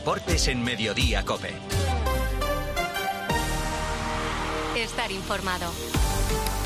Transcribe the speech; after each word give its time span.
deportes 0.00 0.48
en 0.48 0.64
Mediodía 0.64 1.22
Cope. 1.26 1.52
Estar 4.74 5.12
informado. 5.12 5.70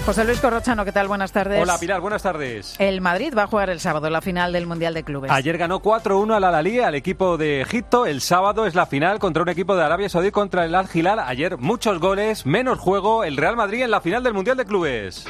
José 0.07 0.25
Luis 0.25 0.39
Corrochano, 0.39 0.85
¿qué 0.85 0.93
tal? 0.93 1.09
Buenas 1.09 1.33
tardes. 1.33 1.61
Hola 1.61 1.77
Pilar, 1.81 2.01
buenas 2.01 2.23
tardes. 2.23 2.77
El 2.79 3.01
Madrid 3.01 3.35
va 3.37 3.45
a 3.45 3.47
jugar 3.49 3.71
el 3.71 3.81
sábado 3.81 4.09
la 4.09 4.21
final 4.21 4.53
del 4.53 4.69
Mundial 4.69 4.95
de 4.95 5.03
Clubes. 5.03 5.33
Ayer 5.33 5.59
ganó 5.59 5.83
4-1 5.83 6.37
al 6.37 6.45
Alalí, 6.45 6.79
al 6.79 6.95
equipo 6.95 7.37
de 7.37 7.63
Egipto. 7.63 8.07
El 8.07 8.21
sábado 8.21 8.67
es 8.67 8.77
la 8.77 8.87
final 8.87 9.19
contra 9.19 9.43
un 9.43 9.49
equipo 9.49 9.75
de 9.75 9.83
Arabia 9.83 10.09
Saudí 10.09 10.31
contra 10.31 10.65
el 10.65 10.73
Al 10.73 10.87
Hilal. 10.95 11.19
Ayer 11.19 11.59
muchos 11.59 11.99
goles, 11.99 12.47
menos 12.47 12.79
juego. 12.79 13.25
El 13.25 13.37
Real 13.37 13.57
Madrid 13.57 13.83
en 13.83 13.91
la 13.91 14.01
final 14.01 14.23
del 14.23 14.35
Mundial 14.35 14.57
de 14.57 14.65
Clubes. 14.65 15.27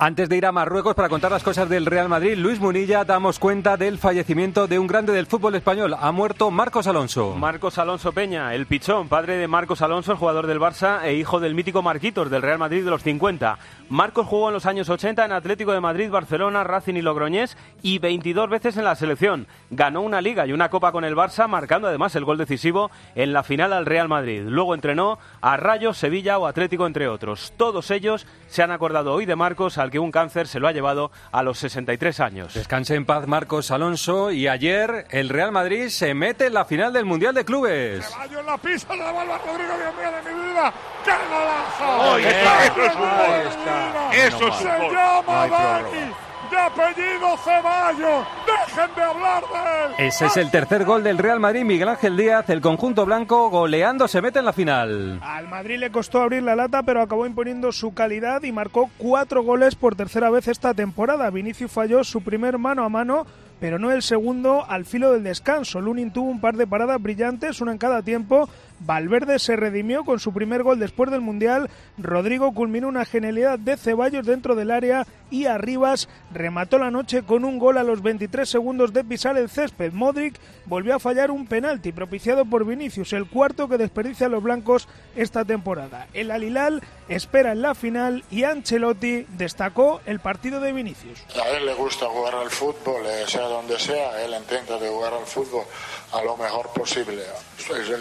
Antes 0.00 0.28
de 0.28 0.36
ir 0.36 0.46
a 0.46 0.52
Marruecos 0.52 0.94
para 0.94 1.08
contar 1.08 1.32
las 1.32 1.42
cosas 1.42 1.68
del 1.68 1.84
Real 1.84 2.08
Madrid, 2.08 2.36
Luis 2.36 2.60
Munilla, 2.60 3.04
damos 3.04 3.40
cuenta 3.40 3.76
del 3.76 3.98
fallecimiento 3.98 4.68
de 4.68 4.78
un 4.78 4.86
grande 4.86 5.12
del 5.12 5.26
fútbol 5.26 5.56
español. 5.56 5.96
Ha 5.98 6.12
muerto 6.12 6.52
Marcos 6.52 6.86
Alonso. 6.86 7.34
Marcos 7.34 7.78
Alonso 7.78 8.12
Peña, 8.12 8.54
el 8.54 8.66
pichón, 8.66 9.08
padre 9.08 9.36
de 9.38 9.48
Marcos 9.48 9.82
Alonso, 9.82 10.12
el 10.12 10.18
jugador 10.18 10.46
del 10.46 10.60
Barça 10.60 11.02
e 11.02 11.14
hijo 11.14 11.40
del 11.40 11.56
mítico 11.56 11.82
Marquitos 11.82 12.30
del 12.30 12.42
Real 12.42 12.60
Madrid 12.60 12.84
de 12.84 12.90
los 12.90 13.02
50. 13.02 13.58
Marcos 13.88 14.28
jugó 14.28 14.50
en 14.50 14.54
los 14.54 14.66
años 14.66 14.88
80 14.88 15.24
en 15.24 15.32
Atlético 15.32 15.72
de 15.72 15.80
Madrid, 15.80 16.10
Barcelona, 16.10 16.62
Racing 16.62 16.94
y 16.94 17.02
Logroñés 17.02 17.56
y 17.82 17.98
22 17.98 18.48
veces 18.48 18.76
en 18.76 18.84
la 18.84 18.94
selección. 18.94 19.48
Ganó 19.70 20.02
una 20.02 20.20
liga 20.20 20.46
y 20.46 20.52
una 20.52 20.70
copa 20.70 20.92
con 20.92 21.04
el 21.04 21.16
Barça, 21.16 21.48
marcando 21.48 21.88
además 21.88 22.14
el 22.14 22.24
gol 22.24 22.38
decisivo 22.38 22.92
en 23.16 23.32
la 23.32 23.42
final 23.42 23.72
al 23.72 23.84
Real 23.84 24.06
Madrid. 24.06 24.44
Luego 24.46 24.76
entrenó 24.76 25.18
a 25.40 25.56
Rayo, 25.56 25.92
Sevilla 25.92 26.38
o 26.38 26.46
Atlético, 26.46 26.86
entre 26.86 27.08
otros. 27.08 27.52
Todos 27.56 27.90
ellos 27.90 28.28
se 28.46 28.62
han 28.62 28.70
acordado 28.70 29.12
hoy 29.12 29.26
de 29.26 29.34
Marcos 29.34 29.76
al 29.76 29.87
que 29.90 29.98
un 29.98 30.10
cáncer 30.10 30.46
se 30.48 30.60
lo 30.60 30.68
ha 30.68 30.72
llevado 30.72 31.10
a 31.32 31.42
los 31.42 31.58
63 31.58 32.20
años. 32.20 32.54
Descanse 32.54 32.94
en 32.94 33.04
paz 33.06 33.26
Marcos 33.26 33.70
Alonso 33.70 34.30
y 34.30 34.48
ayer 34.48 35.06
el 35.10 35.28
Real 35.28 35.52
Madrid 35.52 35.88
se 35.88 36.14
mete 36.14 36.46
en 36.46 36.54
la 36.54 36.64
final 36.64 36.92
del 36.92 37.04
Mundial 37.04 37.34
de 37.34 37.44
Clubes. 37.44 38.06
Caballo 38.08 38.40
en 38.40 38.46
la 38.46 38.58
pista, 38.58 38.96
la 38.96 39.06
devuelve 39.06 39.32
Rodrigo, 39.38 39.72
Dios 39.76 39.94
mío 39.96 40.10
de 40.12 40.34
mi 40.34 40.48
vida. 40.48 40.72
¡Qué 41.04 41.10
golazo! 41.30 42.12
Oye, 42.14 42.24
¡Qué 42.24 42.66
eso 42.66 42.82
es 42.86 42.94
un 42.94 43.00
gol! 43.00 44.12
Eso 44.12 44.36
es 44.36 44.42
un 44.42 44.52
Se 44.52 44.78
gol. 44.78 44.92
llama 44.94 45.46
Dani, 45.48 46.12
de 46.50 46.58
apellido 46.58 47.36
Ceballos. 47.44 48.26
Dejen 48.46 48.94
de 48.94 49.02
hablar 49.02 49.42
de 49.42 50.04
él. 50.04 50.08
Ese 50.08 50.26
es 50.26 50.36
el 50.36 50.50
tercer 50.50 50.84
gol 50.84 51.02
del 51.02 51.18
Real 51.18 51.40
Madrid, 51.40 51.64
Miguel 51.64 51.88
Ángel 51.88 52.16
Díaz, 52.16 52.48
el 52.50 52.60
conjunto 52.60 53.04
blanco 53.04 53.50
goleando 53.50 54.08
se 54.08 54.22
mete 54.22 54.38
en 54.38 54.44
la 54.44 54.52
final. 54.52 55.20
Al 55.22 55.48
Madrid 55.48 55.78
le 55.78 55.90
costó 55.90 56.22
abrir 56.22 56.42
la 56.42 56.56
lata, 56.56 56.82
pero 56.82 57.02
acabó 57.02 57.26
imponiendo 57.26 57.72
su 57.72 57.94
calidad 57.94 58.42
y 58.42 58.52
marcó 58.52 58.90
cuatro 58.98 59.42
goles 59.42 59.74
por 59.74 59.96
tercera 59.96 60.30
vez 60.30 60.48
esta 60.48 60.74
temporada. 60.74 61.30
Vinicius 61.30 61.70
falló 61.70 62.04
su 62.04 62.22
primer 62.22 62.58
mano 62.58 62.84
a 62.84 62.88
mano, 62.88 63.26
pero 63.60 63.78
no 63.78 63.90
el 63.90 64.02
segundo 64.02 64.64
al 64.68 64.84
filo 64.84 65.12
del 65.12 65.24
descanso. 65.24 65.80
Lunin 65.80 66.12
tuvo 66.12 66.30
un 66.30 66.40
par 66.40 66.56
de 66.56 66.66
paradas 66.66 67.02
brillantes, 67.02 67.60
una 67.60 67.72
en 67.72 67.78
cada 67.78 68.02
tiempo. 68.02 68.48
Valverde 68.80 69.38
se 69.38 69.56
redimió 69.56 70.04
con 70.04 70.20
su 70.20 70.32
primer 70.32 70.62
gol 70.62 70.78
después 70.78 71.10
del 71.10 71.20
Mundial. 71.20 71.70
Rodrigo 71.96 72.52
culminó 72.52 72.88
una 72.88 73.04
genialidad 73.04 73.58
de 73.58 73.76
Ceballos 73.76 74.26
dentro 74.26 74.54
del 74.54 74.70
área 74.70 75.06
y 75.30 75.46
Arribas 75.46 76.08
remató 76.32 76.78
la 76.78 76.90
noche 76.90 77.22
con 77.22 77.44
un 77.44 77.58
gol 77.58 77.78
a 77.78 77.82
los 77.82 78.02
23 78.02 78.48
segundos 78.48 78.92
de 78.92 79.04
pisar 79.04 79.36
el 79.36 79.50
césped. 79.50 79.92
Modric 79.92 80.38
volvió 80.66 80.94
a 80.94 80.98
fallar 80.98 81.30
un 81.30 81.46
penalti 81.46 81.92
propiciado 81.92 82.44
por 82.44 82.64
Vinicius, 82.64 83.12
el 83.12 83.28
cuarto 83.28 83.68
que 83.68 83.78
desperdicia 83.78 84.26
a 84.26 84.30
los 84.30 84.42
blancos 84.42 84.88
esta 85.16 85.44
temporada. 85.44 86.06
El 86.12 86.30
Alilal 86.30 86.82
espera 87.08 87.52
en 87.52 87.62
la 87.62 87.74
final 87.74 88.24
y 88.30 88.44
Ancelotti 88.44 89.26
destacó 89.36 90.00
el 90.06 90.20
partido 90.20 90.60
de 90.60 90.72
Vinicius. 90.72 91.24
A 91.42 91.48
él 91.50 91.66
le 91.66 91.74
gusta 91.74 92.06
jugar 92.06 92.34
al 92.34 92.50
fútbol, 92.50 93.04
eh, 93.06 93.24
sea 93.26 93.42
donde 93.42 93.78
sea, 93.78 94.22
él 94.24 94.34
intenta 94.38 94.78
de 94.78 94.88
jugar 94.88 95.14
al 95.14 95.26
fútbol 95.26 95.64
a 96.12 96.22
lo 96.22 96.36
mejor 96.36 96.68
posible. 96.72 97.22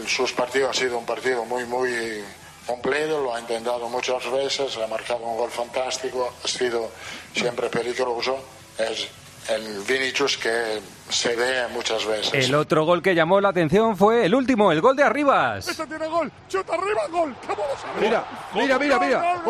Sus 0.07 0.31
partidos 0.31 0.66
ha 0.69 0.73
sido 0.73 0.97
un 0.97 1.05
partido 1.05 1.45
muy, 1.45 1.65
muy 1.65 2.23
completo, 2.65 3.21
lo 3.21 3.33
ha 3.33 3.39
intentado 3.39 3.87
muchas 3.89 4.29
veces, 4.31 4.77
ha 4.77 4.87
marcado 4.87 5.19
un 5.19 5.37
gol 5.37 5.49
fantástico, 5.49 6.33
ha 6.43 6.47
sido 6.47 6.91
siempre 7.33 7.69
peligroso. 7.69 8.37
Es 8.77 9.07
el 9.49 9.81
Vinicius 9.83 10.37
que 10.37 10.81
se 11.09 11.35
ve 11.35 11.67
muchas 11.73 12.05
veces. 12.05 12.47
El 12.47 12.55
otro 12.55 12.85
gol 12.85 13.01
que 13.01 13.15
llamó 13.15 13.39
la 13.41 13.49
atención 13.49 13.95
fue 13.95 14.25
el 14.25 14.35
último, 14.35 14.71
el 14.71 14.81
gol 14.81 14.95
de 14.95 15.03
Arribas. 15.03 15.67
Este 15.67 15.85
tiene 15.87 16.07
gol. 16.07 16.31
Chuta 16.47 16.73
arriba, 16.73 17.01
gol. 17.09 17.35
¡Qué 17.41 17.53
bola 17.53 17.77
se 17.77 18.01
Mira, 18.01 18.23
mira, 18.53 18.79
mira, 18.79 18.99
mira. 18.99 19.41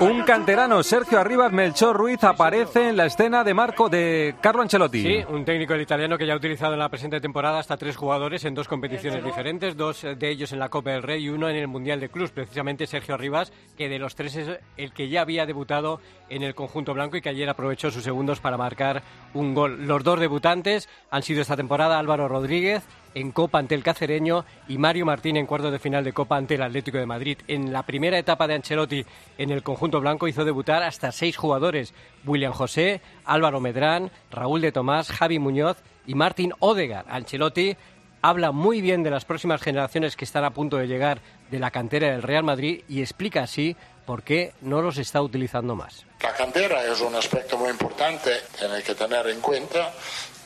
Un 0.00 0.22
canterano, 0.22 0.82
Sergio 0.82 1.20
Arribas, 1.20 1.52
Melchor 1.52 1.96
Ruiz, 1.96 2.22
aparece 2.24 2.88
en 2.88 2.96
la 2.96 3.06
escena 3.06 3.44
de 3.44 3.54
Marco 3.54 3.88
de 3.88 4.34
Carlo 4.40 4.62
Ancelotti. 4.62 5.02
Sí, 5.02 5.24
un 5.28 5.44
técnico 5.44 5.74
del 5.74 5.82
italiano 5.82 6.18
que 6.18 6.26
ya 6.26 6.32
ha 6.32 6.36
utilizado 6.36 6.72
en 6.72 6.78
la 6.78 6.88
presente 6.88 7.20
temporada 7.20 7.58
hasta 7.58 7.76
tres 7.76 7.96
jugadores 7.96 8.44
en 8.44 8.54
dos 8.54 8.68
competiciones 8.68 9.24
diferentes, 9.24 9.76
dos 9.76 10.02
de 10.02 10.30
ellos 10.30 10.52
en 10.52 10.58
la 10.58 10.68
Copa 10.68 10.90
del 10.90 11.02
Rey 11.02 11.24
y 11.24 11.28
uno 11.28 11.48
en 11.48 11.56
el 11.56 11.68
Mundial 11.68 12.00
de 12.00 12.08
Clubs, 12.08 12.30
precisamente 12.30 12.86
Sergio 12.86 13.16
Rivas, 13.16 13.52
que 13.76 13.88
de 13.88 13.98
los 13.98 14.14
tres 14.14 14.36
es 14.36 14.58
el 14.76 14.92
que 14.92 15.08
ya 15.08 15.22
había 15.22 15.46
debutado 15.46 16.00
en 16.28 16.42
el 16.42 16.54
conjunto 16.54 16.94
blanco 16.94 17.16
y 17.16 17.20
que 17.22 17.28
ayer 17.28 17.48
aprovechó 17.48 17.90
sus 17.90 18.02
segundos 18.02 18.40
para 18.40 18.56
marcar 18.56 19.02
un 19.34 19.54
gol. 19.54 19.81
Los 19.82 20.04
dos 20.04 20.20
debutantes 20.20 20.88
han 21.10 21.24
sido 21.24 21.42
esta 21.42 21.56
temporada 21.56 21.98
Álvaro 21.98 22.28
Rodríguez 22.28 22.84
en 23.16 23.32
Copa 23.32 23.58
ante 23.58 23.74
el 23.74 23.82
Cacereño 23.82 24.44
y 24.68 24.78
Mario 24.78 25.04
Martín 25.04 25.36
en 25.36 25.44
cuartos 25.44 25.72
de 25.72 25.80
final 25.80 26.04
de 26.04 26.12
Copa 26.12 26.36
ante 26.36 26.54
el 26.54 26.62
Atlético 26.62 26.98
de 26.98 27.06
Madrid. 27.06 27.38
En 27.48 27.72
la 27.72 27.82
primera 27.82 28.16
etapa 28.16 28.46
de 28.46 28.54
Ancelotti 28.54 29.04
en 29.38 29.50
el 29.50 29.64
conjunto 29.64 30.00
blanco 30.00 30.28
hizo 30.28 30.44
debutar 30.44 30.84
hasta 30.84 31.10
seis 31.10 31.36
jugadores, 31.36 31.94
William 32.24 32.52
José, 32.52 33.00
Álvaro 33.24 33.58
Medrán, 33.58 34.12
Raúl 34.30 34.60
de 34.60 34.70
Tomás, 34.70 35.10
Javi 35.10 35.40
Muñoz 35.40 35.78
y 36.06 36.14
Martín 36.14 36.52
Odegar. 36.60 37.04
Ancelotti 37.08 37.76
habla 38.22 38.52
muy 38.52 38.80
bien 38.82 39.02
de 39.02 39.10
las 39.10 39.24
próximas 39.24 39.60
generaciones 39.60 40.14
que 40.14 40.24
están 40.24 40.44
a 40.44 40.54
punto 40.54 40.76
de 40.76 40.86
llegar 40.86 41.20
de 41.50 41.58
la 41.58 41.72
cantera 41.72 42.12
del 42.12 42.22
Real 42.22 42.44
Madrid 42.44 42.82
y 42.88 43.00
explica 43.00 43.42
así 43.42 43.76
por 44.04 44.22
qué 44.22 44.52
no 44.62 44.82
los 44.82 44.98
está 44.98 45.22
utilizando 45.22 45.74
más. 45.74 46.04
La 46.20 46.34
cantera 46.34 46.84
es 46.84 47.00
un 47.00 47.14
aspecto 47.14 47.56
muy 47.58 47.70
importante, 47.70 48.42
tiene 48.58 48.82
que 48.82 48.94
tener 48.94 49.26
en 49.28 49.40
cuenta 49.40 49.92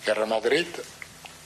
que 0.04 0.14
Real 0.14 0.28
Madrid, 0.28 0.66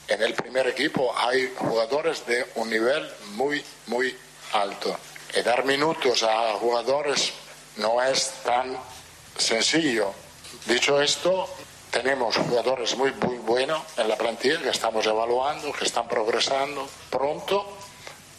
en 0.08 0.22
el 0.22 0.34
primer 0.34 0.66
equipo 0.68 1.12
hay 1.16 1.52
jugadores 1.56 2.26
de 2.26 2.46
un 2.56 2.70
nivel 2.70 3.08
muy, 3.34 3.64
muy 3.86 4.16
alto. 4.52 4.96
Y 5.36 5.42
dar 5.42 5.64
minutos 5.64 6.22
a 6.22 6.54
jugadores 6.54 7.32
no 7.76 8.02
es 8.02 8.32
tan 8.44 8.76
sencillo. 9.36 10.12
Dicho 10.66 11.00
esto, 11.00 11.48
tenemos 11.90 12.36
jugadores 12.36 12.96
muy, 12.96 13.12
muy 13.12 13.36
buenos 13.38 13.82
en 13.96 14.08
la 14.08 14.16
plantilla 14.16 14.60
que 14.60 14.70
estamos 14.70 15.06
evaluando, 15.06 15.72
que 15.72 15.84
están 15.84 16.08
progresando. 16.08 16.88
Pronto 17.10 17.78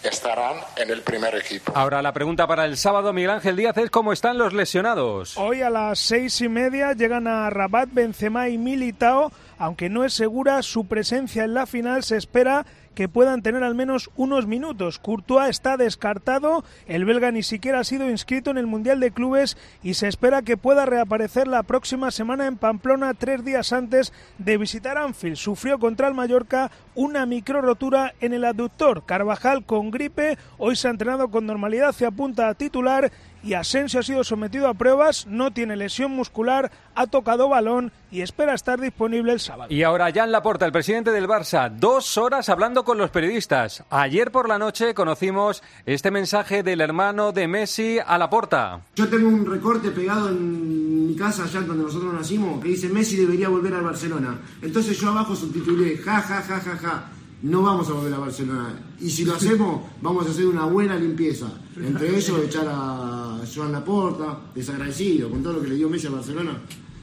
estarán 0.03 0.57
en 0.77 0.89
el 0.89 1.01
primer 1.01 1.35
equipo. 1.35 1.71
Ahora 1.75 2.01
la 2.01 2.13
pregunta 2.13 2.47
para 2.47 2.65
el 2.65 2.77
sábado, 2.77 3.13
Miguel 3.13 3.31
Ángel 3.31 3.55
Díaz, 3.55 3.77
es 3.77 3.89
cómo 3.89 4.13
están 4.13 4.37
los 4.37 4.53
lesionados. 4.53 5.37
Hoy 5.37 5.61
a 5.61 5.69
las 5.69 5.99
seis 5.99 6.41
y 6.41 6.49
media 6.49 6.93
llegan 6.93 7.27
a 7.27 7.49
Rabat, 7.49 7.89
Benzema 7.91 8.49
y 8.49 8.57
Militao. 8.57 9.31
Aunque 9.57 9.89
no 9.89 10.03
es 10.03 10.13
segura 10.13 10.63
su 10.63 10.87
presencia 10.87 11.43
en 11.43 11.53
la 11.53 11.67
final, 11.67 12.03
se 12.03 12.17
espera 12.17 12.65
que 12.95 13.09
puedan 13.09 13.41
tener 13.41 13.63
al 13.63 13.75
menos 13.75 14.09
unos 14.15 14.47
minutos. 14.47 14.99
Courtois 14.99 15.49
está 15.49 15.77
descartado, 15.77 16.63
el 16.87 17.05
belga 17.05 17.31
ni 17.31 17.43
siquiera 17.43 17.79
ha 17.79 17.83
sido 17.83 18.09
inscrito 18.09 18.51
en 18.51 18.57
el 18.57 18.67
Mundial 18.67 18.99
de 18.99 19.11
Clubes 19.11 19.57
y 19.83 19.93
se 19.95 20.07
espera 20.07 20.41
que 20.41 20.57
pueda 20.57 20.85
reaparecer 20.85 21.47
la 21.47 21.63
próxima 21.63 22.11
semana 22.11 22.47
en 22.47 22.57
Pamplona, 22.57 23.13
tres 23.13 23.43
días 23.43 23.73
antes 23.73 24.13
de 24.37 24.57
visitar 24.57 24.97
Anfield. 24.97 25.37
Sufrió 25.37 25.79
contra 25.79 26.07
el 26.07 26.13
Mallorca 26.13 26.71
una 26.95 27.25
micro 27.25 27.61
rotura 27.61 28.13
en 28.19 28.33
el 28.33 28.45
aductor. 28.45 29.05
Carvajal 29.05 29.65
con 29.65 29.91
gripe, 29.91 30.37
hoy 30.57 30.75
se 30.75 30.87
ha 30.87 30.91
entrenado 30.91 31.29
con 31.29 31.45
normalidad, 31.45 31.93
se 31.93 32.05
apunta 32.05 32.47
a 32.47 32.55
titular 32.55 33.11
y 33.43 33.53
Asensio 33.53 33.99
ha 33.99 34.03
sido 34.03 34.23
sometido 34.23 34.67
a 34.67 34.73
pruebas, 34.73 35.25
no 35.27 35.51
tiene 35.51 35.75
lesión 35.75 36.11
muscular, 36.11 36.71
ha 36.95 37.07
tocado 37.07 37.49
balón 37.49 37.91
y 38.11 38.21
espera 38.21 38.53
estar 38.53 38.79
disponible 38.79 39.33
el 39.33 39.39
sábado. 39.39 39.73
Y 39.73 39.83
ahora 39.83 40.11
Jan 40.13 40.31
Laporta, 40.31 40.65
el 40.65 40.71
presidente 40.71 41.11
del 41.11 41.27
Barça, 41.27 41.71
dos 41.71 42.17
horas 42.17 42.49
hablando 42.49 42.83
con 42.83 42.97
los 42.97 43.09
periodistas. 43.09 43.83
Ayer 43.89 44.31
por 44.31 44.47
la 44.47 44.57
noche 44.57 44.93
conocimos 44.93 45.63
este 45.85 46.11
mensaje 46.11 46.63
del 46.63 46.81
hermano 46.81 47.31
de 47.31 47.47
Messi 47.47 47.97
a 48.05 48.17
Laporta. 48.17 48.81
Yo 48.95 49.07
tengo 49.07 49.27
un 49.27 49.45
recorte 49.45 49.91
pegado 49.91 50.29
en 50.29 51.07
mi 51.07 51.15
casa, 51.15 51.43
allá 51.43 51.61
donde 51.61 51.83
nosotros 51.83 52.13
nacimos, 52.13 52.61
que 52.61 52.69
dice 52.69 52.89
Messi 52.89 53.17
debería 53.17 53.49
volver 53.49 53.73
al 53.73 53.83
Barcelona. 53.83 54.39
Entonces 54.61 54.99
yo 54.99 55.09
abajo 55.09 55.35
subtitulé, 55.35 55.97
ja, 55.97 56.21
ja, 56.21 56.41
ja, 56.41 56.59
ja, 56.59 56.77
ja. 56.77 57.03
No 57.43 57.63
vamos 57.63 57.89
a 57.89 57.93
volver 57.93 58.13
a 58.13 58.19
Barcelona. 58.19 58.73
Y 58.99 59.09
si 59.09 59.25
lo 59.25 59.33
hacemos, 59.33 59.81
vamos 60.01 60.27
a 60.27 60.29
hacer 60.29 60.45
una 60.45 60.65
buena 60.65 60.95
limpieza. 60.95 61.47
Entre 61.75 62.09
ellos, 62.09 62.39
echar 62.43 62.67
a 62.67 63.39
Joan 63.53 63.71
Laporta, 63.71 64.39
desagradecido 64.53 65.29
con 65.29 65.41
todo 65.41 65.53
lo 65.53 65.61
que 65.61 65.69
le 65.69 65.75
dio 65.75 65.89
Messi 65.89 66.07
a 66.07 66.11
Barcelona. 66.11 66.57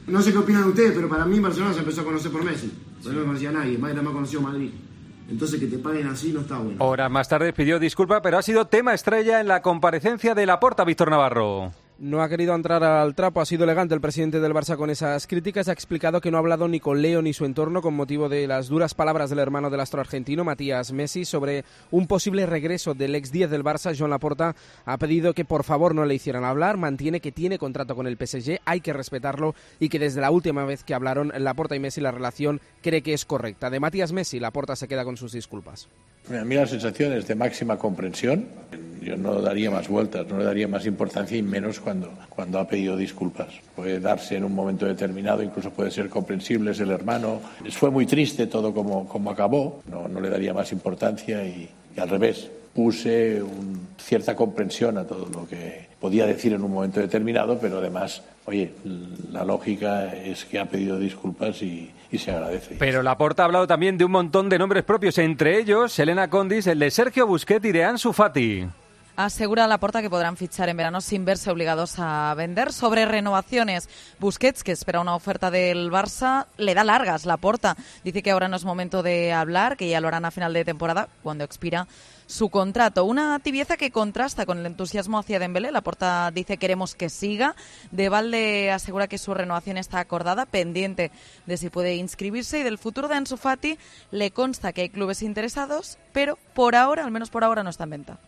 No 0.06 0.22
sé 0.22 0.32
qué 0.32 0.38
opinan 0.38 0.64
ustedes, 0.64 0.92
pero 0.94 1.08
para 1.08 1.24
mí 1.24 1.38
Barcelona 1.40 1.74
se 1.74 1.80
empezó 1.80 2.02
a 2.02 2.04
conocer 2.04 2.30
por 2.30 2.44
Messi. 2.44 2.72
Pero 3.02 3.20
no 3.20 3.26
conocía 3.26 3.50
a 3.50 3.52
nadie, 3.52 3.78
más 3.78 3.90
nada 3.90 4.02
más 4.02 4.12
conoció 4.12 4.40
Madrid. 4.40 4.70
Entonces 5.28 5.60
que 5.60 5.66
te 5.66 5.78
paguen 5.78 6.06
así 6.06 6.32
no 6.32 6.40
está 6.40 6.58
bueno. 6.58 6.82
Horas 6.82 7.10
más 7.10 7.28
tarde 7.28 7.52
pidió 7.52 7.78
disculpa, 7.78 8.22
pero 8.22 8.38
ha 8.38 8.42
sido 8.42 8.66
tema 8.66 8.94
estrella 8.94 9.40
en 9.40 9.48
la 9.48 9.60
comparecencia 9.60 10.34
de 10.34 10.46
Laporta, 10.46 10.84
Víctor 10.84 11.10
Navarro. 11.10 11.72
No 12.00 12.22
ha 12.22 12.28
querido 12.28 12.54
entrar 12.54 12.84
al 12.84 13.16
trapo, 13.16 13.40
ha 13.40 13.44
sido 13.44 13.64
elegante 13.64 13.92
el 13.92 14.00
presidente 14.00 14.38
del 14.38 14.54
Barça 14.54 14.76
con 14.76 14.88
esas 14.88 15.26
críticas. 15.26 15.66
Ha 15.66 15.72
explicado 15.72 16.20
que 16.20 16.30
no 16.30 16.36
ha 16.36 16.40
hablado 16.40 16.68
ni 16.68 16.78
con 16.78 17.02
Leo 17.02 17.22
ni 17.22 17.32
su 17.32 17.44
entorno 17.44 17.82
con 17.82 17.94
motivo 17.94 18.28
de 18.28 18.46
las 18.46 18.68
duras 18.68 18.94
palabras 18.94 19.30
del 19.30 19.40
hermano 19.40 19.68
del 19.68 19.80
astro 19.80 20.00
argentino, 20.00 20.44
Matías 20.44 20.92
Messi, 20.92 21.24
sobre 21.24 21.64
un 21.90 22.06
posible 22.06 22.46
regreso 22.46 22.94
del 22.94 23.16
ex 23.16 23.32
10 23.32 23.50
del 23.50 23.64
Barça. 23.64 23.98
Joan 23.98 24.10
Laporta 24.10 24.54
ha 24.84 24.96
pedido 24.96 25.34
que 25.34 25.44
por 25.44 25.64
favor 25.64 25.92
no 25.92 26.04
le 26.04 26.14
hicieran 26.14 26.44
hablar. 26.44 26.76
Mantiene 26.76 27.18
que 27.18 27.32
tiene 27.32 27.58
contrato 27.58 27.96
con 27.96 28.06
el 28.06 28.16
PSG, 28.16 28.60
hay 28.64 28.80
que 28.80 28.92
respetarlo 28.92 29.56
y 29.80 29.88
que 29.88 29.98
desde 29.98 30.20
la 30.20 30.30
última 30.30 30.64
vez 30.64 30.84
que 30.84 30.94
hablaron 30.94 31.32
Laporta 31.36 31.74
y 31.74 31.80
Messi 31.80 32.00
la 32.00 32.12
relación 32.12 32.60
cree 32.80 33.02
que 33.02 33.12
es 33.12 33.24
correcta. 33.24 33.70
De 33.70 33.80
Matías 33.80 34.12
Messi, 34.12 34.38
Laporta 34.38 34.76
se 34.76 34.86
queda 34.86 35.04
con 35.04 35.16
sus 35.16 35.32
disculpas. 35.32 35.88
A 36.30 36.44
mí 36.44 36.54
la 36.54 36.66
sensación 36.66 37.12
es 37.14 37.26
de 37.26 37.34
máxima 37.34 37.78
comprensión. 37.78 38.46
Yo 39.00 39.16
no 39.16 39.40
daría 39.40 39.70
más 39.70 39.88
vueltas, 39.88 40.26
no 40.28 40.38
le 40.38 40.44
daría 40.44 40.68
más 40.68 40.84
importancia 40.84 41.38
y 41.38 41.42
menos 41.42 41.80
cuando, 41.88 42.12
cuando 42.28 42.58
ha 42.58 42.68
pedido 42.68 42.98
disculpas. 42.98 43.48
Puede 43.74 43.98
darse 43.98 44.36
en 44.36 44.44
un 44.44 44.54
momento 44.54 44.84
determinado, 44.84 45.42
incluso 45.42 45.70
puede 45.70 45.90
ser 45.90 46.10
comprensible, 46.10 46.72
es 46.72 46.80
el 46.80 46.90
hermano. 46.90 47.40
Fue 47.70 47.90
muy 47.90 48.04
triste 48.04 48.46
todo 48.46 48.74
como, 48.74 49.08
como 49.08 49.30
acabó, 49.30 49.80
no, 49.90 50.06
no 50.06 50.20
le 50.20 50.28
daría 50.28 50.52
más 50.52 50.70
importancia 50.70 51.42
y, 51.46 51.66
y 51.96 51.98
al 51.98 52.10
revés. 52.10 52.50
Puse 52.74 53.42
un, 53.42 53.88
cierta 53.96 54.36
comprensión 54.36 54.98
a 54.98 55.04
todo 55.04 55.30
lo 55.32 55.48
que 55.48 55.88
podía 55.98 56.26
decir 56.26 56.52
en 56.52 56.62
un 56.62 56.70
momento 56.70 57.00
determinado, 57.00 57.58
pero 57.58 57.78
además, 57.78 58.22
oye, 58.44 58.72
la 59.32 59.46
lógica 59.46 60.14
es 60.14 60.44
que 60.44 60.58
ha 60.58 60.66
pedido 60.66 60.98
disculpas 60.98 61.62
y, 61.62 61.90
y 62.12 62.18
se 62.18 62.32
agradece. 62.32 62.76
Pero 62.78 63.02
Laporta 63.02 63.44
ha 63.44 63.46
hablado 63.46 63.66
también 63.66 63.96
de 63.96 64.04
un 64.04 64.12
montón 64.12 64.50
de 64.50 64.58
nombres 64.58 64.84
propios, 64.84 65.16
entre 65.16 65.58
ellos 65.58 65.98
Elena 65.98 66.28
Condis, 66.28 66.66
el 66.66 66.80
de 66.80 66.90
Sergio 66.90 67.26
Busquets 67.26 67.64
y 67.64 67.72
de 67.72 67.84
Ansu 67.84 68.12
Fati. 68.12 68.66
Asegura 69.18 69.66
Laporta 69.66 70.00
que 70.00 70.08
podrán 70.08 70.36
fichar 70.36 70.68
en 70.68 70.76
verano 70.76 71.00
sin 71.00 71.24
verse 71.24 71.50
obligados 71.50 71.96
a 71.98 72.32
vender. 72.36 72.72
Sobre 72.72 73.04
renovaciones, 73.04 73.88
Busquets, 74.20 74.62
que 74.62 74.70
espera 74.70 75.00
una 75.00 75.16
oferta 75.16 75.50
del 75.50 75.90
Barça, 75.90 76.46
le 76.56 76.72
da 76.72 76.84
largas 76.84 77.26
Laporta. 77.26 77.76
Dice 78.04 78.22
que 78.22 78.30
ahora 78.30 78.46
no 78.46 78.54
es 78.54 78.64
momento 78.64 79.02
de 79.02 79.32
hablar, 79.32 79.76
que 79.76 79.88
ya 79.88 80.00
lo 80.00 80.06
harán 80.06 80.24
a 80.24 80.30
final 80.30 80.52
de 80.52 80.64
temporada, 80.64 81.08
cuando 81.24 81.42
expira 81.42 81.88
su 82.26 82.48
contrato. 82.48 83.04
Una 83.04 83.40
tibieza 83.40 83.76
que 83.76 83.90
contrasta 83.90 84.46
con 84.46 84.58
el 84.58 84.66
entusiasmo 84.66 85.18
hacia 85.18 85.40
Dembélé. 85.40 85.72
Laporta 85.72 86.30
dice 86.30 86.56
queremos 86.56 86.94
que 86.94 87.10
siga. 87.10 87.56
De 87.90 88.08
Valde 88.08 88.70
asegura 88.70 89.08
que 89.08 89.18
su 89.18 89.34
renovación 89.34 89.78
está 89.78 89.98
acordada, 89.98 90.46
pendiente 90.46 91.10
de 91.44 91.56
si 91.56 91.70
puede 91.70 91.96
inscribirse 91.96 92.60
y 92.60 92.62
del 92.62 92.78
futuro 92.78 93.08
de 93.08 93.16
Ansu 93.16 93.36
Fati 93.36 93.78
le 94.12 94.30
consta 94.30 94.72
que 94.72 94.82
hay 94.82 94.90
clubes 94.90 95.22
interesados, 95.22 95.98
pero 96.12 96.38
por 96.54 96.76
ahora, 96.76 97.04
al 97.04 97.10
menos 97.10 97.30
por 97.30 97.42
ahora, 97.42 97.64
no 97.64 97.70
está 97.70 97.82
en 97.82 97.90
venta. 97.90 98.18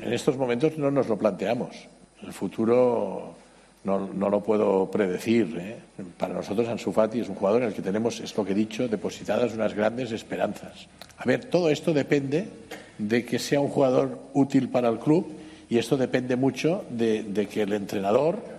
En 0.00 0.12
estos 0.12 0.36
momentos 0.36 0.76
no 0.78 0.90
nos 0.90 1.08
lo 1.08 1.16
planteamos. 1.16 1.88
El 2.22 2.32
futuro 2.32 3.34
no, 3.84 4.08
no 4.12 4.30
lo 4.30 4.42
puedo 4.42 4.90
predecir. 4.90 5.56
¿eh? 5.58 5.76
Para 6.16 6.34
nosotros 6.34 6.68
Ansu 6.68 6.92
Fati 6.92 7.20
es 7.20 7.28
un 7.28 7.34
jugador 7.34 7.62
en 7.62 7.68
el 7.68 7.74
que 7.74 7.82
tenemos, 7.82 8.20
es 8.20 8.36
lo 8.36 8.44
que 8.44 8.52
he 8.52 8.54
dicho, 8.54 8.88
depositadas 8.88 9.54
unas 9.54 9.74
grandes 9.74 10.12
esperanzas. 10.12 10.88
A 11.16 11.24
ver, 11.24 11.44
todo 11.44 11.70
esto 11.70 11.92
depende 11.92 12.48
de 12.98 13.24
que 13.24 13.38
sea 13.38 13.60
un 13.60 13.68
jugador 13.68 14.18
útil 14.34 14.68
para 14.68 14.88
el 14.88 14.98
club 14.98 15.26
y 15.70 15.78
esto 15.78 15.96
depende 15.96 16.36
mucho 16.36 16.84
de 16.90 17.48
que 17.50 17.62
el 17.62 17.72
entrenador 17.72 18.57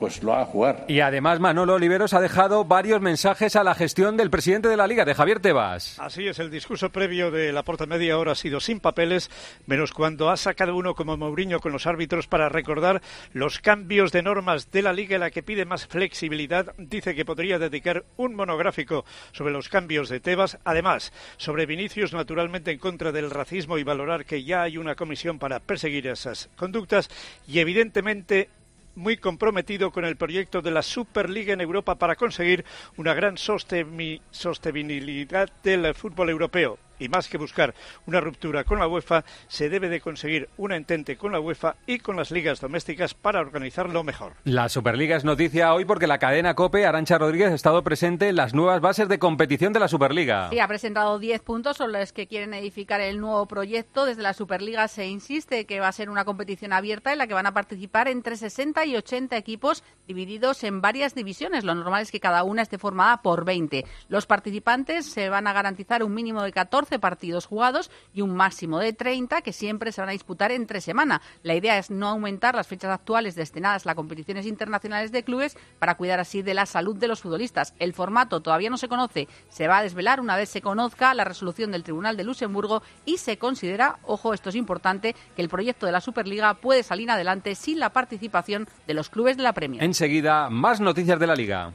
pues 0.00 0.22
lo 0.22 0.32
haga 0.32 0.46
jugar. 0.46 0.84
Y 0.88 1.00
además 1.00 1.38
Manolo 1.40 1.74
Oliveros 1.74 2.14
ha 2.14 2.20
dejado 2.22 2.64
varios 2.64 3.02
mensajes 3.02 3.54
a 3.54 3.62
la 3.62 3.74
gestión 3.74 4.16
del 4.16 4.30
presidente 4.30 4.68
de 4.68 4.78
la 4.78 4.86
Liga, 4.86 5.04
de 5.04 5.14
Javier 5.14 5.40
Tebas. 5.40 5.98
Así 6.00 6.26
es, 6.26 6.38
el 6.38 6.50
discurso 6.50 6.88
previo 6.88 7.30
de 7.30 7.52
la 7.52 7.62
porta 7.62 7.84
media 7.84 8.16
hora 8.16 8.32
ha 8.32 8.34
sido 8.34 8.60
sin 8.60 8.80
papeles, 8.80 9.30
menos 9.66 9.92
cuando 9.92 10.30
ha 10.30 10.38
sacado 10.38 10.74
uno 10.74 10.94
como 10.94 11.18
Mourinho 11.18 11.60
con 11.60 11.72
los 11.72 11.86
árbitros 11.86 12.26
para 12.26 12.48
recordar 12.48 13.02
los 13.34 13.58
cambios 13.58 14.10
de 14.10 14.22
normas 14.22 14.70
de 14.70 14.80
la 14.80 14.94
Liga 14.94 15.16
en 15.16 15.20
la 15.20 15.30
que 15.30 15.42
pide 15.42 15.66
más 15.66 15.86
flexibilidad. 15.86 16.74
Dice 16.78 17.14
que 17.14 17.26
podría 17.26 17.58
dedicar 17.58 18.04
un 18.16 18.34
monográfico 18.34 19.04
sobre 19.32 19.52
los 19.52 19.68
cambios 19.68 20.08
de 20.08 20.20
Tebas. 20.20 20.58
Además, 20.64 21.12
sobre 21.36 21.66
Vinicius, 21.66 22.14
naturalmente 22.14 22.70
en 22.70 22.78
contra 22.78 23.12
del 23.12 23.30
racismo 23.30 23.76
y 23.76 23.84
valorar 23.84 24.24
que 24.24 24.44
ya 24.44 24.62
hay 24.62 24.78
una 24.78 24.94
comisión 24.94 25.38
para 25.38 25.60
perseguir 25.60 26.06
esas 26.06 26.48
conductas. 26.56 27.10
Y 27.46 27.58
evidentemente 27.58 28.48
muy 28.94 29.16
comprometido 29.16 29.90
con 29.90 30.04
el 30.04 30.16
proyecto 30.16 30.62
de 30.62 30.70
la 30.70 30.82
Superliga 30.82 31.52
en 31.52 31.60
Europa 31.60 31.96
para 31.96 32.14
conseguir 32.16 32.64
una 32.96 33.14
gran 33.14 33.36
sostenibilidad 33.38 35.50
del 35.62 35.94
fútbol 35.94 36.30
europeo 36.30 36.78
y 37.00 37.08
más 37.08 37.28
que 37.28 37.38
buscar 37.38 37.74
una 38.06 38.20
ruptura 38.20 38.62
con 38.64 38.78
la 38.78 38.86
UEFA, 38.86 39.24
se 39.48 39.68
debe 39.68 39.88
de 39.88 40.00
conseguir 40.00 40.48
una 40.56 40.76
entente 40.76 41.16
con 41.16 41.32
la 41.32 41.40
UEFA 41.40 41.76
y 41.86 41.98
con 41.98 42.16
las 42.16 42.30
ligas 42.30 42.60
domésticas 42.60 43.14
para 43.14 43.40
organizarlo 43.40 44.04
mejor. 44.04 44.34
La 44.44 44.68
Superliga 44.68 45.16
es 45.16 45.24
noticia 45.24 45.74
hoy 45.74 45.84
porque 45.84 46.06
la 46.06 46.18
cadena 46.18 46.54
COPE, 46.54 46.86
Arancha 46.86 47.18
Rodríguez, 47.18 47.50
ha 47.50 47.54
estado 47.54 47.82
presente 47.82 48.28
en 48.28 48.36
las 48.36 48.54
nuevas 48.54 48.80
bases 48.80 49.08
de 49.08 49.18
competición 49.18 49.72
de 49.72 49.80
la 49.80 49.88
Superliga. 49.88 50.50
Sí, 50.50 50.60
ha 50.60 50.68
presentado 50.68 51.18
10 51.18 51.40
puntos 51.42 51.78
sobre 51.78 51.98
los 51.98 52.12
que 52.12 52.26
quieren 52.26 52.54
edificar 52.54 53.00
el 53.00 53.20
nuevo 53.20 53.46
proyecto. 53.46 54.04
Desde 54.04 54.22
la 54.22 54.34
Superliga 54.34 54.86
se 54.88 55.06
insiste 55.06 55.64
que 55.64 55.80
va 55.80 55.88
a 55.88 55.92
ser 55.92 56.10
una 56.10 56.24
competición 56.24 56.72
abierta 56.72 57.12
en 57.12 57.18
la 57.18 57.26
que 57.26 57.34
van 57.34 57.46
a 57.46 57.54
participar 57.54 58.08
entre 58.08 58.36
60 58.36 58.84
y 58.84 58.96
80 58.96 59.36
equipos 59.36 59.82
divididos 60.06 60.62
en 60.64 60.80
varias 60.80 61.14
divisiones. 61.14 61.64
Lo 61.64 61.74
normal 61.74 62.02
es 62.02 62.10
que 62.10 62.20
cada 62.20 62.44
una 62.44 62.62
esté 62.62 62.78
formada 62.78 63.22
por 63.22 63.44
20. 63.44 63.84
Los 64.08 64.26
participantes 64.26 65.06
se 65.06 65.28
van 65.28 65.46
a 65.46 65.52
garantizar 65.52 66.02
un 66.02 66.14
mínimo 66.14 66.42
de 66.42 66.52
14 66.52 66.89
partidos 66.98 67.46
jugados 67.46 67.90
y 68.12 68.20
un 68.20 68.34
máximo 68.34 68.78
de 68.78 68.92
30 68.92 69.42
que 69.42 69.52
siempre 69.52 69.92
se 69.92 70.00
van 70.00 70.10
a 70.10 70.12
disputar 70.12 70.52
entre 70.52 70.80
semana. 70.80 71.22
La 71.42 71.54
idea 71.54 71.78
es 71.78 71.90
no 71.90 72.08
aumentar 72.08 72.54
las 72.54 72.66
fechas 72.66 72.90
actuales 72.90 73.34
destinadas 73.34 73.86
a 73.86 73.90
las 73.90 73.96
competiciones 73.96 74.46
internacionales 74.46 75.12
de 75.12 75.22
clubes 75.22 75.56
para 75.78 75.96
cuidar 75.96 76.20
así 76.20 76.42
de 76.42 76.54
la 76.54 76.66
salud 76.66 76.96
de 76.96 77.08
los 77.08 77.20
futbolistas. 77.20 77.74
El 77.78 77.94
formato 77.94 78.40
todavía 78.40 78.70
no 78.70 78.76
se 78.76 78.88
conoce, 78.88 79.28
se 79.48 79.68
va 79.68 79.78
a 79.78 79.82
desvelar 79.82 80.20
una 80.20 80.36
vez 80.36 80.48
se 80.48 80.60
conozca 80.60 81.14
la 81.14 81.24
resolución 81.24 81.70
del 81.70 81.84
Tribunal 81.84 82.16
de 82.16 82.24
Luxemburgo 82.24 82.82
y 83.04 83.18
se 83.18 83.38
considera, 83.38 83.98
ojo, 84.04 84.34
esto 84.34 84.48
es 84.48 84.56
importante, 84.56 85.14
que 85.36 85.42
el 85.42 85.48
proyecto 85.48 85.86
de 85.86 85.92
la 85.92 86.00
Superliga 86.00 86.54
puede 86.54 86.82
salir 86.82 87.10
adelante 87.10 87.54
sin 87.54 87.78
la 87.78 87.90
participación 87.90 88.68
de 88.86 88.94
los 88.94 89.10
clubes 89.10 89.36
de 89.36 89.42
la 89.42 89.52
Premier. 89.52 89.82
Enseguida, 89.82 90.50
más 90.50 90.80
noticias 90.80 91.18
de 91.18 91.26
la 91.26 91.34
Liga. 91.34 91.72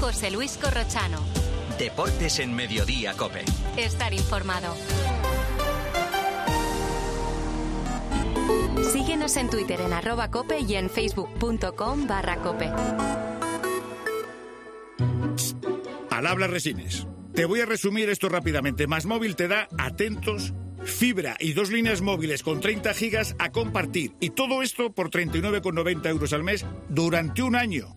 José 0.00 0.30
Luis 0.30 0.56
Corrochano. 0.56 1.37
Deportes 1.78 2.40
en 2.40 2.54
Mediodía, 2.54 3.14
Cope. 3.14 3.44
Estar 3.76 4.12
informado. 4.12 4.74
Síguenos 8.92 9.36
en 9.36 9.48
Twitter 9.48 9.80
en 9.80 9.92
arroba 9.92 10.30
cope 10.30 10.58
y 10.60 10.74
en 10.74 10.90
facebook.com 10.90 12.06
barra 12.08 12.36
cope. 12.38 12.70
Al 16.10 16.26
habla 16.26 16.48
Resines. 16.48 17.06
Te 17.34 17.44
voy 17.44 17.60
a 17.60 17.66
resumir 17.66 18.08
esto 18.10 18.28
rápidamente. 18.28 18.88
Más 18.88 19.06
móvil 19.06 19.36
te 19.36 19.46
da 19.46 19.68
atentos, 19.78 20.54
fibra 20.82 21.36
y 21.38 21.52
dos 21.52 21.70
líneas 21.70 22.00
móviles 22.00 22.42
con 22.42 22.58
30 22.60 22.92
gigas 22.94 23.36
a 23.38 23.52
compartir. 23.52 24.14
Y 24.18 24.30
todo 24.30 24.62
esto 24.62 24.92
por 24.92 25.10
39,90 25.10 26.08
euros 26.08 26.32
al 26.32 26.42
mes 26.42 26.66
durante 26.88 27.42
un 27.42 27.54
año. 27.54 27.94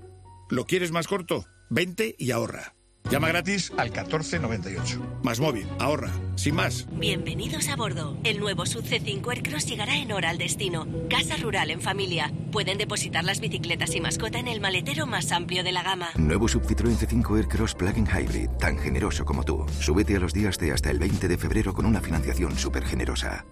¿Lo 0.49 0.65
quieres 0.65 0.91
más 0.91 1.07
corto? 1.07 1.45
20 1.71 2.15
y 2.19 2.29
ahorra. 2.29 2.75
Llama 3.09 3.27
gratis 3.27 3.71
al 3.77 3.89
1498. 3.89 5.19
Más 5.23 5.39
móvil, 5.39 5.67
ahorra, 5.79 6.11
sin 6.35 6.55
más. 6.55 6.87
Bienvenidos 6.91 7.67
a 7.69 7.75
bordo. 7.75 8.17
El 8.23 8.39
nuevo 8.39 8.65
Sub 8.65 8.83
C5 8.83 9.29
Aircross 9.29 9.65
llegará 9.65 9.97
en 9.97 10.11
hora 10.11 10.29
al 10.29 10.37
destino. 10.37 10.87
Casa 11.09 11.35
rural 11.37 11.71
en 11.71 11.81
familia. 11.81 12.31
Pueden 12.51 12.77
depositar 12.77 13.23
las 13.23 13.39
bicicletas 13.39 13.95
y 13.95 14.01
mascota 14.01 14.39
en 14.39 14.47
el 14.47 14.61
maletero 14.61 15.07
más 15.07 15.31
amplio 15.31 15.63
de 15.63 15.71
la 15.71 15.83
gama. 15.83 16.09
Nuevo 16.15 16.47
Sub 16.47 16.63
Citroën 16.63 16.97
C5 16.97 17.37
Aircross 17.37 17.75
Plug-in 17.75 18.07
Hybrid, 18.07 18.49
tan 18.59 18.77
generoso 18.77 19.25
como 19.25 19.43
tú. 19.43 19.65
Súbete 19.79 20.15
a 20.15 20.19
los 20.19 20.33
días 20.33 20.57
de 20.57 20.71
hasta 20.71 20.89
el 20.91 20.99
20 20.99 21.27
de 21.27 21.37
febrero 21.37 21.73
con 21.73 21.85
una 21.85 21.99
financiación 21.99 22.57
súper 22.57 22.85
generosa. 22.85 23.45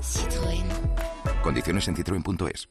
Citroën. 0.00 0.64
Condiciones 1.42 1.88
en 1.88 1.96
citroen.es. 1.96 2.68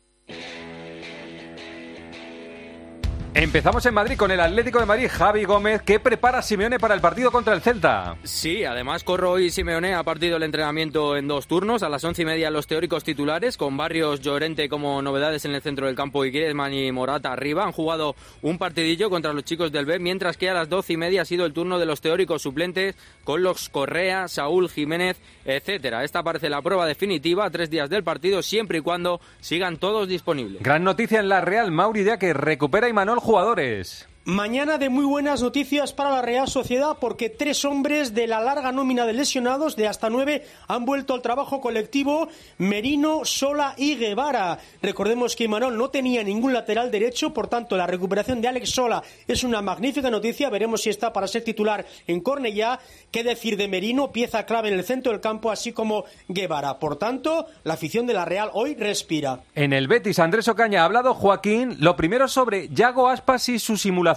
Empezamos 3.33 3.85
en 3.85 3.93
Madrid 3.93 4.17
con 4.17 4.31
el 4.31 4.39
Atlético 4.39 4.79
de 4.79 4.87
Madrid, 4.87 5.09
Javi 5.11 5.43
Gómez. 5.43 5.83
¿Qué 5.83 5.99
prepara 5.99 6.41
Simeone 6.41 6.79
para 6.79 6.95
el 6.95 7.01
partido 7.01 7.31
contra 7.31 7.53
el 7.53 7.61
Celta? 7.61 8.15
Sí, 8.23 8.65
además 8.65 9.03
Corro 9.03 9.31
hoy 9.31 9.51
Simeone 9.51 9.93
ha 9.93 10.01
partido 10.01 10.37
el 10.37 10.43
entrenamiento 10.43 11.15
en 11.15 11.27
dos 11.27 11.45
turnos. 11.45 11.83
A 11.83 11.89
las 11.89 12.03
once 12.03 12.23
y 12.23 12.25
media 12.25 12.49
los 12.49 12.65
teóricos 12.65 13.03
titulares, 13.03 13.55
con 13.55 13.77
Barrios 13.77 14.21
Llorente 14.21 14.67
como 14.69 15.03
novedades 15.03 15.45
en 15.45 15.53
el 15.53 15.61
centro 15.61 15.85
del 15.85 15.95
campo 15.95 16.25
y 16.25 16.31
Griezmann 16.31 16.73
y 16.73 16.91
Morata 16.91 17.31
arriba. 17.31 17.63
Han 17.63 17.73
jugado 17.73 18.15
un 18.41 18.57
partidillo 18.57 19.11
contra 19.11 19.33
los 19.33 19.43
chicos 19.43 19.71
del 19.71 19.85
B, 19.85 19.99
mientras 19.99 20.35
que 20.35 20.49
a 20.49 20.55
las 20.55 20.67
doce 20.67 20.93
y 20.93 20.97
media 20.97 21.21
ha 21.21 21.25
sido 21.25 21.45
el 21.45 21.53
turno 21.53 21.77
de 21.77 21.85
los 21.85 22.01
teóricos 22.01 22.41
suplentes 22.41 22.95
con 23.23 23.43
los 23.43 23.69
Correa, 23.69 24.27
Saúl 24.29 24.67
Jiménez, 24.67 25.21
etcétera. 25.45 26.03
Esta 26.03 26.23
parece 26.23 26.49
la 26.49 26.63
prueba 26.63 26.87
definitiva 26.87 27.45
a 27.45 27.51
tres 27.51 27.69
días 27.69 27.89
del 27.89 28.03
partido, 28.03 28.41
siempre 28.41 28.79
y 28.79 28.81
cuando 28.81 29.21
sigan 29.41 29.77
todos 29.77 30.07
disponibles. 30.07 30.63
Gran 30.63 30.83
noticia 30.83 31.19
en 31.19 31.29
la 31.29 31.41
Real 31.41 31.71
Maurida 31.71 32.17
que 32.17 32.33
recupera 32.33 32.89
Imanol 32.89 33.16
jugadores. 33.23 34.07
Mañana 34.29 34.77
de 34.77 34.89
muy 34.89 35.05
buenas 35.05 35.41
noticias 35.41 35.93
para 35.93 36.11
la 36.11 36.21
Real 36.21 36.49
Sociedad 36.49 36.97
porque 36.99 37.29
tres 37.29 37.63
hombres 37.63 38.13
de 38.13 38.27
la 38.27 38.41
larga 38.41 38.73
nómina 38.73 39.05
de 39.05 39.13
lesionados 39.13 39.77
de 39.77 39.87
hasta 39.87 40.09
nueve 40.09 40.43
han 40.67 40.83
vuelto 40.83 41.13
al 41.13 41.21
trabajo 41.21 41.61
colectivo 41.61 42.27
Merino, 42.57 43.23
Sola 43.23 43.73
y 43.77 43.95
Guevara. 43.95 44.59
Recordemos 44.81 45.33
que 45.33 45.45
Imanol 45.45 45.77
no 45.77 45.91
tenía 45.91 46.25
ningún 46.25 46.51
lateral 46.51 46.91
derecho, 46.91 47.33
por 47.33 47.47
tanto 47.47 47.77
la 47.77 47.87
recuperación 47.87 48.41
de 48.41 48.49
Alex 48.49 48.71
Sola 48.71 49.01
es 49.29 49.45
una 49.45 49.61
magnífica 49.61 50.09
noticia. 50.09 50.49
Veremos 50.49 50.81
si 50.81 50.89
está 50.89 51.13
para 51.13 51.27
ser 51.27 51.45
titular 51.45 51.85
en 52.05 52.19
Cornellá. 52.19 52.81
¿Qué 53.11 53.23
decir 53.23 53.55
de 53.55 53.69
Merino? 53.69 54.11
Pieza 54.11 54.45
clave 54.45 54.67
en 54.67 54.73
el 54.73 54.83
centro 54.83 55.13
del 55.13 55.21
campo, 55.21 55.51
así 55.51 55.71
como 55.71 56.03
Guevara. 56.27 56.79
Por 56.79 56.97
tanto, 56.97 57.45
la 57.63 57.75
afición 57.75 58.05
de 58.05 58.13
la 58.13 58.25
Real 58.25 58.49
hoy 58.51 58.75
respira. 58.75 59.39
En 59.55 59.71
el 59.71 59.87
Betis, 59.87 60.19
Andrés 60.19 60.49
Ocaña 60.49 60.81
ha 60.81 60.85
hablado 60.85 61.13
Joaquín, 61.13 61.77
lo 61.79 61.95
primero 61.95 62.27
sobre 62.27 62.67
Yago 62.67 63.07
Aspas 63.07 63.47
y 63.47 63.57
su 63.57 63.77
simulación. 63.77 64.16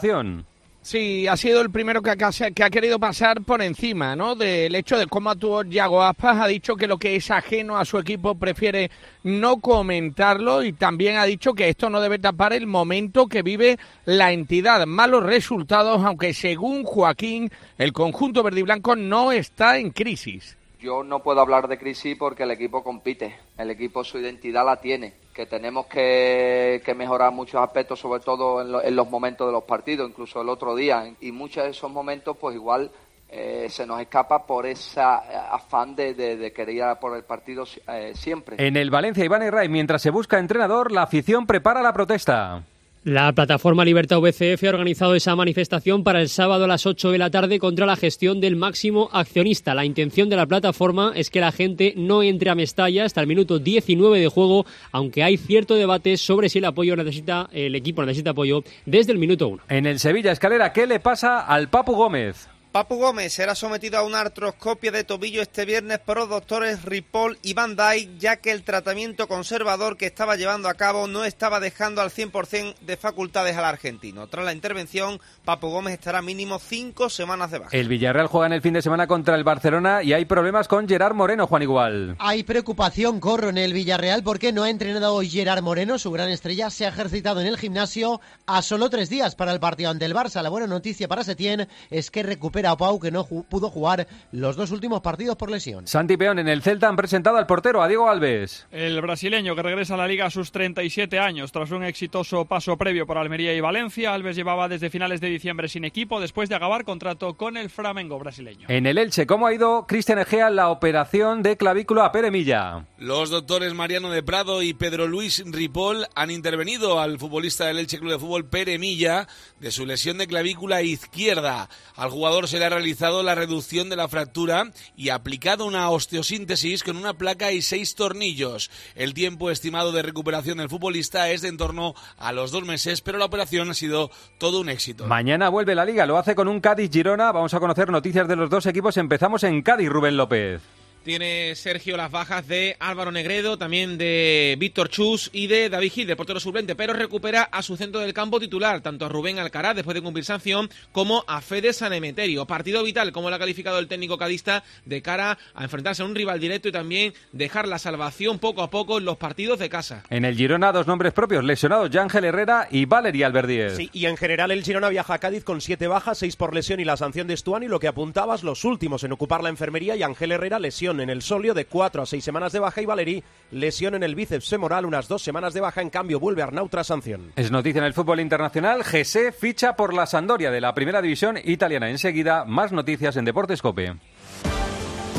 Sí, 0.82 1.26
ha 1.26 1.36
sido 1.36 1.60
el 1.60 1.70
primero 1.70 2.00
que 2.00 2.10
ha, 2.10 2.16
que 2.16 2.64
ha 2.64 2.70
querido 2.70 2.98
pasar 2.98 3.42
por 3.42 3.60
encima, 3.60 4.16
¿no? 4.16 4.34
Del 4.34 4.74
hecho 4.74 4.96
de 4.96 5.06
cómo 5.06 5.28
actuó 5.28 5.62
Yago 5.62 6.02
Aspas. 6.02 6.38
Ha 6.40 6.46
dicho 6.46 6.74
que 6.74 6.86
lo 6.86 6.96
que 6.96 7.16
es 7.16 7.30
ajeno 7.30 7.76
a 7.76 7.84
su 7.84 7.98
equipo 7.98 8.34
prefiere 8.34 8.90
no 9.22 9.58
comentarlo 9.60 10.62
y 10.62 10.72
también 10.72 11.18
ha 11.18 11.24
dicho 11.24 11.52
que 11.52 11.68
esto 11.68 11.90
no 11.90 12.00
debe 12.00 12.18
tapar 12.18 12.54
el 12.54 12.66
momento 12.66 13.26
que 13.26 13.42
vive 13.42 13.78
la 14.06 14.32
entidad. 14.32 14.86
Malos 14.86 15.22
resultados, 15.22 16.02
aunque 16.02 16.32
según 16.32 16.84
Joaquín, 16.84 17.50
el 17.76 17.92
conjunto 17.92 18.42
verde 18.42 18.60
y 18.60 18.64
blanco 18.64 18.96
no 18.96 19.32
está 19.32 19.76
en 19.76 19.90
crisis. 19.90 20.56
Yo 20.80 21.04
no 21.04 21.22
puedo 21.22 21.42
hablar 21.42 21.68
de 21.68 21.78
crisis 21.78 22.16
porque 22.18 22.44
el 22.44 22.52
equipo 22.52 22.82
compite, 22.82 23.36
el 23.58 23.68
equipo 23.68 24.02
su 24.02 24.18
identidad 24.18 24.64
la 24.64 24.80
tiene, 24.80 25.12
que 25.32 25.46
tenemos 25.46 25.86
que, 25.86 26.82
mejorar 26.96 27.32
muchos 27.32 27.60
aspectos, 27.62 27.98
sobre 27.98 28.20
todo 28.20 28.82
en, 28.82 28.96
los 28.96 29.08
momentos 29.08 29.46
de 29.46 29.52
los 29.52 29.64
partidos, 29.64 30.08
incluso 30.08 30.42
el 30.42 30.48
otro 30.48 30.74
día, 30.74 31.12
y 31.20 31.32
muchos 31.32 31.64
de 31.64 31.70
esos 31.70 31.90
momentos 31.90 32.36
pues 32.36 32.56
igual 32.56 32.90
eh, 33.28 33.66
se 33.68 33.86
nos 33.86 34.00
escapa 34.00 34.44
por 34.44 34.66
ese 34.66 35.00
afán 35.00 35.94
de, 35.94 36.52
querer 36.54 36.74
ir 36.74 36.84
por 37.00 37.16
el 37.16 37.22
partido 37.22 37.64
eh, 37.88 38.12
siempre. 38.14 38.56
En 38.58 38.76
el 38.76 38.90
Valencia 38.90 39.24
Iván 39.24 39.48
Ray, 39.50 39.68
mientras 39.68 40.02
se 40.02 40.10
busca 40.10 40.38
entrenador, 40.38 40.90
la 40.90 41.02
afición 41.02 41.46
prepara 41.46 41.80
la 41.80 41.92
protesta. 41.92 42.64
La 43.04 43.32
plataforma 43.32 43.82
Libertad 43.82 44.18
VCF 44.20 44.62
ha 44.64 44.68
organizado 44.68 45.14
esa 45.14 45.34
manifestación 45.34 46.04
para 46.04 46.20
el 46.20 46.28
sábado 46.28 46.64
a 46.64 46.68
las 46.68 46.84
8 46.84 47.10
de 47.10 47.16
la 47.16 47.30
tarde 47.30 47.58
contra 47.58 47.86
la 47.86 47.96
gestión 47.96 48.42
del 48.42 48.56
máximo 48.56 49.08
accionista. 49.10 49.74
La 49.74 49.86
intención 49.86 50.28
de 50.28 50.36
la 50.36 50.44
plataforma 50.44 51.12
es 51.16 51.30
que 51.30 51.40
la 51.40 51.50
gente 51.50 51.94
no 51.96 52.22
entre 52.22 52.50
a 52.50 52.54
Mestalla 52.54 53.06
hasta 53.06 53.22
el 53.22 53.26
minuto 53.26 53.58
19 53.58 54.20
de 54.20 54.28
juego, 54.28 54.66
aunque 54.92 55.22
hay 55.22 55.38
cierto 55.38 55.76
debate 55.76 56.18
sobre 56.18 56.50
si 56.50 56.58
el 56.58 56.66
apoyo 56.66 56.94
necesita 56.94 57.48
el 57.52 57.74
equipo 57.74 58.04
necesita 58.04 58.32
apoyo 58.32 58.64
desde 58.84 59.12
el 59.12 59.18
minuto 59.18 59.48
1. 59.48 59.62
En 59.70 59.86
el 59.86 59.98
Sevilla 59.98 60.32
Escalera, 60.32 60.70
¿qué 60.74 60.86
le 60.86 61.00
pasa 61.00 61.40
al 61.40 61.70
Papu 61.70 61.94
Gómez? 61.94 62.50
Papu 62.72 62.98
Gómez 62.98 63.32
será 63.32 63.56
sometido 63.56 63.98
a 63.98 64.04
una 64.04 64.20
artroscopia 64.20 64.92
de 64.92 65.02
tobillo 65.02 65.42
este 65.42 65.64
viernes 65.64 65.98
por 65.98 66.18
los 66.18 66.28
doctores 66.28 66.84
Ripoll 66.84 67.36
y 67.42 67.52
Van 67.52 67.74
Dyke, 67.74 68.16
ya 68.16 68.36
que 68.36 68.52
el 68.52 68.62
tratamiento 68.62 69.26
conservador 69.26 69.96
que 69.96 70.06
estaba 70.06 70.36
llevando 70.36 70.68
a 70.68 70.74
cabo 70.74 71.08
no 71.08 71.24
estaba 71.24 71.58
dejando 71.58 72.00
al 72.00 72.10
100% 72.10 72.76
de 72.78 72.96
facultades 72.96 73.56
al 73.56 73.64
argentino. 73.64 74.28
Tras 74.28 74.44
la 74.44 74.52
intervención, 74.52 75.18
Papu 75.44 75.66
Gómez 75.66 75.94
estará 75.94 76.22
mínimo 76.22 76.60
cinco 76.60 77.10
semanas 77.10 77.50
de 77.50 77.58
baja. 77.58 77.76
El 77.76 77.88
Villarreal 77.88 78.28
juega 78.28 78.46
en 78.46 78.52
el 78.52 78.62
fin 78.62 78.74
de 78.74 78.82
semana 78.82 79.08
contra 79.08 79.34
el 79.34 79.42
Barcelona 79.42 80.04
y 80.04 80.12
hay 80.12 80.24
problemas 80.24 80.68
con 80.68 80.86
Gerard 80.88 81.14
Moreno, 81.14 81.48
Juan 81.48 81.62
Igual. 81.62 82.14
Hay 82.20 82.44
preocupación, 82.44 83.18
corro, 83.18 83.48
en 83.48 83.58
el 83.58 83.72
Villarreal 83.72 84.22
porque 84.22 84.52
no 84.52 84.62
ha 84.62 84.70
entrenado 84.70 85.12
hoy 85.12 85.28
Gerard 85.28 85.64
Moreno, 85.64 85.98
su 85.98 86.12
gran 86.12 86.28
estrella, 86.28 86.70
se 86.70 86.86
ha 86.86 86.90
ejercitado 86.90 87.40
en 87.40 87.48
el 87.48 87.58
gimnasio 87.58 88.20
a 88.46 88.62
solo 88.62 88.90
tres 88.90 89.10
días 89.10 89.34
para 89.34 89.52
el 89.52 89.58
partido 89.58 89.90
ante 89.90 90.04
el 90.04 90.14
Barça. 90.14 90.40
La 90.40 90.50
buena 90.50 90.68
noticia 90.68 91.08
para 91.08 91.24
Setién 91.24 91.66
es 91.90 92.12
que 92.12 92.22
recupera 92.22 92.59
a 92.66 92.76
Pau, 92.76 92.98
que 93.00 93.10
no 93.10 93.24
pudo 93.24 93.70
jugar 93.70 94.06
los 94.32 94.56
dos 94.56 94.70
últimos 94.70 95.00
partidos 95.00 95.36
por 95.36 95.50
lesión. 95.50 95.86
Santi 95.86 96.16
Peón, 96.16 96.38
en 96.38 96.48
el 96.48 96.62
Celta 96.62 96.88
han 96.88 96.96
presentado 96.96 97.36
al 97.36 97.46
portero, 97.46 97.82
a 97.82 97.88
Diego 97.88 98.08
Alves. 98.08 98.66
El 98.70 99.00
brasileño 99.00 99.54
que 99.54 99.62
regresa 99.62 99.94
a 99.94 99.96
la 99.96 100.08
liga 100.08 100.26
a 100.26 100.30
sus 100.30 100.52
37 100.52 101.18
años 101.18 101.52
tras 101.52 101.70
un 101.70 101.84
exitoso 101.84 102.44
paso 102.44 102.76
previo 102.76 103.06
por 103.06 103.18
Almería 103.18 103.54
y 103.54 103.60
Valencia. 103.60 104.14
Alves 104.14 104.36
llevaba 104.36 104.68
desde 104.68 104.90
finales 104.90 105.20
de 105.20 105.28
diciembre 105.28 105.68
sin 105.68 105.84
equipo 105.84 106.20
después 106.20 106.48
de 106.48 106.54
acabar 106.54 106.84
contrato 106.84 107.34
con 107.34 107.56
el 107.56 107.70
Flamengo 107.70 108.18
brasileño. 108.18 108.66
En 108.68 108.86
el 108.86 108.98
Elche, 108.98 109.26
¿cómo 109.26 109.46
ha 109.46 109.54
ido 109.54 109.86
Cristian 109.86 110.18
Egea 110.18 110.50
la 110.50 110.70
operación 110.70 111.42
de 111.42 111.56
clavícula 111.56 112.06
a 112.06 112.12
Peremilla? 112.12 112.86
Los 112.98 113.30
doctores 113.30 113.74
Mariano 113.74 114.10
de 114.10 114.22
Prado 114.22 114.62
y 114.62 114.74
Pedro 114.74 115.06
Luis 115.06 115.42
Ripoll 115.46 116.06
han 116.14 116.30
intervenido 116.30 117.00
al 117.00 117.18
futbolista 117.18 117.66
del 117.66 117.78
Elche 117.78 117.98
Club 117.98 118.12
de 118.12 118.18
Fútbol 118.18 118.48
Peremilla 118.48 119.26
de 119.58 119.70
su 119.70 119.86
lesión 119.86 120.18
de 120.18 120.26
clavícula 120.26 120.82
izquierda. 120.82 121.68
Al 121.96 122.10
jugador 122.10 122.48
se 122.50 122.58
le 122.58 122.64
ha 122.66 122.70
realizado 122.70 123.22
la 123.22 123.34
reducción 123.34 123.88
de 123.88 123.96
la 123.96 124.08
fractura 124.08 124.72
y 124.96 125.10
aplicado 125.10 125.66
una 125.66 125.88
osteosíntesis 125.90 126.82
con 126.82 126.96
una 126.96 127.14
placa 127.14 127.52
y 127.52 127.62
seis 127.62 127.94
tornillos. 127.94 128.70
El 128.94 129.14
tiempo 129.14 129.50
estimado 129.50 129.92
de 129.92 130.02
recuperación 130.02 130.58
del 130.58 130.68
futbolista 130.68 131.30
es 131.30 131.42
de 131.42 131.50
en 131.50 131.58
torno 131.58 131.94
a 132.16 132.32
los 132.32 132.50
dos 132.50 132.64
meses, 132.64 133.02
pero 133.02 133.18
la 133.18 133.26
operación 133.26 133.70
ha 133.70 133.74
sido 133.74 134.10
todo 134.38 134.60
un 134.60 134.70
éxito. 134.70 135.06
Mañana 135.06 135.50
vuelve 135.50 135.74
la 135.74 135.84
liga, 135.84 136.06
lo 136.06 136.16
hace 136.16 136.34
con 136.34 136.48
un 136.48 136.60
Cádiz-Girona. 136.60 137.32
Vamos 137.32 137.52
a 137.52 137.60
conocer 137.60 137.90
noticias 137.90 138.26
de 138.26 138.36
los 138.36 138.48
dos 138.48 138.64
equipos. 138.66 138.96
Empezamos 138.96 139.44
en 139.44 139.60
Cádiz, 139.62 139.90
Rubén 139.90 140.16
López. 140.16 140.79
Tiene 141.02 141.54
Sergio 141.54 141.96
las 141.96 142.10
bajas 142.10 142.46
de 142.46 142.76
Álvaro 142.78 143.10
Negredo, 143.10 143.56
también 143.56 143.96
de 143.96 144.54
Víctor 144.58 144.90
Chus 144.90 145.30
y 145.32 145.46
de 145.46 145.70
David 145.70 145.92
Gil, 145.92 146.06
de 146.06 146.14
portero 146.14 146.40
suplente, 146.40 146.74
pero 146.76 146.92
recupera 146.92 147.44
a 147.44 147.62
su 147.62 147.78
centro 147.78 148.02
del 148.02 148.12
campo 148.12 148.38
titular, 148.38 148.82
tanto 148.82 149.06
a 149.06 149.08
Rubén 149.08 149.38
Alcaraz 149.38 149.76
después 149.76 149.94
de 149.94 150.02
cumplir 150.02 150.26
sanción, 150.26 150.68
como 150.92 151.24
a 151.26 151.40
Fede 151.40 151.72
Sanemeterio. 151.72 152.44
Partido 152.44 152.82
vital, 152.82 153.12
como 153.12 153.30
lo 153.30 153.36
ha 153.36 153.38
calificado 153.38 153.78
el 153.78 153.88
técnico 153.88 154.18
cadista, 154.18 154.62
de 154.84 155.00
cara 155.00 155.38
a 155.54 155.64
enfrentarse 155.64 156.02
a 156.02 156.04
un 156.04 156.14
rival 156.14 156.38
directo 156.38 156.68
y 156.68 156.72
también 156.72 157.14
dejar 157.32 157.66
la 157.66 157.78
salvación 157.78 158.38
poco 158.38 158.60
a 158.60 158.68
poco 158.68 158.98
en 158.98 159.06
los 159.06 159.16
partidos 159.16 159.58
de 159.58 159.70
casa. 159.70 160.04
En 160.10 160.26
el 160.26 160.36
Girona, 160.36 160.70
dos 160.70 160.86
nombres 160.86 161.14
propios, 161.14 161.44
lesionados, 161.44 161.88
Yángel 161.88 162.26
Herrera 162.26 162.68
y 162.70 162.84
Valeria 162.84 163.26
Alberdiez. 163.26 163.76
Sí, 163.76 163.88
y 163.94 164.04
en 164.04 164.18
general 164.18 164.50
el 164.50 164.62
Girona 164.62 164.90
viaja 164.90 165.14
a 165.14 165.18
Cádiz 165.18 165.44
con 165.44 165.62
siete 165.62 165.86
bajas, 165.86 166.18
seis 166.18 166.36
por 166.36 166.54
lesión 166.54 166.78
y 166.78 166.84
la 166.84 166.98
sanción 166.98 167.26
de 167.26 167.38
Stuani, 167.38 167.68
lo 167.68 167.80
que 167.80 167.88
apuntabas, 167.88 168.42
los 168.42 168.66
últimos 168.66 169.02
en 169.02 169.12
ocupar 169.12 169.42
la 169.42 169.48
enfermería 169.48 169.96
y 169.96 170.02
Ángel 170.02 170.32
Herrera 170.32 170.58
lesión 170.58 170.89
en 170.98 171.10
el 171.10 171.22
solio 171.22 171.54
de 171.54 171.66
cuatro 171.66 172.02
a 172.02 172.06
seis 172.06 172.24
semanas 172.24 172.50
de 172.52 172.58
baja 172.58 172.80
y 172.82 172.86
Valeri 172.86 173.22
lesión 173.52 173.94
en 173.94 174.02
el 174.02 174.16
bíceps 174.16 174.48
femoral, 174.48 174.86
unas 174.86 175.06
dos 175.06 175.22
semanas 175.22 175.54
de 175.54 175.60
baja, 175.60 175.82
en 175.82 175.90
cambio 175.90 176.18
vuelve 176.18 176.42
Arnau 176.42 176.68
tras 176.68 176.88
sanción. 176.88 177.32
Es 177.36 177.50
noticia 177.50 177.78
en 177.78 177.84
el 177.84 177.94
fútbol 177.94 178.20
internacional, 178.20 178.82
Gese 178.82 179.30
ficha 179.30 179.76
por 179.76 179.94
la 179.94 180.06
Sandoria 180.06 180.50
de 180.50 180.60
la 180.60 180.74
primera 180.74 181.02
división 181.02 181.38
italiana. 181.44 181.90
Enseguida, 181.90 182.44
más 182.44 182.72
noticias 182.72 183.16
en 183.16 183.24
Deportes 183.24 183.62
Cope. 183.62 183.94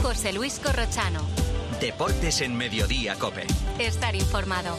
José 0.02 0.34
Luis 0.34 0.60
Corrochano. 0.60 1.22
Deportes 1.80 2.42
en 2.42 2.58
Mediodía 2.58 3.16
Cope. 3.16 3.46
Estar 3.80 4.16
informado. 4.16 4.76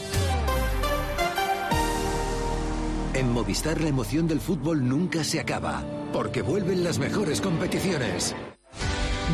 En 3.13 3.31
Movistar 3.31 3.79
la 3.79 3.89
emoción 3.89 4.27
del 4.27 4.39
fútbol 4.39 4.87
nunca 4.87 5.23
se 5.23 5.39
acaba, 5.39 5.83
porque 6.11 6.41
vuelven 6.41 6.83
las 6.83 6.97
mejores 6.97 7.41
competiciones. 7.41 8.35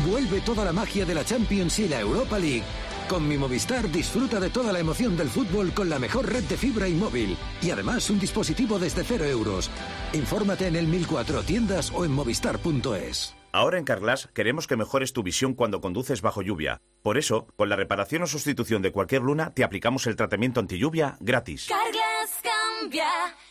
Vuelve 0.08 0.40
toda 0.40 0.64
la 0.64 0.72
magia 0.72 1.04
de 1.04 1.14
la 1.14 1.24
Champions 1.24 1.78
y 1.78 1.88
la 1.88 2.00
Europa 2.00 2.38
League. 2.38 2.64
Con 3.08 3.26
mi 3.26 3.36
Movistar 3.36 3.90
disfruta 3.90 4.38
de 4.38 4.50
toda 4.50 4.72
la 4.72 4.78
emoción 4.78 5.16
del 5.16 5.28
fútbol 5.28 5.72
con 5.72 5.90
la 5.90 5.98
mejor 5.98 6.32
red 6.32 6.44
de 6.44 6.56
fibra 6.56 6.88
y 6.88 6.94
móvil. 6.94 7.36
Y 7.60 7.70
además 7.70 8.08
un 8.08 8.20
dispositivo 8.20 8.78
desde 8.78 9.02
cero 9.02 9.24
euros. 9.24 9.68
Infórmate 10.12 10.68
en 10.68 10.76
el 10.76 10.86
1004 10.86 11.42
tiendas 11.42 11.90
o 11.92 12.04
en 12.04 12.12
movistar.es. 12.12 13.34
Ahora 13.52 13.78
en 13.78 13.84
Carglass 13.84 14.28
queremos 14.32 14.68
que 14.68 14.76
mejores 14.76 15.12
tu 15.12 15.24
visión 15.24 15.54
cuando 15.54 15.80
conduces 15.80 16.22
bajo 16.22 16.40
lluvia. 16.40 16.82
Por 17.02 17.18
eso, 17.18 17.48
con 17.56 17.68
la 17.68 17.74
reparación 17.74 18.22
o 18.22 18.26
sustitución 18.28 18.80
de 18.80 18.92
cualquier 18.92 19.22
luna, 19.22 19.52
te 19.54 19.64
aplicamos 19.64 20.06
el 20.06 20.14
tratamiento 20.14 20.60
anti 20.60 20.78
lluvia 20.78 21.16
gratis. 21.18 21.68
Carglass 21.68 22.59
cambia, 22.80 23.06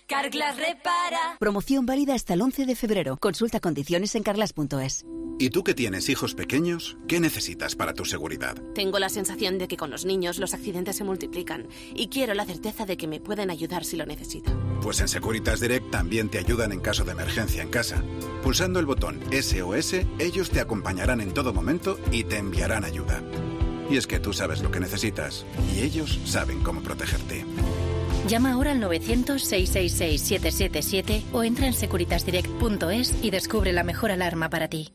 Carglass 0.07 0.57
repara. 0.57 1.37
Promoción 1.39 1.85
válida 1.85 2.13
hasta 2.13 2.33
el 2.33 2.41
11 2.41 2.65
de 2.65 2.75
febrero. 2.75 3.17
Consulta 3.17 3.59
condiciones 3.59 4.15
en 4.15 4.23
carglass.es. 4.23 5.05
¿Y 5.41 5.51
tú 5.51 5.63
que 5.63 5.73
tienes 5.73 6.09
hijos 6.09 6.35
pequeños? 6.35 6.97
¿Qué 7.07 7.21
necesitas 7.21 7.75
para 7.75 7.93
tu 7.93 8.03
seguridad? 8.03 8.61
Tengo 8.75 8.99
la 8.99 9.07
sensación 9.07 9.57
de 9.57 9.69
que 9.69 9.77
con 9.77 9.89
los 9.89 10.03
niños 10.03 10.37
los 10.37 10.53
accidentes 10.53 10.97
se 10.97 11.05
multiplican 11.05 11.69
y 11.95 12.09
quiero 12.09 12.33
la 12.33 12.45
certeza 12.45 12.85
de 12.85 12.97
que 12.97 13.07
me 13.07 13.21
pueden 13.21 13.49
ayudar 13.49 13.85
si 13.85 13.95
lo 13.95 14.05
necesito. 14.05 14.51
Pues 14.81 14.99
en 14.99 15.07
Securitas 15.07 15.61
Direct 15.61 15.91
también 15.91 16.29
te 16.29 16.39
ayudan 16.39 16.73
en 16.73 16.81
caso 16.81 17.05
de 17.05 17.13
emergencia 17.13 17.61
en 17.61 17.69
casa. 17.69 18.03
Pulsando 18.43 18.79
el 18.79 18.85
botón 18.85 19.21
SOS, 19.31 19.93
ellos 20.19 20.49
te 20.49 20.59
acompañarán 20.59 21.21
en 21.21 21.33
todo 21.33 21.53
momento 21.53 21.97
y 22.11 22.25
te 22.25 22.37
enviarán 22.37 22.83
ayuda. 22.83 23.23
Y 23.89 23.95
es 23.95 24.07
que 24.07 24.19
tú 24.19 24.33
sabes 24.33 24.61
lo 24.61 24.71
que 24.71 24.81
necesitas 24.81 25.45
y 25.73 25.81
ellos 25.81 26.19
saben 26.25 26.61
cómo 26.61 26.81
protegerte. 26.81 27.45
Llama 28.27 28.53
ahora 28.53 28.71
al 28.71 28.81
900-666-777 28.81 31.23
o 31.33 31.43
entra 31.43 31.67
en 31.67 31.73
securitasdirect.es 31.73 33.13
y 33.23 33.29
descubre 33.31 33.73
la 33.73 33.83
mejor 33.83 34.11
alarma 34.11 34.49
para 34.49 34.67
ti. 34.67 34.93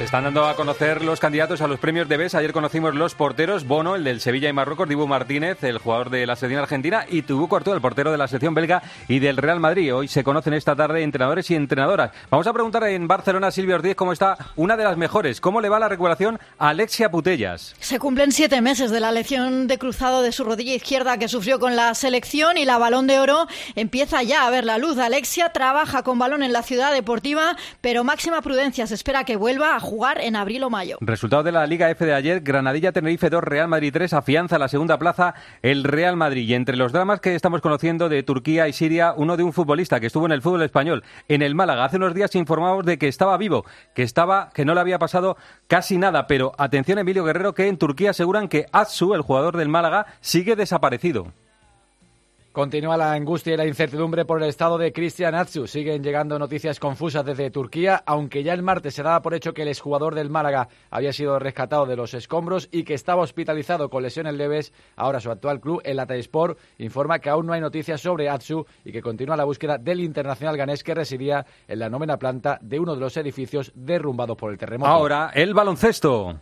Se 0.00 0.04
están 0.04 0.24
dando 0.24 0.46
a 0.46 0.56
conocer 0.56 1.04
los 1.04 1.20
candidatos 1.20 1.60
a 1.60 1.66
los 1.66 1.78
premios 1.78 2.08
de 2.08 2.16
BES. 2.16 2.34
Ayer 2.34 2.54
conocimos 2.54 2.94
los 2.94 3.14
porteros, 3.14 3.66
Bono, 3.66 3.96
el 3.96 4.04
del 4.04 4.22
Sevilla 4.22 4.48
y 4.48 4.52
Marruecos, 4.52 4.88
Dibu 4.88 5.06
Martínez, 5.06 5.62
el 5.62 5.76
jugador 5.76 6.08
de 6.08 6.26
la 6.26 6.36
selección 6.36 6.62
argentina, 6.62 7.04
y 7.06 7.20
Tubú 7.20 7.48
Courtois, 7.48 7.74
el 7.74 7.82
portero 7.82 8.10
de 8.10 8.16
la 8.16 8.26
selección 8.26 8.54
belga 8.54 8.82
y 9.08 9.18
del 9.18 9.36
Real 9.36 9.60
Madrid. 9.60 9.94
Hoy 9.94 10.08
se 10.08 10.24
conocen 10.24 10.54
esta 10.54 10.74
tarde 10.74 11.02
entrenadores 11.02 11.50
y 11.50 11.54
entrenadoras. 11.54 12.12
Vamos 12.30 12.46
a 12.46 12.52
preguntar 12.54 12.84
en 12.84 13.06
Barcelona 13.06 13.48
a 13.48 13.50
Silvia 13.50 13.74
Ortiz 13.74 13.94
cómo 13.94 14.14
está 14.14 14.38
una 14.56 14.74
de 14.74 14.84
las 14.84 14.96
mejores. 14.96 15.38
¿Cómo 15.38 15.60
le 15.60 15.68
va 15.68 15.78
la 15.78 15.88
recuperación 15.88 16.38
a 16.58 16.70
Alexia 16.70 17.10
Putellas? 17.10 17.74
Se 17.78 17.98
cumplen 17.98 18.32
siete 18.32 18.62
meses 18.62 18.90
de 18.90 19.00
la 19.00 19.12
lesión 19.12 19.66
de 19.66 19.76
cruzado 19.76 20.22
de 20.22 20.32
su 20.32 20.44
rodilla 20.44 20.74
izquierda 20.74 21.18
que 21.18 21.28
sufrió 21.28 21.60
con 21.60 21.76
la 21.76 21.94
selección 21.94 22.56
y 22.56 22.64
la 22.64 22.78
balón 22.78 23.06
de 23.06 23.18
oro 23.18 23.46
empieza 23.74 24.22
ya 24.22 24.46
a 24.46 24.50
ver 24.50 24.64
la 24.64 24.78
luz. 24.78 24.96
Alexia 24.96 25.52
trabaja 25.52 26.02
con 26.02 26.18
balón 26.18 26.42
en 26.42 26.54
la 26.54 26.62
ciudad 26.62 26.94
deportiva, 26.94 27.56
pero 27.82 28.02
máxima 28.02 28.40
prudencia. 28.40 28.86
Se 28.86 28.94
espera 28.94 29.24
que 29.24 29.36
vuelva 29.36 29.69
a 29.76 29.80
jugar 29.80 30.20
en 30.20 30.36
abril 30.36 30.62
o 30.64 30.70
mayo. 30.70 30.98
Resultado 31.00 31.42
de 31.42 31.52
la 31.52 31.66
Liga 31.66 31.90
F 31.90 32.04
de 32.04 32.14
ayer, 32.14 32.40
Granadilla 32.40 32.92
Tenerife 32.92 33.30
2, 33.30 33.42
Real 33.42 33.68
Madrid 33.68 33.92
3, 33.92 34.12
afianza 34.14 34.58
la 34.58 34.68
segunda 34.68 34.98
plaza 34.98 35.34
el 35.62 35.84
Real 35.84 36.16
Madrid. 36.16 36.48
Y 36.48 36.54
entre 36.54 36.76
los 36.76 36.92
dramas 36.92 37.20
que 37.20 37.34
estamos 37.34 37.60
conociendo 37.60 38.08
de 38.08 38.22
Turquía 38.22 38.68
y 38.68 38.72
Siria, 38.72 39.14
uno 39.16 39.36
de 39.36 39.42
un 39.42 39.52
futbolista 39.52 40.00
que 40.00 40.06
estuvo 40.06 40.26
en 40.26 40.32
el 40.32 40.42
fútbol 40.42 40.62
español, 40.62 41.04
en 41.28 41.42
el 41.42 41.54
Málaga. 41.54 41.84
Hace 41.84 41.96
unos 41.96 42.14
días 42.14 42.34
informamos 42.34 42.84
de 42.84 42.98
que 42.98 43.08
estaba 43.08 43.36
vivo, 43.36 43.64
que 43.94 44.02
estaba, 44.02 44.50
que 44.54 44.64
no 44.64 44.74
le 44.74 44.80
había 44.80 44.98
pasado 44.98 45.36
casi 45.66 45.98
nada. 45.98 46.26
Pero 46.26 46.52
atención, 46.58 46.98
Emilio 46.98 47.24
Guerrero, 47.24 47.54
que 47.54 47.68
en 47.68 47.78
Turquía 47.78 48.10
aseguran 48.10 48.48
que 48.48 48.66
Atsu, 48.72 49.14
el 49.14 49.22
jugador 49.22 49.56
del 49.56 49.68
Málaga, 49.68 50.06
sigue 50.20 50.56
desaparecido. 50.56 51.32
Continúa 52.52 52.96
la 52.96 53.12
angustia 53.12 53.54
y 53.54 53.56
la 53.56 53.64
incertidumbre 53.64 54.24
por 54.24 54.42
el 54.42 54.48
estado 54.48 54.76
de 54.76 54.92
Cristian 54.92 55.36
Atsu. 55.36 55.68
Siguen 55.68 56.02
llegando 56.02 56.36
noticias 56.36 56.80
confusas 56.80 57.24
desde 57.24 57.48
Turquía, 57.52 58.02
aunque 58.04 58.42
ya 58.42 58.52
el 58.54 58.64
martes 58.64 58.94
se 58.94 59.04
daba 59.04 59.22
por 59.22 59.34
hecho 59.34 59.54
que 59.54 59.62
el 59.62 59.68
exjugador 59.68 60.16
del 60.16 60.30
Málaga 60.30 60.68
había 60.90 61.12
sido 61.12 61.38
rescatado 61.38 61.86
de 61.86 61.94
los 61.94 62.12
escombros 62.12 62.68
y 62.72 62.82
que 62.82 62.94
estaba 62.94 63.22
hospitalizado 63.22 63.88
con 63.88 64.02
lesiones 64.02 64.34
leves. 64.34 64.72
Ahora 64.96 65.20
su 65.20 65.30
actual 65.30 65.60
club, 65.60 65.80
el 65.84 66.00
Sport, 66.00 66.58
informa 66.78 67.20
que 67.20 67.30
aún 67.30 67.46
no 67.46 67.52
hay 67.52 67.60
noticias 67.60 68.00
sobre 68.00 68.28
Atsu 68.28 68.66
y 68.84 68.90
que 68.90 69.00
continúa 69.00 69.36
la 69.36 69.44
búsqueda 69.44 69.78
del 69.78 70.00
internacional 70.00 70.56
ganés 70.56 70.82
que 70.82 70.92
residía 70.92 71.46
en 71.68 71.78
la 71.78 71.88
novena 71.88 72.18
planta 72.18 72.58
de 72.62 72.80
uno 72.80 72.96
de 72.96 73.00
los 73.00 73.16
edificios 73.16 73.70
derrumbados 73.76 74.36
por 74.36 74.50
el 74.50 74.58
terremoto. 74.58 74.90
Ahora, 74.90 75.30
el 75.34 75.54
baloncesto. 75.54 76.40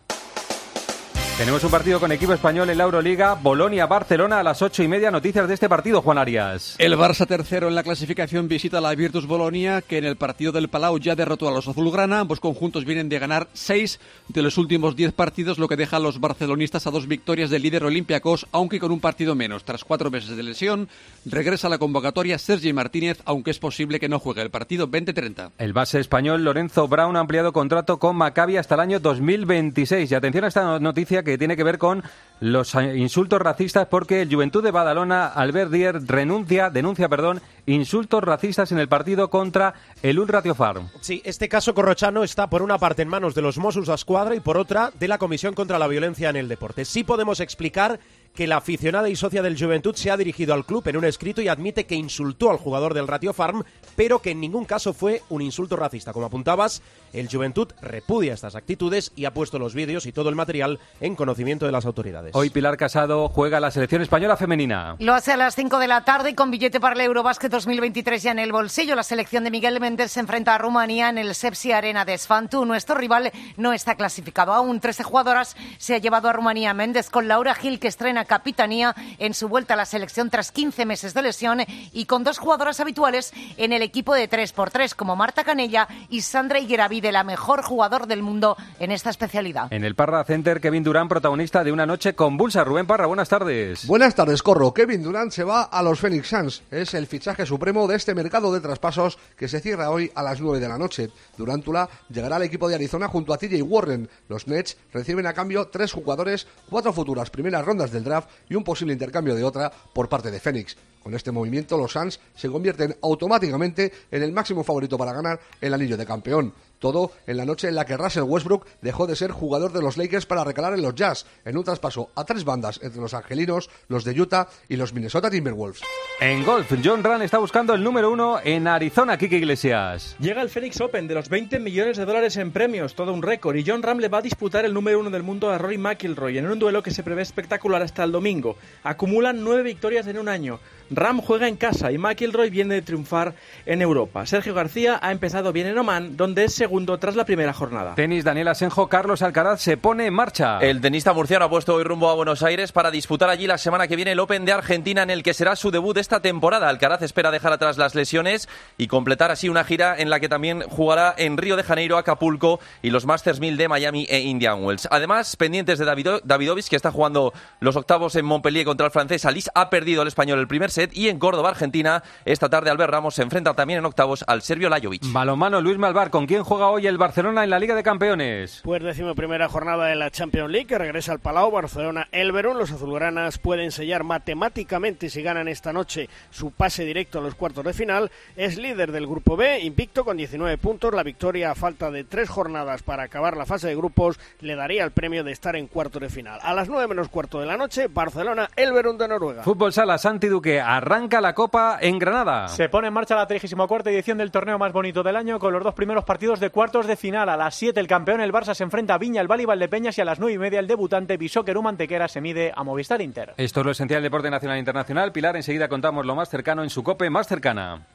Tenemos 1.39 1.63
un 1.63 1.71
partido 1.71 2.01
con 2.01 2.11
equipo 2.11 2.33
español 2.33 2.69
en 2.69 2.77
la 2.77 2.83
Euroliga, 2.83 3.33
Bolonia-Barcelona 3.33 4.41
a 4.41 4.43
las 4.43 4.61
ocho 4.61 4.83
y 4.83 4.89
media. 4.89 5.09
Noticias 5.09 5.47
de 5.47 5.53
este 5.53 5.69
partido, 5.69 6.01
Juan 6.01 6.17
Arias. 6.17 6.75
El 6.79 6.97
Barça 6.97 7.25
tercero 7.25 7.69
en 7.69 7.75
la 7.75 7.83
clasificación 7.83 8.49
visita 8.49 8.79
a 8.79 8.81
la 8.81 8.93
Virtus 8.93 9.25
Bolonia, 9.25 9.81
que 9.81 9.99
en 9.99 10.03
el 10.03 10.17
partido 10.17 10.51
del 10.51 10.67
Palau 10.67 10.99
ya 10.99 11.15
derrotó 11.15 11.47
a 11.47 11.53
los 11.53 11.69
azulgrana. 11.69 12.19
Ambos 12.19 12.41
conjuntos 12.41 12.83
vienen 12.83 13.07
de 13.07 13.19
ganar 13.19 13.47
seis 13.53 14.01
de 14.27 14.41
los 14.41 14.57
últimos 14.57 14.97
diez 14.97 15.13
partidos, 15.13 15.59
lo 15.59 15.69
que 15.69 15.77
deja 15.77 15.95
a 15.95 16.01
los 16.01 16.19
barcelonistas 16.19 16.85
a 16.87 16.91
dos 16.91 17.07
victorias 17.07 17.49
del 17.49 17.61
líder 17.61 17.85
Olympiacos, 17.85 18.45
aunque 18.51 18.81
con 18.81 18.91
un 18.91 18.99
partido 18.99 19.33
menos. 19.33 19.63
Tras 19.63 19.85
cuatro 19.85 20.11
meses 20.11 20.35
de 20.35 20.43
lesión, 20.43 20.89
regresa 21.23 21.67
a 21.67 21.69
la 21.69 21.77
convocatoria 21.77 22.37
Sergi 22.37 22.73
Martínez, 22.73 23.21
aunque 23.23 23.51
es 23.51 23.59
posible 23.59 24.01
que 24.01 24.09
no 24.09 24.19
juegue 24.19 24.41
el 24.41 24.49
partido 24.49 24.89
20-30. 24.89 25.51
El 25.57 25.71
base 25.71 26.01
español 26.01 26.43
Lorenzo 26.43 26.89
Brown 26.89 27.15
ha 27.15 27.21
ampliado 27.21 27.53
contrato 27.53 27.97
con 27.97 28.17
Maccabi 28.17 28.57
hasta 28.57 28.75
el 28.75 28.81
año 28.81 28.99
2026. 28.99 30.11
Y 30.11 30.15
atención 30.15 30.43
a 30.43 30.49
esta 30.49 30.79
noticia 30.81 31.23
que 31.23 31.28
tiene 31.37 31.55
que 31.55 31.63
ver 31.63 31.77
con 31.77 32.03
los 32.39 32.73
insultos 32.75 33.41
racistas 33.41 33.87
porque 33.87 34.21
el 34.21 34.33
Juventud 34.33 34.63
de 34.63 34.71
Badalona, 34.71 35.27
Albert 35.27 35.71
Dier, 35.71 36.01
renuncia, 36.05 36.69
denuncia, 36.69 37.09
perdón, 37.09 37.41
insultos 37.65 38.23
racistas 38.23 38.71
en 38.71 38.79
el 38.79 38.87
partido 38.87 39.29
contra 39.29 39.73
el 40.01 40.19
Ulratio 40.19 40.55
Farm. 40.55 40.89
Sí, 41.01 41.21
este 41.25 41.49
caso 41.49 41.73
corrochano 41.73 42.23
está 42.23 42.49
por 42.49 42.61
una 42.61 42.77
parte 42.77 43.01
en 43.01 43.09
manos 43.09 43.35
de 43.35 43.41
los 43.41 43.57
Mossos 43.57 43.89
a 43.89 43.95
Escuadra 43.95 44.35
y 44.35 44.39
por 44.39 44.57
otra 44.57 44.91
de 44.97 45.07
la 45.07 45.17
Comisión 45.17 45.53
contra 45.53 45.79
la 45.79 45.87
Violencia 45.87 46.29
en 46.29 46.37
el 46.37 46.47
Deporte. 46.47 46.85
Sí 46.85 47.03
podemos 47.03 47.39
explicar 47.41 47.99
que 48.33 48.47
la 48.47 48.57
aficionada 48.57 49.09
y 49.09 49.15
socia 49.15 49.41
del 49.41 49.59
Juventud 49.59 49.95
se 49.95 50.11
ha 50.11 50.17
dirigido 50.17 50.53
al 50.53 50.65
club 50.65 50.87
en 50.87 50.97
un 50.97 51.05
escrito 51.05 51.41
y 51.41 51.47
admite 51.47 51.85
que 51.85 51.95
insultó 51.95 52.49
al 52.49 52.57
jugador 52.57 52.93
del 52.93 53.07
Ratio 53.07 53.33
Farm, 53.33 53.63
pero 53.95 54.19
que 54.19 54.31
en 54.31 54.39
ningún 54.39 54.65
caso 54.65 54.93
fue 54.93 55.21
un 55.29 55.41
insulto 55.41 55.75
racista. 55.75 56.13
Como 56.13 56.25
apuntabas, 56.25 56.81
el 57.13 57.27
Juventud 57.29 57.67
repudia 57.81 58.33
estas 58.33 58.55
actitudes 58.55 59.11
y 59.15 59.25
ha 59.25 59.33
puesto 59.33 59.59
los 59.59 59.73
vídeos 59.73 60.05
y 60.05 60.11
todo 60.11 60.29
el 60.29 60.35
material 60.35 60.79
en 61.01 61.15
conocimiento 61.15 61.65
de 61.65 61.71
las 61.71 61.85
autoridades. 61.85 62.35
Hoy 62.35 62.49
Pilar 62.49 62.77
Casado 62.77 63.29
juega 63.29 63.59
la 63.59 63.71
selección 63.71 64.01
española 64.01 64.37
femenina. 64.37 64.95
Lo 64.99 65.13
hace 65.13 65.33
a 65.33 65.37
las 65.37 65.55
5 65.55 65.79
de 65.79 65.87
la 65.87 66.05
tarde 66.05 66.35
con 66.35 66.51
billete 66.51 66.79
para 66.79 66.95
el 66.95 67.01
Eurobásquet 67.01 67.51
2023 67.51 68.23
ya 68.23 68.31
en 68.31 68.39
el 68.39 68.51
bolsillo. 68.51 68.95
La 68.95 69.03
selección 69.03 69.43
de 69.43 69.51
Miguel 69.51 69.79
Méndez 69.79 70.11
se 70.11 70.19
enfrenta 70.19 70.55
a 70.55 70.57
Rumanía 70.57 71.09
en 71.09 71.17
el 71.17 71.35
Sepsi 71.35 71.71
Arena 71.71 72.05
de 72.05 72.17
Sfantu. 72.17 72.65
Nuestro 72.65 72.95
rival 72.95 73.31
no 73.57 73.73
está 73.73 73.95
clasificado 73.95 74.53
aún. 74.53 74.79
13 74.79 75.03
jugadoras 75.03 75.55
se 75.77 75.95
ha 75.95 75.97
llevado 75.97 76.29
a 76.29 76.33
Rumanía 76.33 76.73
Méndez 76.73 77.09
con 77.09 77.27
Laura 77.27 77.55
Gil 77.55 77.79
que 77.79 77.87
estrena 77.87 78.18
capitanía 78.25 78.95
en 79.17 79.33
su 79.33 79.47
vuelta 79.47 79.73
a 79.73 79.77
la 79.77 79.85
selección 79.85 80.29
tras 80.29 80.51
15 80.51 80.85
meses 80.85 81.13
de 81.13 81.21
lesión 81.21 81.59
y 81.93 82.05
con 82.05 82.23
dos 82.23 82.37
jugadoras 82.37 82.79
habituales 82.79 83.33
en 83.57 83.73
el 83.73 83.81
equipo 83.81 84.13
de 84.13 84.29
3x3 84.29 84.95
como 84.95 85.15
Marta 85.15 85.43
Canella 85.43 85.87
y 86.09 86.21
Sandra 86.21 86.59
Higueravide, 86.59 87.11
la 87.11 87.23
mejor 87.23 87.63
jugador 87.63 88.07
del 88.07 88.23
mundo 88.23 88.57
en 88.79 88.91
esta 88.91 89.09
especialidad. 89.09 89.71
En 89.71 89.83
el 89.83 89.95
Parra 89.95 90.23
Center, 90.23 90.61
Kevin 90.61 90.83
Durán, 90.83 91.07
protagonista 91.07 91.63
de 91.63 91.71
una 91.71 91.85
noche 91.85 92.13
convulsa. 92.15 92.63
Rubén 92.63 92.87
Parra, 92.87 93.05
buenas 93.05 93.29
tardes. 93.29 93.85
Buenas 93.87 94.15
tardes, 94.15 94.43
Corro. 94.43 94.73
Kevin 94.73 95.03
Durán 95.03 95.31
se 95.31 95.43
va 95.43 95.63
a 95.63 95.81
los 95.83 95.99
Phoenix 95.99 96.27
Suns. 96.27 96.63
Es 96.71 96.93
el 96.93 97.07
fichaje 97.07 97.45
supremo 97.45 97.87
de 97.87 97.95
este 97.95 98.15
mercado 98.15 98.53
de 98.53 98.61
traspasos 98.61 99.17
que 99.37 99.47
se 99.47 99.59
cierra 99.59 99.89
hoy 99.89 100.11
a 100.15 100.23
las 100.23 100.39
9 100.41 100.59
de 100.59 100.67
la 100.67 100.77
noche. 100.77 101.09
Durántula 101.37 101.89
llegará 102.09 102.37
al 102.37 102.43
equipo 102.43 102.67
de 102.67 102.75
Arizona 102.75 103.07
junto 103.07 103.33
a 103.33 103.37
TJ 103.37 103.61
Warren. 103.61 104.09
Los 104.27 104.47
Nets 104.47 104.77
reciben 104.93 105.27
a 105.27 105.33
cambio 105.33 105.67
tres 105.67 105.91
jugadores, 105.91 106.47
cuatro 106.69 106.93
futuras 106.93 107.29
primeras 107.29 107.65
rondas 107.65 107.91
del 107.91 108.03
y 108.49 108.55
un 108.55 108.63
posible 108.63 108.93
intercambio 108.93 109.35
de 109.35 109.43
otra 109.43 109.71
por 109.93 110.09
parte 110.09 110.31
de 110.31 110.39
Phoenix. 110.39 110.75
Con 111.09 111.15
este 111.15 111.31
movimiento, 111.31 111.75
los 111.75 111.93
Suns 111.93 112.19
se 112.35 112.49
convierten 112.49 112.95
automáticamente 113.01 113.91
en 114.11 114.21
el 114.21 114.31
máximo 114.31 114.63
favorito 114.63 114.95
para 114.95 115.11
ganar 115.11 115.39
el 115.59 115.73
anillo 115.73 115.97
de 115.97 116.05
campeón. 116.05 116.53
Todo 116.77 117.11
en 117.25 117.35
la 117.35 117.45
noche 117.45 117.67
en 117.67 117.73
la 117.73 117.83
que 117.83 117.97
Russell 117.97 118.23
Westbrook 118.23 118.67
dejó 118.81 119.07
de 119.07 119.15
ser 119.15 119.31
jugador 119.31 119.73
de 119.73 119.81
los 119.81 119.97
Lakers 119.97 120.27
para 120.27 120.43
recalar 120.43 120.75
en 120.75 120.83
los 120.83 120.93
Jazz, 120.93 121.25
en 121.45 121.57
un 121.57 121.63
traspaso 121.63 122.11
a 122.15 122.23
tres 122.25 122.45
bandas 122.45 122.79
entre 122.83 123.01
los 123.01 123.15
angelinos, 123.15 123.71
los 123.87 124.05
de 124.05 124.21
Utah 124.21 124.47
y 124.69 124.75
los 124.75 124.93
Minnesota 124.93 125.31
Timberwolves. 125.31 125.81
En 126.21 126.45
golf, 126.45 126.71
John 126.83 127.03
Ram 127.03 127.21
está 127.21 127.37
buscando 127.37 127.73
el 127.73 127.83
número 127.83 128.11
uno 128.11 128.39
en 128.43 128.67
Arizona, 128.67 129.17
Kike 129.17 129.37
Iglesias. 129.37 130.15
Llega 130.19 130.41
el 130.41 130.49
Phoenix 130.49 130.79
Open 130.79 131.07
de 131.07 131.15
los 131.15 131.27
20 131.27 131.59
millones 131.59 131.97
de 131.97 132.05
dólares 132.05 132.37
en 132.37 132.51
premios, 132.51 132.93
todo 132.93 133.13
un 133.13 133.23
récord, 133.23 133.55
y 133.55 133.63
John 133.65 133.81
Ram 133.81 133.99
le 133.99 134.09
va 134.09 134.19
a 134.19 134.21
disputar 134.21 134.63
el 134.63 134.73
número 134.73 134.99
uno 134.99 135.09
del 135.09 135.23
mundo 135.23 135.49
a 135.49 135.57
Rory 135.57 135.77
McIlroy 135.77 136.37
en 136.37 136.49
un 136.49 136.59
duelo 136.59 136.83
que 136.83 136.91
se 136.91 137.03
prevé 137.03 137.23
espectacular 137.23 137.81
hasta 137.81 138.03
el 138.03 138.11
domingo. 138.11 138.57
Acumulan 138.83 139.43
nueve 139.43 139.63
victorias 139.63 140.07
en 140.07 140.17
un 140.17 140.29
año. 140.29 140.59
Ram 140.99 141.21
juega 141.21 141.47
en 141.47 141.55
casa 141.55 141.91
y 141.91 141.97
McIlroy 141.97 142.49
viene 142.49 142.75
de 142.75 142.81
triunfar 142.81 143.33
en 143.65 143.81
Europa. 143.81 144.25
Sergio 144.25 144.53
García 144.53 144.99
ha 145.01 145.11
empezado 145.11 145.53
bien 145.53 145.67
en 145.67 145.77
Oman, 145.77 146.17
donde 146.17 146.43
es 146.43 146.53
segundo 146.53 146.97
tras 146.97 147.15
la 147.15 147.25
primera 147.25 147.53
jornada. 147.53 147.95
Tenis, 147.95 148.23
Daniel 148.23 148.49
Asenjo, 148.49 148.87
Carlos 148.87 149.21
Alcaraz 149.21 149.61
se 149.61 149.77
pone 149.77 150.05
en 150.05 150.13
marcha. 150.13 150.59
El 150.59 150.81
tenista 150.81 151.13
murciano 151.13 151.45
ha 151.45 151.49
puesto 151.49 151.75
hoy 151.75 151.83
rumbo 151.83 152.09
a 152.09 152.15
Buenos 152.15 152.43
Aires 152.43 152.71
para 152.71 152.91
disputar 152.91 153.29
allí 153.29 153.47
la 153.47 153.57
semana 153.57 153.87
que 153.87 153.95
viene 153.95 154.11
el 154.11 154.19
Open 154.19 154.43
de 154.43 154.51
Argentina, 154.51 155.03
en 155.03 155.09
el 155.09 155.23
que 155.23 155.33
será 155.33 155.55
su 155.55 155.71
debut 155.71 155.97
esta 155.97 156.19
temporada. 156.19 156.67
Alcaraz 156.67 157.01
espera 157.01 157.31
dejar 157.31 157.53
atrás 157.53 157.77
las 157.77 157.95
lesiones 157.95 158.49
y 158.77 158.87
completar 158.87 159.31
así 159.31 159.47
una 159.47 159.63
gira 159.63 159.95
en 159.97 160.09
la 160.09 160.19
que 160.19 160.27
también 160.27 160.63
jugará 160.63 161.13
en 161.17 161.37
Río 161.37 161.55
de 161.55 161.63
Janeiro, 161.63 161.97
Acapulco 161.97 162.59
y 162.81 162.89
los 162.89 163.05
Masters 163.05 163.39
1000 163.39 163.55
de 163.55 163.67
Miami 163.69 164.05
e 164.09 164.19
Indian 164.19 164.63
Wells. 164.63 164.87
Además, 164.91 165.35
pendientes 165.37 165.79
de 165.79 165.85
Davido, 165.85 166.19
Davidovich, 166.23 166.67
que 166.67 166.75
está 166.75 166.91
jugando 166.91 167.33
los 167.61 167.75
octavos 167.77 168.15
en 168.15 168.25
Montpellier 168.25 168.65
contra 168.65 168.85
el 168.85 168.91
francés 168.91 169.25
Alice, 169.25 169.49
ha 169.55 169.69
perdido 169.69 170.01
el 170.01 170.07
español 170.09 170.39
el 170.39 170.47
primer 170.47 170.71
set 170.71 170.78
y 170.93 171.09
en 171.09 171.19
Córdoba, 171.19 171.49
Argentina, 171.49 172.03
esta 172.23 172.49
tarde 172.49 172.69
Albert 172.69 172.91
Ramos 172.91 173.15
se 173.15 173.23
enfrenta 173.23 173.53
también 173.53 173.79
en 173.79 173.85
octavos 173.85 174.23
al 174.27 174.41
serbio 174.41 174.69
Lajovic. 174.69 175.11
Balomano 175.11 175.59
Luis 175.59 175.77
Malvar, 175.77 176.09
¿con 176.09 176.25
quién 176.25 176.43
juega 176.43 176.69
hoy 176.69 176.87
el 176.87 176.97
Barcelona 176.97 177.43
en 177.43 177.49
la 177.49 177.59
Liga 177.59 177.75
de 177.75 177.83
Campeones? 177.83 178.61
Pues 178.63 178.81
decimo 178.83 179.15
primera 179.15 179.49
jornada 179.49 179.87
de 179.87 179.95
la 179.95 180.11
Champions 180.11 180.51
League 180.51 180.67
que 180.67 180.77
regresa 180.77 181.11
al 181.11 181.19
Palau 181.19 181.51
Barcelona 181.51 182.07
Elverón. 182.11 182.57
Los 182.57 182.71
azulgranas 182.71 183.37
pueden 183.37 183.71
sellar 183.71 184.03
matemáticamente 184.03 185.09
si 185.09 185.21
ganan 185.21 185.47
esta 185.47 185.73
noche 185.73 186.09
su 186.29 186.51
pase 186.51 186.85
directo 186.85 187.19
a 187.19 187.21
los 187.21 187.35
cuartos 187.35 187.65
de 187.65 187.73
final. 187.73 188.11
Es 188.35 188.57
líder 188.57 188.91
del 188.91 189.07
grupo 189.07 189.35
B, 189.35 189.59
invicto 189.59 190.05
con 190.05 190.17
19 190.17 190.57
puntos. 190.57 190.93
La 190.93 191.03
victoria 191.03 191.51
a 191.51 191.55
falta 191.55 191.91
de 191.91 192.03
tres 192.03 192.29
jornadas 192.29 192.83
para 192.83 193.03
acabar 193.03 193.35
la 193.35 193.45
fase 193.45 193.67
de 193.67 193.75
grupos 193.75 194.19
le 194.41 194.55
daría 194.55 194.83
el 194.83 194.91
premio 194.91 195.23
de 195.23 195.31
estar 195.31 195.55
en 195.55 195.67
cuartos 195.67 196.01
de 196.01 196.09
final. 196.09 196.39
A 196.43 196.53
las 196.53 196.69
9 196.69 196.87
menos 196.87 197.09
cuarto 197.09 197.39
de 197.39 197.45
la 197.45 197.57
noche, 197.57 197.87
Barcelona 197.87 198.49
Elverón 198.55 198.97
de 198.97 199.07
Noruega. 199.07 199.43
Fútbol 199.43 199.73
Sala 199.73 199.97
Santi 199.97 200.27
Duque 200.27 200.61
arranca 200.77 201.19
la 201.19 201.33
Copa 201.33 201.79
en 201.81 201.97
Granada. 201.97 202.47
Se 202.47 202.69
pone 202.69 202.89
en 202.89 202.93
marcha 202.93 203.15
la 203.15 203.25
34 203.25 203.89
edición 203.89 204.19
del 204.19 204.29
torneo 204.29 204.59
más 204.59 204.71
bonito 204.71 205.01
del 205.01 205.15
año 205.15 205.39
con 205.39 205.51
los 205.51 205.63
dos 205.63 205.73
primeros 205.73 206.03
partidos 206.03 206.39
de 206.39 206.51
cuartos 206.51 206.85
de 206.85 206.95
final. 206.95 207.27
A 207.29 207.37
las 207.37 207.55
7 207.55 207.79
el 207.79 207.87
campeón, 207.87 208.21
el 208.21 208.31
Barça, 208.31 208.53
se 208.53 208.63
enfrenta 208.63 208.93
a 208.93 208.97
Viña, 208.99 209.19
el 209.21 209.27
Bali 209.27 209.45
Valdepeñas 209.45 209.97
y 209.97 210.01
a 210.01 210.05
las 210.05 210.19
9 210.19 210.33
y 210.33 210.37
media 210.37 210.59
el 210.59 210.67
debutante 210.67 211.17
Bisóqueru 211.17 211.63
Mantequera 211.63 212.07
se 212.07 212.21
mide 212.21 212.51
a 212.55 212.63
Movistar 212.63 213.01
Inter. 213.01 213.33
Esto 213.37 213.61
es 213.61 213.65
lo 213.65 213.71
esencial 213.71 213.97
del 213.97 214.11
deporte 214.11 214.29
nacional 214.29 214.57
e 214.57 214.59
internacional. 214.59 215.11
Pilar, 215.11 215.35
enseguida 215.35 215.67
contamos 215.67 216.05
lo 216.05 216.15
más 216.15 216.29
cercano 216.29 216.61
en 216.61 216.69
su 216.69 216.83
COPE 216.83 217.09
más 217.09 217.27
cercana. 217.27 217.87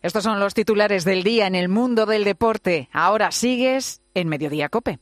Estos 0.00 0.24
son 0.24 0.40
los 0.40 0.54
titulares 0.54 1.04
del 1.04 1.22
día 1.24 1.46
en 1.46 1.54
el 1.54 1.68
mundo 1.68 2.06
del 2.06 2.24
deporte. 2.24 2.88
Ahora 2.92 3.30
sigues 3.30 4.00
en 4.14 4.28
Mediodía 4.28 4.70
Cope. 4.70 4.98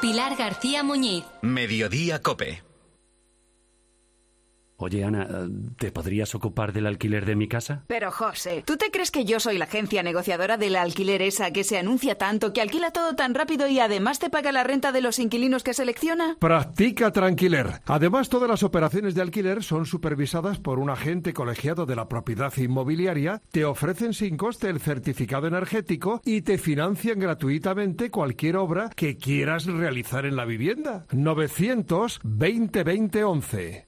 Pilar 0.00 0.36
García 0.36 0.82
Muñiz. 0.82 1.24
Mediodía 1.40 2.20
Cope. 2.20 2.67
Oye, 4.80 5.02
Ana, 5.02 5.26
¿te 5.76 5.90
podrías 5.90 6.36
ocupar 6.36 6.72
del 6.72 6.86
alquiler 6.86 7.26
de 7.26 7.34
mi 7.34 7.48
casa? 7.48 7.82
Pero 7.88 8.12
José, 8.12 8.62
¿tú 8.64 8.76
te 8.76 8.92
crees 8.92 9.10
que 9.10 9.24
yo 9.24 9.40
soy 9.40 9.58
la 9.58 9.64
agencia 9.64 10.04
negociadora 10.04 10.56
del 10.56 10.76
alquiler 10.76 11.20
esa 11.20 11.50
que 11.50 11.64
se 11.64 11.78
anuncia 11.78 12.16
tanto, 12.16 12.52
que 12.52 12.60
alquila 12.60 12.92
todo 12.92 13.16
tan 13.16 13.34
rápido 13.34 13.66
y 13.66 13.80
además 13.80 14.20
te 14.20 14.30
paga 14.30 14.52
la 14.52 14.62
renta 14.62 14.92
de 14.92 15.00
los 15.00 15.18
inquilinos 15.18 15.64
que 15.64 15.74
selecciona? 15.74 16.36
Practica 16.38 17.10
Tranquiler. 17.10 17.80
Además, 17.86 18.28
todas 18.28 18.48
las 18.48 18.62
operaciones 18.62 19.16
de 19.16 19.22
alquiler 19.22 19.64
son 19.64 19.84
supervisadas 19.84 20.60
por 20.60 20.78
un 20.78 20.90
agente 20.90 21.32
colegiado 21.32 21.84
de 21.84 21.96
la 21.96 22.08
propiedad 22.08 22.56
inmobiliaria, 22.56 23.42
te 23.50 23.64
ofrecen 23.64 24.14
sin 24.14 24.36
coste 24.36 24.68
el 24.68 24.78
certificado 24.78 25.48
energético 25.48 26.20
y 26.24 26.42
te 26.42 26.56
financian 26.56 27.18
gratuitamente 27.18 28.12
cualquier 28.12 28.56
obra 28.56 28.90
que 28.94 29.16
quieras 29.16 29.66
realizar 29.66 30.24
en 30.24 30.36
la 30.36 30.44
vivienda. 30.44 31.04
920 31.10 32.84
20 32.84 33.24
11. 33.24 33.87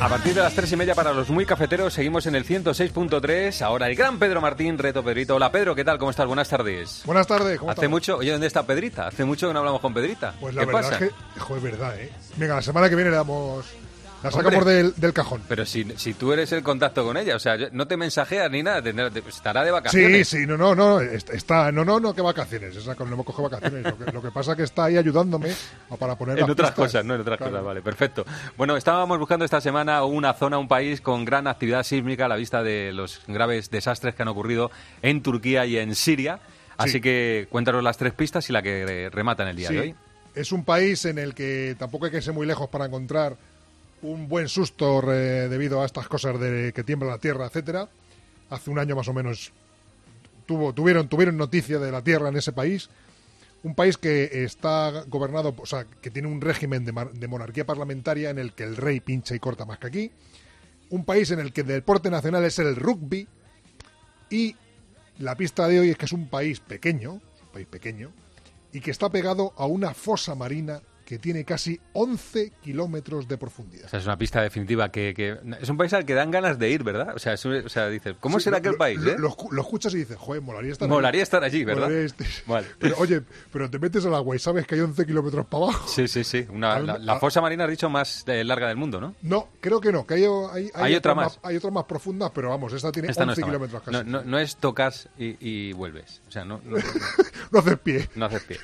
A 0.00 0.08
partir 0.08 0.32
de 0.34 0.40
las 0.40 0.54
tres 0.54 0.72
y 0.72 0.76
media 0.76 0.94
para 0.94 1.12
los 1.12 1.28
muy 1.28 1.44
cafeteros 1.44 1.92
seguimos 1.92 2.24
en 2.26 2.34
el 2.34 2.44
106.3. 2.46 3.60
Ahora 3.62 3.86
el 3.86 3.94
gran 3.94 4.18
Pedro 4.18 4.40
Martín, 4.40 4.78
reto 4.78 5.04
Pedrito. 5.04 5.36
Hola 5.36 5.52
Pedro, 5.52 5.74
¿qué 5.74 5.84
tal? 5.84 5.98
¿Cómo 5.98 6.10
estás? 6.10 6.26
Buenas 6.26 6.48
tardes. 6.48 7.02
Buenas 7.04 7.26
tardes. 7.26 7.58
¿cómo 7.58 7.70
Hace 7.70 7.80
estamos? 7.82 7.90
mucho, 7.90 8.16
oye, 8.16 8.32
¿dónde 8.32 8.46
está 8.46 8.62
Pedrita? 8.66 9.08
Hace 9.08 9.24
mucho 9.26 9.48
que 9.48 9.52
no 9.52 9.58
hablamos 9.58 9.80
con 9.82 9.92
Pedrita. 9.92 10.34
Pues 10.40 10.54
la 10.54 10.60
¿Qué 10.62 10.66
verdad 10.66 10.80
pasa? 10.90 11.04
es 11.04 11.12
que, 11.12 11.40
joder, 11.40 11.62
verdad, 11.62 12.00
¿eh? 12.00 12.10
Venga, 12.36 12.54
la 12.56 12.62
semana 12.62 12.88
que 12.88 12.94
viene 12.96 13.10
le 13.10 13.16
damos... 13.16 13.66
La 14.22 14.30
sacamos 14.30 14.54
Hombre. 14.60 14.74
del, 14.74 14.94
del 14.96 15.12
cajón. 15.14 15.42
Pero 15.48 15.64
si, 15.64 15.84
si 15.96 16.12
tú 16.14 16.32
eres 16.32 16.52
el 16.52 16.62
contacto 16.62 17.04
con 17.04 17.16
ella, 17.16 17.36
o 17.36 17.38
sea, 17.38 17.56
no 17.72 17.86
te 17.86 17.96
mensajeas 17.96 18.50
ni 18.50 18.62
nada, 18.62 18.82
estará 19.28 19.62
de 19.62 19.68
Sí, 19.68 19.72
vacaciones. 19.72 20.28
sí, 20.28 20.46
no, 20.46 20.56
no, 20.58 20.74
no, 20.74 21.00
est- 21.00 21.30
está, 21.30 21.72
no, 21.72 21.84
no, 21.86 21.98
no, 21.98 22.12
que 22.14 22.20
vacaciones, 22.20 22.76
esa 22.76 22.94
no 22.94 23.16
me 23.16 23.24
coge 23.24 23.40
vacaciones, 23.42 23.82
lo 23.84 23.96
que, 23.96 24.12
lo 24.12 24.22
que 24.22 24.30
pasa 24.30 24.54
que 24.54 24.64
está 24.64 24.84
ahí 24.84 24.98
ayudándome 24.98 25.54
para 25.98 26.16
poner 26.16 26.34
En 26.38 26.42
las 26.42 26.50
otras 26.50 26.70
pistas. 26.72 26.84
cosas, 26.86 27.04
no 27.04 27.14
en 27.14 27.22
otras 27.22 27.38
Claro. 27.38 27.52
cosas, 27.52 27.64
vale, 27.64 27.80
perfecto. 27.80 28.24
Bueno, 28.58 28.76
estábamos 28.76 29.18
buscando 29.18 29.44
esta 29.46 29.60
semana 29.60 30.04
una 30.04 30.34
zona, 30.34 30.58
un 30.58 30.68
país 30.68 31.00
con 31.00 31.24
gran 31.24 31.46
actividad 31.46 31.82
sísmica 31.82 32.26
a 32.26 32.28
la 32.28 32.36
vista 32.36 32.62
de 32.62 32.92
los 32.92 33.22
graves 33.26 33.70
desastres 33.70 34.14
que 34.14 34.22
han 34.22 34.28
ocurrido 34.28 34.70
en 35.00 35.22
Turquía 35.22 35.64
y 35.64 35.78
en 35.78 35.94
Siria. 35.94 36.40
Así 36.76 37.00
que 37.00 37.46
cuéntanos 37.50 37.82
las 37.82 37.96
tres 37.96 38.12
pistas 38.12 38.48
y 38.50 38.52
la 38.52 38.60
que 38.62 39.08
remata 39.12 39.42
en 39.44 39.48
el 39.50 39.56
día 39.56 39.68
Sí, 39.68 39.74
de 39.74 39.80
hoy. 39.80 39.94
Es 40.34 40.52
un 40.52 40.64
país 40.64 41.04
en 41.06 41.18
el 41.18 41.34
que 41.34 41.74
tampoco 41.78 42.04
hay 42.06 42.10
que 42.10 42.22
ser 42.22 42.32
muy 42.34 42.46
lejos 42.46 42.68
para 42.68 42.84
encontrar 42.86 43.36
un 44.02 44.28
buen 44.28 44.48
susto 44.48 45.02
eh, 45.12 45.48
debido 45.48 45.82
a 45.82 45.86
estas 45.86 46.08
cosas 46.08 46.38
de 46.40 46.72
que 46.72 46.84
tiembla 46.84 47.10
la 47.10 47.18
tierra, 47.18 47.46
etcétera. 47.46 47.88
Hace 48.48 48.70
un 48.70 48.78
año 48.78 48.96
más 48.96 49.08
o 49.08 49.12
menos 49.12 49.52
tuvo, 50.46 50.72
tuvieron, 50.72 51.08
tuvieron 51.08 51.36
noticia 51.36 51.78
de 51.78 51.92
la 51.92 52.02
tierra 52.02 52.28
en 52.28 52.36
ese 52.36 52.52
país. 52.52 52.88
Un 53.62 53.74
país 53.74 53.98
que 53.98 54.44
está 54.44 55.04
gobernado, 55.06 55.54
o 55.56 55.66
sea, 55.66 55.84
que 55.84 56.10
tiene 56.10 56.28
un 56.28 56.40
régimen 56.40 56.84
de, 56.84 56.92
de 57.12 57.28
monarquía 57.28 57.66
parlamentaria 57.66 58.30
en 58.30 58.38
el 58.38 58.54
que 58.54 58.64
el 58.64 58.76
rey 58.76 59.00
pincha 59.00 59.34
y 59.34 59.38
corta 59.38 59.66
más 59.66 59.78
que 59.78 59.86
aquí. 59.86 60.12
Un 60.88 61.04
país 61.04 61.30
en 61.30 61.40
el 61.40 61.52
que 61.52 61.60
el 61.60 61.66
deporte 61.66 62.10
nacional 62.10 62.44
es 62.44 62.58
el 62.58 62.74
rugby. 62.74 63.28
Y 64.30 64.56
la 65.18 65.36
pista 65.36 65.68
de 65.68 65.80
hoy 65.80 65.90
es 65.90 65.98
que 65.98 66.06
es 66.06 66.12
un 66.12 66.28
país 66.28 66.60
pequeño, 66.60 67.12
un 67.12 67.48
país 67.52 67.66
pequeño, 67.66 68.12
y 68.72 68.80
que 68.80 68.90
está 68.90 69.10
pegado 69.10 69.52
a 69.56 69.66
una 69.66 69.92
fosa 69.92 70.34
marina 70.34 70.80
que 71.10 71.18
tiene 71.18 71.44
casi 71.44 71.80
11 71.92 72.52
kilómetros 72.62 73.26
de 73.26 73.36
profundidad. 73.36 73.86
O 73.86 73.88
sea, 73.88 73.98
es 73.98 74.04
una 74.06 74.16
pista 74.16 74.40
definitiva 74.42 74.92
que, 74.92 75.12
que- 75.12 75.40
es 75.60 75.68
un 75.68 75.76
país 75.76 75.92
al 75.92 76.04
que 76.04 76.14
dan 76.14 76.30
ganas 76.30 76.56
de 76.56 76.70
ir, 76.70 76.84
¿verdad? 76.84 77.16
O 77.16 77.18
sea, 77.18 77.32
es 77.32 77.44
un- 77.44 77.54
o 77.66 77.68
sea 77.68 77.88
dices, 77.88 78.14
¿cómo 78.20 78.38
Sí, 78.38 78.44
será 78.44 78.58
lo- 78.58 78.60
aquel 78.60 78.76
país? 78.76 79.00
Lo, 79.00 79.10
eh? 79.10 79.16
lo 79.18 79.28
escu- 79.28 79.50
lo 79.50 79.60
escuchas 79.62 79.92
y 79.94 79.98
dices, 79.98 80.16
joder, 80.16 80.40
molaría 80.40 80.70
estar 80.70 80.88
Molaría 80.88 81.18
allí. 81.18 81.22
estar 81.24 81.42
allí, 81.42 81.64
¿verdad? 81.64 81.90
Vale. 82.46 82.66
Pero, 82.78 82.94
oye, 82.98 83.22
pero 83.52 83.68
te 83.68 83.80
metes 83.80 84.06
al 84.06 84.14
agua 84.14 84.36
y 84.36 84.38
sabes 84.38 84.68
que 84.68 84.76
hay 84.76 84.82
11 84.82 85.04
kilómetros 85.04 85.46
para 85.46 85.64
abajo. 85.64 85.88
Sí, 85.88 86.06
sí, 86.06 86.22
sí. 86.22 86.46
Una- 86.48 86.78
la, 86.78 86.96
la 86.98 87.18
fosa 87.18 87.40
marina, 87.40 87.64
has 87.64 87.70
dicho, 87.70 87.90
más 87.90 88.22
eh, 88.28 88.44
larga 88.44 88.68
del 88.68 88.76
mundo, 88.76 89.00
¿no? 89.00 89.16
No, 89.22 89.48
creo 89.60 89.80
que 89.80 89.90
no, 89.90 90.06
que 90.06 90.14
hay, 90.14 90.22
hay, 90.52 90.70
Hay 90.74 90.94
otra 90.94 91.12
otras 91.12 91.16
más. 91.16 91.40
Hay 91.42 91.56
otras 91.56 91.72
más 91.72 91.84
profundas, 91.86 92.30
pero 92.32 92.50
vamos, 92.50 92.72
esta 92.72 92.92
tiene 92.92 93.08
Esta 93.08 93.24
no 93.26 93.32
11 93.32 93.40
está 93.40 93.46
mal. 93.48 93.56
kilómetros 93.68 93.82
casi. 93.82 93.96
No, 94.08 94.18
no- 94.20 94.22
no 94.24 94.38
es 94.38 94.54
tocas 94.58 95.08
y, 95.18 95.36
y 95.40 95.72
vuelves. 95.72 96.22
O 96.28 96.30
sea, 96.30 96.44
no, 96.44 96.60
no, 96.64 96.76
No 97.50 97.58
haces 97.58 97.78
pie. 97.80 98.08
no 98.14 98.26
haces 98.26 98.44
pie. 98.44 98.58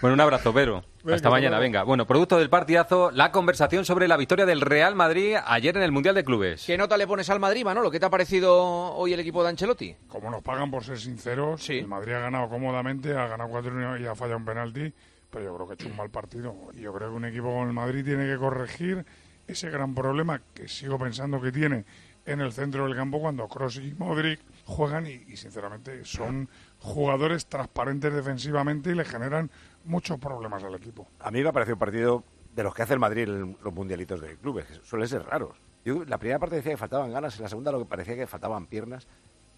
Bueno, 0.00 0.14
un 0.14 0.20
abrazo, 0.22 0.54
Pedro. 0.54 0.82
Venga, 1.02 1.16
Hasta 1.16 1.30
mañana, 1.30 1.58
venga. 1.58 1.82
Bueno, 1.82 2.06
producto 2.06 2.36
del 2.36 2.50
partidazo, 2.50 3.10
la 3.10 3.32
conversación 3.32 3.86
sobre 3.86 4.06
la 4.06 4.18
victoria 4.18 4.44
del 4.44 4.60
Real 4.60 4.94
Madrid 4.94 5.36
ayer 5.46 5.74
en 5.78 5.82
el 5.82 5.92
Mundial 5.92 6.14
de 6.14 6.24
Clubes. 6.24 6.66
¿Qué 6.66 6.76
nota 6.76 6.98
le 6.98 7.06
pones 7.06 7.30
al 7.30 7.40
Madrid, 7.40 7.64
Manolo? 7.64 7.90
¿Qué 7.90 7.98
te 7.98 8.04
ha 8.04 8.10
parecido 8.10 8.92
hoy 8.92 9.14
el 9.14 9.20
equipo 9.20 9.42
de 9.42 9.48
Ancelotti? 9.48 9.96
Como 10.08 10.30
nos 10.30 10.42
pagan 10.42 10.70
por 10.70 10.84
ser 10.84 10.98
sinceros, 10.98 11.70
el 11.70 11.88
Madrid 11.88 12.12
ha 12.12 12.20
ganado 12.20 12.50
cómodamente, 12.50 13.16
ha 13.16 13.28
ganado 13.28 13.48
4-1 13.48 13.98
y 13.98 14.06
ha 14.06 14.14
fallado 14.14 14.36
un 14.36 14.44
penalti, 14.44 14.92
pero 15.30 15.42
yo 15.46 15.54
creo 15.54 15.66
que 15.68 15.72
ha 15.72 15.74
hecho 15.76 15.88
un 15.88 15.96
mal 15.96 16.10
partido. 16.10 16.54
Y 16.74 16.82
yo 16.82 16.92
creo 16.92 17.08
que 17.08 17.16
un 17.16 17.24
equipo 17.24 17.46
como 17.46 17.64
el 17.64 17.72
Madrid 17.72 18.04
tiene 18.04 18.26
que 18.26 18.36
corregir 18.36 19.06
ese 19.48 19.70
gran 19.70 19.94
problema 19.94 20.42
que 20.52 20.68
sigo 20.68 20.98
pensando 20.98 21.40
que 21.40 21.50
tiene 21.50 21.86
en 22.26 22.42
el 22.42 22.52
centro 22.52 22.84
del 22.84 22.94
campo 22.94 23.20
cuando 23.20 23.48
Kroos 23.48 23.76
y 23.76 23.94
Modric 23.94 24.40
juegan 24.66 25.06
y, 25.06 25.24
y, 25.26 25.36
sinceramente 25.38 26.04
son 26.04 26.50
jugadores 26.78 27.46
transparentes 27.46 28.12
defensivamente 28.12 28.90
y 28.90 28.94
le 28.94 29.04
generan 29.06 29.50
muchos 29.84 30.18
problemas 30.18 30.62
al 30.64 30.74
equipo. 30.74 31.08
A 31.18 31.30
mí 31.30 31.42
me 31.42 31.48
ha 31.48 31.52
parecido 31.52 31.74
un 31.74 31.80
partido 31.80 32.24
de 32.54 32.62
los 32.62 32.74
que 32.74 32.82
hace 32.82 32.94
el 32.94 33.00
Madrid 33.00 33.22
en 33.22 33.56
los 33.62 33.72
mundialitos 33.72 34.20
de 34.20 34.36
clubes, 34.36 34.66
que 34.66 34.74
suelen 34.84 35.08
ser 35.08 35.22
raros. 35.24 35.56
Yo, 35.84 36.04
la 36.04 36.18
primera 36.18 36.38
parte 36.38 36.56
decía 36.56 36.72
que 36.72 36.76
faltaban 36.76 37.10
ganas, 37.10 37.36
en 37.36 37.42
la 37.42 37.48
segunda 37.48 37.72
lo 37.72 37.78
que 37.78 37.86
parecía 37.86 38.16
que 38.16 38.26
faltaban 38.26 38.66
piernas. 38.66 39.08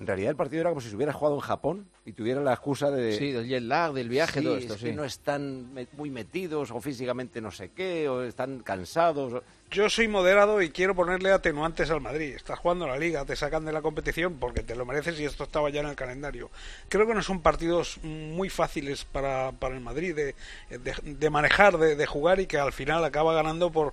En 0.03 0.07
realidad 0.09 0.31
el 0.31 0.37
partido 0.37 0.63
era 0.63 0.71
como 0.71 0.81
si 0.81 0.91
se 0.91 0.97
hubiera 0.97 1.13
jugado 1.13 1.37
en 1.37 1.43
Japón 1.43 1.87
y 2.05 2.11
tuviera 2.13 2.41
la 2.41 2.55
excusa 2.55 2.91
de... 2.91 3.17
Sí, 3.17 3.31
del 3.31 3.47
jet 3.47 3.63
lag, 3.63 3.93
del 3.93 4.09
viaje, 4.09 4.41
Sí, 4.41 4.45
todo 4.45 4.57
esto, 4.57 4.75
es 4.75 4.81
sí. 4.81 4.87
que 4.87 4.93
no 4.95 5.05
están 5.05 5.73
muy 5.93 6.11
metidos 6.11 6.73
o 6.73 6.81
físicamente 6.81 7.41
no 7.41 7.53
sé 7.53 7.71
qué, 7.71 8.09
o 8.09 8.25
están 8.25 8.65
cansados. 8.65 9.41
Yo 9.71 9.89
soy 9.89 10.09
moderado 10.09 10.61
y 10.61 10.71
quiero 10.71 10.97
ponerle 10.97 11.31
atenuantes 11.31 11.89
al 11.93 12.01
Madrid. 12.01 12.35
Estás 12.35 12.59
jugando 12.59 12.89
la 12.89 12.99
liga, 12.99 13.25
te 13.25 13.37
sacan 13.37 13.65
de 13.65 13.71
la 13.73 13.81
competición 13.81 14.39
porque 14.41 14.65
te 14.65 14.75
lo 14.75 14.85
mereces 14.85 15.21
y 15.21 15.25
esto 15.25 15.45
estaba 15.45 15.71
ya 15.71 15.83
en 15.83 15.87
el 15.87 15.95
calendario. 15.95 16.51
Creo 16.89 17.07
que 17.07 17.15
no 17.15 17.23
son 17.23 17.41
partidos 17.41 17.99
muy 18.03 18.49
fáciles 18.51 19.05
para, 19.05 19.53
para 19.53 19.77
el 19.77 19.81
Madrid 19.83 20.17
de, 20.17 20.35
de- 20.69 20.97
de 21.05 21.31
manejar, 21.31 21.79
de, 21.79 21.95
de 21.95 22.07
jugar 22.07 22.41
y 22.41 22.47
que 22.47 22.59
al 22.59 22.73
final 22.73 23.05
acaba 23.05 23.35
ganando 23.35 23.71
por 23.71 23.93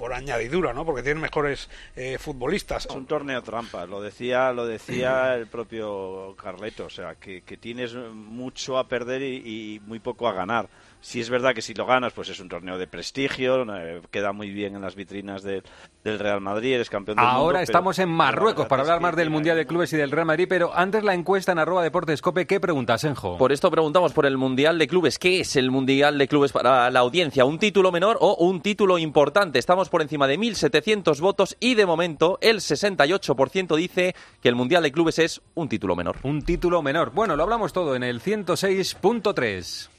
por 0.00 0.14
añadidura, 0.14 0.72
¿no? 0.72 0.86
Porque 0.86 1.02
tienen 1.02 1.20
mejores 1.20 1.68
eh, 1.94 2.16
futbolistas. 2.18 2.86
Es 2.86 2.96
un 2.96 3.04
torneo 3.04 3.42
trampa, 3.42 3.84
lo 3.84 4.00
decía, 4.00 4.50
lo 4.50 4.64
decía 4.64 5.34
el 5.36 5.46
propio 5.46 6.34
Carleto, 6.42 6.86
o 6.86 6.90
sea, 6.90 7.16
que, 7.16 7.42
que 7.42 7.58
tienes 7.58 7.92
mucho 7.94 8.78
a 8.78 8.88
perder 8.88 9.20
y, 9.20 9.74
y 9.74 9.80
muy 9.80 9.98
poco 9.98 10.26
a 10.26 10.32
ganar. 10.32 10.70
Si 11.02 11.20
es 11.20 11.30
verdad 11.30 11.54
que 11.54 11.62
si 11.62 11.72
lo 11.74 11.86
ganas, 11.86 12.12
pues 12.12 12.28
es 12.28 12.40
un 12.40 12.48
torneo 12.48 12.76
de 12.78 12.86
prestigio, 12.86 13.64
eh, 13.76 14.02
queda 14.10 14.32
muy 14.32 14.50
bien 14.50 14.74
en 14.76 14.82
las 14.82 14.94
vitrinas 14.94 15.42
de- 15.42 15.62
del 16.04 16.18
Real 16.18 16.40
Madrid, 16.40 16.74
eres 16.74 16.90
campeón 16.90 17.16
del 17.16 17.24
mundo. 17.24 17.38
Ahora 17.40 17.58
pero- 17.60 17.64
estamos 17.64 17.98
en 17.98 18.08
Marruecos 18.10 18.66
para 18.66 18.82
hablar 18.82 19.00
más 19.00 19.16
del 19.16 19.30
Mundial 19.30 19.56
de 19.56 19.66
Clubes 19.66 19.92
y 19.92 19.96
del 19.96 20.10
Real 20.10 20.26
Madrid, 20.26 20.46
pero 20.48 20.74
antes 20.76 21.02
la 21.02 21.14
encuesta 21.14 21.52
en 21.52 21.58
arroba 21.58 21.82
deportes 21.82 22.20
cope, 22.22 22.46
¿qué 22.46 22.60
preguntas, 22.60 23.04
Enjo? 23.04 23.36
Por 23.38 23.50
esto 23.52 23.70
preguntamos 23.70 24.12
por 24.12 24.26
el 24.26 24.36
Mundial 24.38 24.78
de 24.78 24.86
Clubes. 24.88 25.18
¿Qué 25.18 25.40
es 25.40 25.56
el 25.56 25.70
Mundial 25.70 26.18
de 26.18 26.28
Clubes 26.28 26.52
para 26.52 26.90
la 26.90 27.00
audiencia? 27.00 27.44
¿Un 27.44 27.58
título 27.58 27.90
menor 27.92 28.18
o 28.20 28.34
un 28.36 28.60
título 28.60 28.98
importante? 28.98 29.58
Estamos 29.58 29.88
por 29.88 30.02
encima 30.02 30.26
de 30.26 30.38
1.700 30.38 31.20
votos 31.20 31.56
y 31.60 31.74
de 31.74 31.86
momento 31.86 32.38
el 32.40 32.60
68% 32.60 33.74
dice 33.76 34.14
que 34.42 34.48
el 34.48 34.54
Mundial 34.54 34.82
de 34.82 34.92
Clubes 34.92 35.18
es 35.18 35.40
un 35.54 35.68
título 35.68 35.96
menor. 35.96 36.16
Un 36.22 36.42
título 36.42 36.82
menor. 36.82 37.10
Bueno, 37.12 37.36
lo 37.36 37.42
hablamos 37.42 37.72
todo 37.72 37.94
en 37.96 38.02
el 38.02 38.20
106.3. 38.20 39.88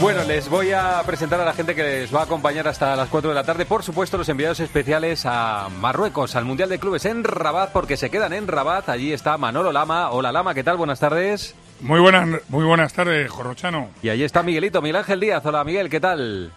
Bueno, 0.00 0.24
les 0.24 0.48
voy 0.48 0.72
a 0.72 1.02
presentar 1.04 1.38
a 1.42 1.44
la 1.44 1.52
gente 1.52 1.74
que 1.74 1.82
les 1.82 2.14
va 2.14 2.20
a 2.20 2.24
acompañar 2.24 2.66
hasta 2.66 2.96
las 2.96 3.10
4 3.10 3.28
de 3.28 3.34
la 3.34 3.44
tarde. 3.44 3.66
Por 3.66 3.82
supuesto, 3.82 4.16
los 4.16 4.30
enviados 4.30 4.58
especiales 4.58 5.26
a 5.26 5.68
Marruecos, 5.78 6.36
al 6.36 6.46
Mundial 6.46 6.70
de 6.70 6.78
Clubes 6.78 7.04
en 7.04 7.22
Rabat, 7.22 7.70
porque 7.70 7.98
se 7.98 8.08
quedan 8.08 8.32
en 8.32 8.48
Rabat. 8.48 8.88
Allí 8.88 9.12
está 9.12 9.36
Manolo 9.36 9.72
Lama. 9.72 10.10
Hola 10.10 10.32
Lama, 10.32 10.54
¿qué 10.54 10.64
tal? 10.64 10.78
Buenas 10.78 11.00
tardes. 11.00 11.54
Muy 11.82 12.00
buenas, 12.00 12.26
muy 12.48 12.64
buenas 12.64 12.94
tardes, 12.94 13.30
Jorrochano. 13.30 13.90
Y 14.02 14.08
allí 14.08 14.24
está 14.24 14.42
Miguelito, 14.42 14.80
Miguel 14.80 14.96
Ángel 14.96 15.20
Díaz. 15.20 15.44
Hola 15.44 15.64
Miguel, 15.64 15.90
¿qué 15.90 16.00
tal? 16.00 16.50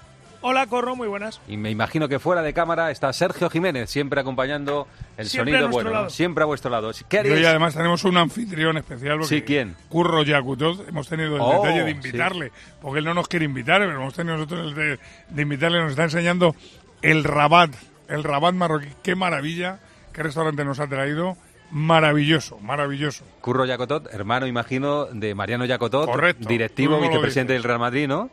Hola, 0.45 0.67
Corro, 0.67 0.95
muy 0.97 1.07
buenas. 1.07 1.39
Y 1.47 1.55
me 1.55 1.71
imagino 1.71 2.09
que 2.09 2.19
fuera 2.19 2.41
de 2.41 2.53
cámara 2.53 2.91
está 2.91 3.13
Sergio 3.13 3.49
Jiménez, 3.49 3.89
siempre 3.89 4.19
acompañando 4.19 4.87
el 5.15 5.27
Siempre 5.29 5.53
sonido 5.53 5.69
bueno, 5.69 6.09
siempre 6.09 6.43
a 6.43 6.45
vuestro 6.45 6.69
lado. 6.69 6.91
¿Qué 7.07 7.23
Y 7.41 7.45
además 7.45 7.73
tenemos 7.73 8.03
un 8.03 8.17
anfitrión 8.17 8.77
especial. 8.77 9.19
Porque 9.19 9.35
Sí, 9.37 9.41
¿quién? 9.43 9.75
Curro 9.87 10.21
Yakutov. 10.23 10.85
Hemos 10.89 11.07
tenido 11.07 11.35
el 11.37 11.41
Oh, 11.41 11.61
detalle 11.63 11.83
de 11.85 11.91
sí. 11.91 11.95
invitarle, 11.95 12.51
porque 12.81 12.99
él 12.99 13.05
no 13.05 13.13
nos 13.13 13.29
quiere 13.29 13.45
invitar, 13.45 13.79
pero 13.79 13.93
hemos 13.93 14.13
tenido 14.13 14.35
nosotros 14.35 14.67
el 14.67 14.75
de, 14.75 14.99
de 15.29 15.41
invitarle. 15.41 15.79
Nos 15.81 15.91
está 15.91 16.03
enseñando 16.03 16.55
el 17.01 17.23
Rabat, 17.23 17.71
el 18.09 18.23
Rabat 18.25 18.53
marroquí. 18.53 18.89
Qué 19.01 19.15
maravilla, 19.15 19.79
qué 20.11 20.23
restaurante 20.23 20.65
nos 20.65 20.79
ha 20.81 20.87
traído. 20.87 21.37
Maravilloso, 21.71 22.59
maravilloso. 22.59 23.23
Curro 23.39 23.65
Yacotot, 23.65 24.13
hermano, 24.13 24.45
imagino, 24.45 25.05
de 25.05 25.33
Mariano 25.35 25.63
Yacotot, 25.65 26.05
Correcto. 26.05 26.47
directivo, 26.49 26.99
vicepresidente 26.99 27.53
del 27.53 27.63
Real 27.63 27.79
Madrid, 27.79 28.07
¿no? 28.09 28.29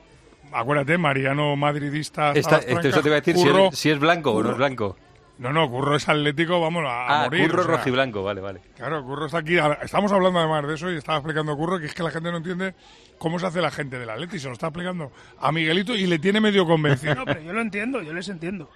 Acuérdate, 0.52 0.98
Mariano 0.98 1.54
madridista. 1.56 2.32
Esto, 2.32 2.56
eso 2.56 2.66
trancas. 2.66 3.02
te 3.02 3.08
iba 3.08 3.16
a 3.16 3.20
decir 3.20 3.36
si 3.36 3.44
Curro- 3.48 3.68
es, 3.72 3.78
si 3.78 3.90
es 3.90 3.98
blanco 3.98 4.30
o 4.32 4.34
no 4.34 4.40
Curro- 4.40 4.52
es 4.52 4.58
blanco. 4.58 4.96
No, 5.38 5.52
no, 5.54 5.70
Curro 5.70 5.96
es 5.96 6.06
atlético, 6.08 6.60
vamos 6.60 6.84
a, 6.86 7.22
Ah, 7.22 7.24
morir. 7.24 7.48
Curro 7.50 7.62
o 7.62 7.66
sea. 7.66 7.76
rojiblanco, 7.76 8.22
vale, 8.22 8.40
vale. 8.42 8.60
Claro, 8.76 9.02
Curro 9.04 9.24
está 9.26 9.38
aquí. 9.38 9.56
Estamos 9.82 10.12
hablando 10.12 10.38
además 10.38 10.66
de 10.66 10.74
eso 10.74 10.90
y 10.90 10.96
estaba 10.98 11.18
explicando 11.18 11.56
Curro 11.56 11.78
que 11.78 11.86
es 11.86 11.94
que 11.94 12.02
la 12.02 12.10
gente 12.10 12.30
no 12.30 12.36
entiende 12.38 12.74
cómo 13.20 13.38
se 13.38 13.46
hace 13.46 13.60
la 13.60 13.70
gente 13.70 13.98
del 13.98 14.08
Atleti. 14.08 14.38
Se 14.38 14.46
lo 14.48 14.54
está 14.54 14.68
explicando 14.68 15.12
a 15.38 15.52
Miguelito 15.52 15.94
y 15.94 16.06
le 16.06 16.18
tiene 16.18 16.40
medio 16.40 16.66
convencido. 16.66 17.14
No, 17.14 17.24
pero 17.26 17.40
yo 17.42 17.52
lo 17.52 17.60
entiendo, 17.60 18.00
yo 18.02 18.12
les 18.14 18.28
entiendo. 18.28 18.70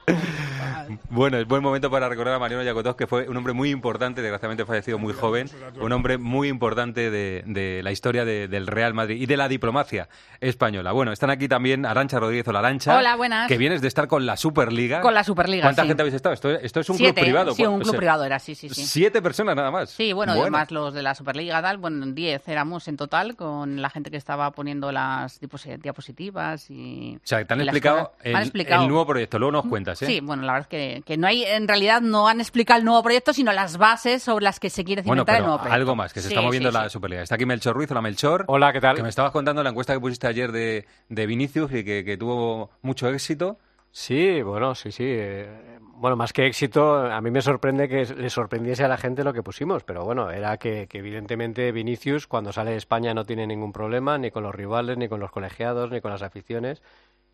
Bueno, 1.09 1.39
es 1.39 1.47
buen 1.47 1.63
momento 1.63 1.91
para 1.91 2.09
recordar 2.09 2.35
a 2.35 2.39
Mariano 2.39 2.63
Yacotot, 2.63 2.97
que 2.97 3.07
fue 3.07 3.29
un 3.29 3.37
hombre 3.37 3.53
muy 3.55 3.71
importante, 3.71 4.21
desgraciadamente 4.21 4.65
fallecido 4.67 4.99
muy 4.99 5.15
joven, 5.15 5.49
un 5.81 5.93
hombre 5.93 6.19
muy 6.19 6.49
importante 6.49 7.11
de, 7.11 7.43
de 7.47 7.83
la 7.83 7.91
historia 7.91 8.25
de- 8.25 8.49
del 8.49 8.67
Real 8.67 8.93
Madrid 8.93 9.21
y 9.21 9.27
de 9.27 9.37
la 9.37 9.49
diplomacia 9.49 10.09
española. 10.41 10.93
Bueno, 10.93 11.13
están 11.13 11.31
aquí 11.31 11.49
también 11.49 11.87
Arancha 11.87 12.21
Rodríguez 12.21 12.47
o 12.49 12.53
la 12.53 12.59
Arancha. 12.59 12.99
Hola, 12.99 13.17
buenas. 13.17 13.49
Que 13.49 13.57
vienes 13.57 13.81
de 13.81 13.89
estar 13.89 14.09
con 14.09 14.27
la 14.27 14.37
Superliga. 14.37 15.01
Con 15.01 15.15
la 15.15 15.25
Superliga, 15.25 15.63
¿Cuánta 15.63 15.83
sí. 15.83 15.89
gente 15.89 16.03
habéis 16.03 16.15
estado? 16.17 16.35
Esto, 16.35 16.51
esto 16.51 16.81
es 16.81 16.91
un 16.91 16.97
Siete, 16.99 17.15
club 17.15 17.25
privado. 17.25 17.55
Sí, 17.55 17.63
un 17.65 17.77
O 17.77 17.79
club 17.79 17.91
sea, 17.93 17.99
privado 17.99 18.25
era, 18.25 18.39
sí, 18.39 18.55
sí, 18.55 18.69
sí. 18.69 18.85
Siete 18.85 19.23
personas 19.23 19.57
nada 19.57 19.71
más. 19.71 19.91
Sí, 19.91 20.13
bueno, 20.13 20.33
además 20.33 20.71
los 20.71 20.93
de 20.93 21.03
la 21.03 21.15
Superliga, 21.15 21.63
tal, 21.63 21.79
bueno, 21.79 22.05
10 22.07 22.47
éramos 22.49 22.87
en 22.89 22.97
total 22.97 23.37
con 23.37 23.81
la 23.81 23.89
gente 23.91 24.11
que 24.11 24.17
estaba 24.19 24.34
poniendo 24.55 24.91
las 24.93 25.41
diapositivas 25.41 26.71
y... 26.71 27.17
O 27.17 27.21
sea, 27.27 27.45
te 27.45 27.55
han 27.55 27.61
explicado, 27.61 28.11
cosas. 28.11 28.21
El, 28.23 28.37
han 28.37 28.43
explicado. 28.43 28.83
el 28.83 28.89
nuevo 28.89 29.07
proyecto. 29.07 29.39
Luego 29.39 29.53
nos 29.53 29.67
cuentas, 29.67 30.01
¿eh? 30.03 30.07
Sí, 30.07 30.21
bueno, 30.21 30.43
la 30.43 30.53
verdad 30.55 30.69
es 30.73 30.97
que, 30.97 31.03
que 31.05 31.17
no 31.17 31.27
hay, 31.27 31.45
en 31.45 31.69
realidad 31.69 32.01
no 32.01 32.29
han 32.29 32.41
explicado 32.41 32.79
el 32.79 32.85
nuevo 32.85 33.03
proyecto, 33.03 33.33
sino 33.33 33.53
las 33.53 33.77
bases 33.77 34.23
sobre 34.23 34.45
las 34.45 34.61
que 34.61 34.71
se 34.71 34.85
quiere 34.85 35.03
Bueno, 35.03 35.23
cimentar 35.23 35.37
el 35.37 35.41
pero 35.43 35.47
nuevo 35.47 35.59
proyecto. 35.63 35.75
algo 35.81 35.97
más, 35.97 36.13
que 36.13 36.21
se 36.21 36.29
Sí, 36.29 36.35
está 36.35 36.43
moviendo 36.43 36.71
sí, 36.71 36.75
la 36.79 36.85
sí. 36.85 36.91
Superliga. 36.91 37.23
Está 37.23 37.35
aquí 37.37 37.47
Melchor 37.47 37.75
Ruiz, 37.77 37.91
hola 37.91 38.01
Melchor. 38.03 38.45
Hola, 38.49 38.73
¿qué 38.73 38.81
tal? 38.81 38.97
Que 38.97 39.03
me 39.03 39.09
estabas 39.09 39.33
contando 39.33 39.63
la 39.63 39.71
encuesta 39.71 39.93
que 39.95 40.01
pusiste 40.01 40.27
ayer 40.27 40.53
de, 40.53 40.87
de 41.09 41.27
Vinicius 41.27 41.71
y 41.73 41.85
que, 41.85 42.05
que 42.05 42.17
tuvo 42.17 42.71
mucho 42.83 43.09
éxito. 43.09 43.59
Sí, 43.97 44.43
bueno, 44.43 44.75
sí, 44.75 44.91
sí. 44.91 45.05
eh, 45.07 45.79
Bueno, 45.97 46.17
más 46.17 46.33
que 46.33 46.47
éxito, 46.47 46.97
a 46.97 47.21
mí 47.21 47.31
me 47.31 47.41
sorprende 47.43 47.89
que 47.89 48.05
le 48.05 48.29
sorprendiese 48.29 48.83
a 48.85 48.89
la 48.89 48.97
gente 48.97 49.23
lo 49.23 49.33
que 49.33 49.43
pusimos, 49.45 49.85
pero 49.85 50.05
bueno, 50.05 50.31
era 50.33 50.57
que, 50.59 50.89
que 50.89 50.99
evidentemente 50.99 51.71
Vinicius 51.71 52.27
cuando 52.27 52.53
sale 52.53 52.73
de 52.73 52.77
España 52.77 53.15
no 53.15 53.25
tiene 53.25 53.47
ningún 53.47 53.73
problema, 53.73 54.19
ni 54.19 54.31
con 54.33 54.43
los 54.43 54.55
rivales, 54.55 54.99
ni 54.99 55.09
con 55.09 55.21
los 55.21 55.31
colegiados, 55.31 55.91
ni 55.93 56.01
con 56.01 56.11
las 56.11 56.23
aficiones. 56.23 56.83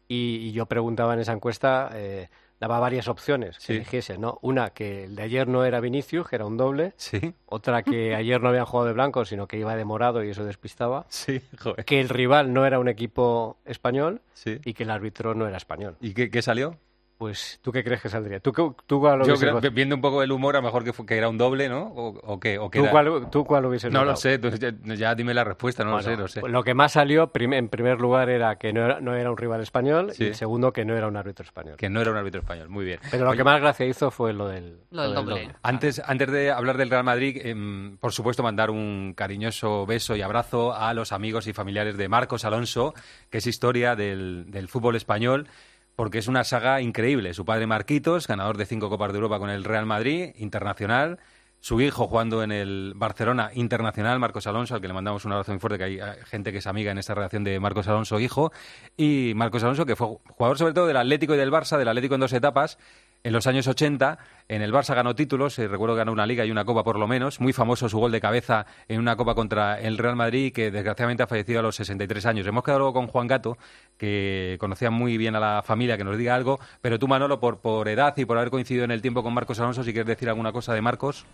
Y, 0.09 0.37
y 0.49 0.53
yo 0.53 0.66
preguntaba 0.66 1.14
en 1.14 1.20
esa 1.20 1.33
encuesta, 1.35 1.90
eh, 1.94 2.29
daba 2.61 2.79
varias 2.79 3.09
opciones 3.09 3.57
que 3.59 3.64
Sí. 3.64 3.73
eligiese, 3.73 4.18
¿no? 4.18 4.38
Una, 4.42 4.70
que 4.70 5.05
el 5.05 5.16
de 5.16 5.23
ayer 5.23 5.49
no 5.49 5.64
era 5.64 5.81
Vinicius, 5.81 6.29
que 6.29 6.37
era 6.37 6.44
un 6.46 6.57
doble. 6.59 6.92
Sí. 6.96 7.35
Otra, 7.46 7.83
que 7.83 8.14
ayer 8.14 8.40
no 8.42 8.51
habían 8.51 8.66
jugado 8.66 8.87
de 8.88 8.92
blanco, 8.92 9.25
sino 9.25 9.49
que 9.49 9.57
iba 9.59 9.75
de 9.75 9.85
morado 9.85 10.23
y 10.23 10.31
eso 10.31 10.44
despistaba. 10.44 11.07
Sí, 11.09 11.40
joder. 11.59 11.85
Que 11.87 12.01
el 12.01 12.09
rival 12.11 12.53
no 12.53 12.66
era 12.66 12.79
un 12.79 12.88
equipo 12.88 13.57
español 13.64 14.20
Sí. 14.35 14.61
y 14.64 14.75
que 14.75 14.83
el 14.85 14.90
árbitro 14.90 15.35
no 15.35 15.46
era 15.49 15.57
español. 15.57 15.96
¿Y 16.01 16.12
qué, 16.14 16.31
qué 16.31 16.42
salió? 16.42 16.77
Pues, 17.20 17.61
¿tú 17.61 17.70
qué 17.70 17.85
crees 17.85 18.00
que 18.00 18.09
saldría? 18.09 18.40
¿Tú, 18.40 18.50
tú 18.87 18.98
cuál 18.98 19.22
Yo 19.26 19.35
creo 19.35 19.61
viendo 19.72 19.94
un 19.94 20.00
poco 20.00 20.22
el 20.22 20.33
humor, 20.33 20.56
a 20.56 20.61
lo 20.61 20.64
mejor 20.64 20.85
que, 20.85 20.92
que 21.04 21.18
era 21.18 21.28
un 21.28 21.37
doble, 21.37 21.68
¿no? 21.68 21.83
¿O, 21.88 22.18
o 22.18 22.40
qué? 22.40 22.59
O 22.59 22.70
que 22.70 22.78
¿Tú 22.78 22.85
era- 22.85 22.92
cuál, 22.92 23.28
tú 23.30 23.44
cuál 23.44 23.66
hubieses 23.66 23.92
No 23.92 23.98
votado? 23.98 24.12
lo 24.12 24.16
sé, 24.16 24.38
tú 24.38 24.48
ya, 24.48 24.72
ya 24.94 25.14
dime 25.14 25.35
la 25.35 25.44
respuesta, 25.44 25.85
no 25.85 25.90
Bueno, 25.92 26.09
lo 26.09 26.16
sé, 26.16 26.22
no 26.22 26.28
sé. 26.28 26.40
pues 26.40 26.50
lo 26.50 26.64
que 26.64 26.72
más 26.72 26.92
salió, 26.92 27.26
prim- 27.30 27.52
en 27.52 27.68
primer 27.68 28.00
lugar, 28.00 28.30
era 28.30 28.56
que 28.56 28.72
no 28.72 28.87
era, 28.87 29.00
no 29.02 29.14
era 29.14 29.30
un 29.30 29.37
rival 29.37 29.61
español 29.61 30.12
Sí. 30.14 30.28
y 30.28 30.33
segundo, 30.35 30.72
que 30.72 30.87
no 30.87 30.96
era 30.96 31.09
un 31.09 31.16
árbitro 31.18 31.44
español. 31.44 31.76
Que 31.76 31.90
no 31.90 32.00
era 32.00 32.11
un 32.11 32.16
árbitro 32.16 32.40
español, 32.40 32.70
muy 32.70 32.87
bien. 32.87 33.00
Pero 33.11 33.24
lo 33.24 33.30
Oye, 33.33 33.37
que 33.37 33.44
más 33.44 33.61
gracia 33.61 33.85
hizo 33.85 34.11
fue 34.11 34.33
lo 34.33 34.48
del, 34.48 34.78
Lo 34.90 35.02
del 35.02 35.14
doble. 35.14 35.50
Antes, 35.62 36.00
antes 36.02 36.30
de 36.33 36.50
hablar 36.50 36.78
del 36.78 36.88
Real 36.88 37.04
Madrid, 37.04 37.38
em, 37.44 37.98
por 37.98 38.12
supuesto, 38.12 38.42
mandar 38.42 38.70
un 38.70 39.12
cariñoso 39.14 39.85
beso 39.85 40.16
y 40.16 40.22
abrazo 40.22 40.72
a 40.74 40.94
los 40.94 41.12
amigos 41.12 41.46
y 41.48 41.52
familiares 41.52 41.98
de 41.98 42.09
Marcos 42.09 42.46
Alonso, 42.46 42.94
que 43.28 43.37
es 43.38 43.46
historia 43.46 43.94
del, 43.94 44.46
del 44.48 44.68
fútbol 44.68 44.96
español, 44.96 45.48
porque 45.96 46.18
es 46.18 46.29
una 46.29 46.44
saga 46.44 46.81
increíble. 46.81 47.35
Su 47.35 47.44
padre 47.44 47.66
Marquitos, 47.66 48.26
ganador 48.26 48.57
de 48.57 48.66
cinco 48.66 48.88
Copas 48.88 49.12
de 49.12 49.18
Europa 49.18 49.38
con 49.38 49.50
el 49.50 49.64
Real 49.64 49.87
Madrid, 49.87 50.31
internacional. 50.37 51.18
Su 51.62 51.83
hijo 51.83 52.07
jugando 52.09 52.42
en 52.42 52.53
el 52.53 52.94
Barcelona 52.96 53.50
Internacional, 53.53 54.18
Marcos 54.18 54.46
Alonso, 54.46 54.74
al 54.74 54.81
que 54.81 54.88
le 54.88 54.94
mandamos 54.94 55.26
un 55.26 55.33
abrazo 55.33 55.53
muy 55.53 55.61
fuerte, 55.61 55.76
que 55.76 55.85
hay 55.85 56.00
gente 56.24 56.53
que 56.53 56.59
es 56.59 56.66
amiga 56.66 56.90
en 56.90 56.96
esta 56.96 57.14
relación 57.14 57.44
de 57.44 57.61
Marcos 57.61 57.87
Alonso 57.87 58.18
hijo. 58.18 58.50
Y 58.96 59.33
Marcos 59.37 59.62
Alonso, 59.62 59.85
que 59.85 59.94
fue 59.94 60.16
jugador 60.29 60.57
sobre 60.57 60.72
todo 60.72 60.87
del 60.87 60.96
Atlético 60.96 61.35
y 61.35 61.37
del 61.37 61.53
Barça, 61.53 61.76
del 61.76 61.88
Atlético 61.88 62.14
en 62.14 62.22
dos 62.22 62.33
etapas. 62.33 62.79
En 63.22 63.35
los 63.35 63.46
años 63.46 63.66
80, 63.66 64.18
en 64.48 64.62
el 64.62 64.72
Barça 64.72 64.94
ganó 64.94 65.14
títulos, 65.14 65.59
eh, 65.59 65.68
recuerdo 65.68 65.94
que 65.94 65.98
ganó 65.98 66.12
una 66.12 66.24
liga 66.24 66.46
y 66.46 66.50
una 66.50 66.64
copa 66.64 66.83
por 66.83 66.98
lo 66.98 67.06
menos. 67.06 67.38
Muy 67.38 67.52
famoso 67.52 67.87
su 67.87 67.98
gol 67.98 68.12
de 68.12 68.20
cabeza 68.20 68.64
en 68.88 68.98
una 68.98 69.14
copa 69.14 69.35
contra 69.35 69.78
el 69.78 69.98
Real 69.98 70.16
Madrid, 70.16 70.54
que 70.54 70.70
desgraciadamente 70.70 71.22
ha 71.22 71.26
fallecido 71.26 71.61
a 71.61 71.62
los 71.62 71.76
63 71.76 72.24
años. 72.24 72.46
Hemos 72.46 72.64
quedado 72.64 72.78
luego 72.78 72.94
con 72.94 73.09
Juan 73.09 73.26
Gato, 73.26 73.59
que 73.98 74.56
conocía 74.59 74.90
muy 74.90 75.18
bien 75.18 75.37
a 75.37 75.40
la 75.40 75.62
familia, 75.62 75.98
que 75.98 76.04
nos 76.04 76.16
diga 76.16 76.35
algo. 76.35 76.61
Pero 76.80 76.98
tú, 76.98 77.09
Manolo, 77.09 77.40
por, 77.40 77.61
por 77.61 77.88
edad 77.88 78.16
y 78.16 78.24
por 78.24 78.38
haber 78.38 78.48
coincidido 78.48 78.85
en 78.85 78.90
el 78.90 79.02
tiempo 79.02 79.22
con 79.22 79.35
Marcos 79.35 79.61
Alonso, 79.61 79.85
si 79.85 79.92
quieres 79.92 80.09
decir 80.09 80.30
alguna 80.30 80.52
cosa 80.52 80.72
de 80.72 80.80
Marcos. 80.80 81.26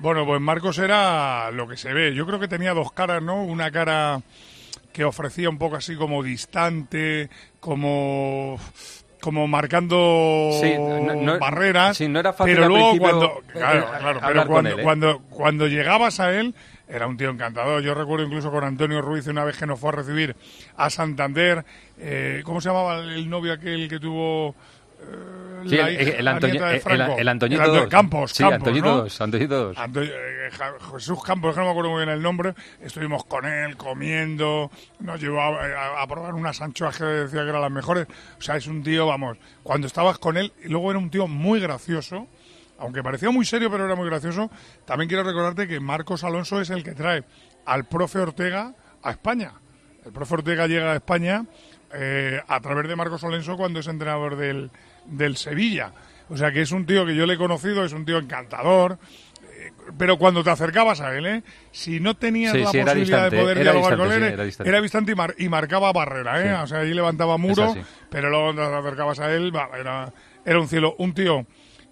Bueno, 0.00 0.24
pues 0.24 0.40
Marcos 0.40 0.78
era 0.78 1.50
lo 1.50 1.68
que 1.68 1.76
se 1.76 1.92
ve. 1.92 2.14
Yo 2.14 2.26
creo 2.26 2.40
que 2.40 2.48
tenía 2.48 2.72
dos 2.72 2.92
caras, 2.92 3.22
¿no? 3.22 3.44
Una 3.44 3.70
cara 3.70 4.22
que 4.94 5.04
ofrecía 5.04 5.50
un 5.50 5.58
poco 5.58 5.76
así 5.76 5.96
como 5.96 6.22
distante, 6.22 7.28
como 7.60 8.58
como 9.20 9.46
marcando 9.46 10.50
Sí, 10.60 10.74
no- 10.78 11.14
no- 11.14 11.38
barreras. 11.38 11.96
sí, 11.96 12.08
no 12.08 12.18
era 12.20 12.32
fácil 12.32 12.54
pero 12.54 12.68
luego 12.68 12.98
cuando, 12.98 13.26
eh, 13.26 13.52
claro, 13.52 13.80
eh, 13.80 13.98
claro, 14.00 14.20
pero 14.26 14.46
cuando, 14.46 14.70
él, 14.70 14.80
¿eh? 14.80 14.82
cuando, 14.82 15.18
cuando 15.30 15.66
llegabas 15.68 16.20
a 16.20 16.32
él, 16.38 16.54
era 16.88 17.06
un 17.06 17.16
tío 17.16 17.30
encantador. 17.30 17.82
Yo 17.82 17.94
recuerdo 17.94 18.24
incluso 18.26 18.50
con 18.50 18.64
Antonio 18.64 19.00
Ruiz 19.00 19.26
una 19.28 19.44
vez 19.44 19.56
que 19.56 19.66
nos 19.66 19.78
fue 19.78 19.90
a 19.90 19.92
recibir 19.92 20.34
a 20.76 20.90
Santander. 20.90 21.64
eh, 21.98 22.42
¿Cómo 22.44 22.60
se 22.60 22.68
llamaba 22.68 22.98
el 22.98 23.28
novio 23.30 23.52
aquel 23.52 23.88
que 23.88 24.00
tuvo 24.00 24.54
Sí, 25.68 25.76
la 25.76 25.88
el, 25.90 25.96
el, 25.98 26.04
de 26.06 26.16
el- 26.16 26.28
Antoñito 27.28 27.62
Anto-. 27.62 27.88
Campos, 27.90 28.32
Sí, 28.32 28.42
Campos, 28.42 28.56
Antoñito 28.58 28.86
¿no? 28.86 28.96
dos, 29.02 29.20
Antoñito 29.20 29.64
dos. 29.66 29.76
Anto- 29.78 30.02
eh, 30.02 30.50
Jesús 30.94 31.22
Campos, 31.22 31.54
que 31.54 31.60
no 31.60 31.66
me 31.66 31.70
acuerdo 31.72 31.90
muy 31.90 31.98
bien 32.04 32.08
el 32.08 32.22
nombre, 32.22 32.54
estuvimos 32.80 33.24
con 33.26 33.44
él 33.44 33.76
comiendo, 33.76 34.70
nos 35.00 35.20
llevó 35.20 35.40
a, 35.42 35.48
a- 35.48 36.02
a 36.02 36.06
probar 36.06 36.34
unas 36.34 36.60
anchoas 36.62 36.96
que 36.96 37.04
decía 37.04 37.42
que 37.42 37.50
eran 37.50 37.60
las 37.60 37.70
mejores. 37.70 38.06
O 38.38 38.42
sea, 38.42 38.56
es 38.56 38.66
un 38.66 38.82
tío, 38.82 39.06
vamos, 39.06 39.36
cuando 39.62 39.86
estabas 39.86 40.18
con 40.18 40.38
él, 40.38 40.50
y 40.64 40.68
luego 40.68 40.90
era 40.90 40.98
un 40.98 41.10
tío 41.10 41.26
muy 41.26 41.60
gracioso, 41.60 42.26
aunque 42.78 43.02
parecía 43.02 43.30
muy 43.30 43.44
serio, 43.44 43.70
pero 43.70 43.84
era 43.84 43.94
muy 43.94 44.06
gracioso. 44.08 44.50
También 44.86 45.08
quiero 45.08 45.24
recordarte 45.24 45.68
que 45.68 45.78
Marcos 45.78 46.24
Alonso 46.24 46.60
es 46.62 46.70
el 46.70 46.82
que 46.82 46.92
trae 46.92 47.22
al 47.66 47.84
profe 47.84 48.18
Ortega 48.20 48.72
a 49.02 49.10
España. 49.10 49.52
El 50.06 50.12
profe 50.12 50.34
Ortega 50.36 50.66
llega 50.66 50.92
a 50.92 50.96
España 50.96 51.44
eh, 51.92 52.40
a 52.48 52.60
través 52.60 52.88
de 52.88 52.96
Marcos 52.96 53.22
Alonso 53.24 53.58
cuando 53.58 53.80
es 53.80 53.86
entrenador 53.88 54.36
del, 54.36 54.70
del 55.06 55.36
Sevilla. 55.36 55.92
O 56.28 56.36
sea 56.36 56.52
que 56.52 56.62
es 56.62 56.70
un 56.72 56.86
tío 56.86 57.04
que 57.06 57.14
yo 57.14 57.26
le 57.26 57.34
he 57.34 57.38
conocido, 57.38 57.84
es 57.84 57.92
un 57.92 58.04
tío 58.04 58.18
encantador. 58.18 58.98
eh, 59.52 59.72
Pero 59.98 60.16
cuando 60.18 60.44
te 60.44 60.50
acercabas 60.50 61.00
a 61.00 61.16
él, 61.16 61.26
¿eh? 61.26 61.42
si 61.72 61.98
no 62.00 62.16
tenías 62.16 62.52
Sí, 62.52 62.60
la 62.60 62.70
sí, 62.70 62.78
posibilidad 62.78 62.94
distante, 63.24 63.36
de 63.36 63.42
poder 63.42 63.58
dialogar 63.60 63.90
distante, 63.98 64.14
con 64.14 64.22
él, 64.22 64.52
sí, 64.52 64.56
era 64.60 64.68
era 64.70 64.80
distante 64.80 65.12
y, 65.12 65.14
mar- 65.16 65.34
y 65.38 65.48
marcaba 65.48 65.92
barrera, 65.92 66.40
¿eh? 66.44 66.54
O 66.62 66.66
sea, 66.66 66.78
ahí 66.80 66.94
levantaba 66.94 67.36
muro, 67.36 67.74
pero 68.10 68.30
luego 68.30 68.44
cuando 68.54 68.62
te 68.70 68.76
acercabas 68.76 69.18
a 69.20 69.32
él, 69.34 69.52
era, 69.78 70.12
era 70.44 70.60
un 70.60 70.68
cielo. 70.68 70.94
Un 70.98 71.14
tío 71.14 71.46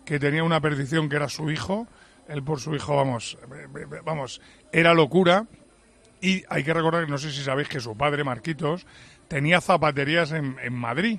que 0.05 0.19
tenía 0.19 0.45
una 0.45 0.61
perdición 0.61 1.09
que 1.09 1.17
era 1.17 1.29
su 1.29 1.51
hijo, 1.51 1.87
él 2.29 2.43
por 2.45 2.61
su 2.61 2.75
hijo, 2.75 2.95
vamos, 2.97 3.37
eh, 3.55 3.67
eh, 3.77 3.87
vamos, 4.05 4.41
era 4.73 4.95
locura. 4.95 5.47
Y 6.21 6.45
hay 6.49 6.65
que 6.65 6.75
recordar, 6.75 7.05
que 7.05 7.11
no 7.11 7.19
sé 7.19 7.31
si 7.31 7.43
sabéis 7.43 7.69
que 7.69 7.81
su 7.81 7.97
padre, 7.97 8.25
Marquitos, 8.25 8.87
tenía 9.29 9.61
zapaterías 9.61 10.33
en, 10.33 10.57
en 10.63 10.75
Madrid. 10.75 11.19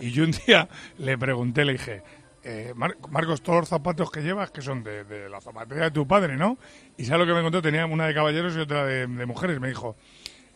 Y 0.00 0.10
yo 0.12 0.24
un 0.24 0.32
día 0.46 0.68
le 0.98 1.16
pregunté, 1.18 1.64
le 1.64 1.72
dije, 1.72 2.02
eh, 2.44 2.72
Mar- 2.76 2.96
Marcos, 3.10 3.42
todos 3.42 3.60
los 3.60 3.68
zapatos 3.68 4.10
que 4.10 4.20
llevas, 4.22 4.50
que 4.50 4.62
son 4.62 4.82
de, 4.84 5.04
de 5.04 5.28
la 5.28 5.40
zapatería 5.40 5.84
de 5.84 5.90
tu 5.90 6.06
padre, 6.06 6.36
¿no? 6.36 6.58
Y 6.96 7.04
¿sabes 7.04 7.26
lo 7.26 7.32
que 7.32 7.36
me 7.38 7.42
contó? 7.42 7.60
Tenía 7.62 7.86
una 7.86 8.06
de 8.06 8.14
caballeros 8.14 8.54
y 8.56 8.60
otra 8.60 8.84
de, 8.84 9.06
de 9.06 9.26
mujeres. 9.26 9.60
Me 9.60 9.68
dijo, 9.68 9.96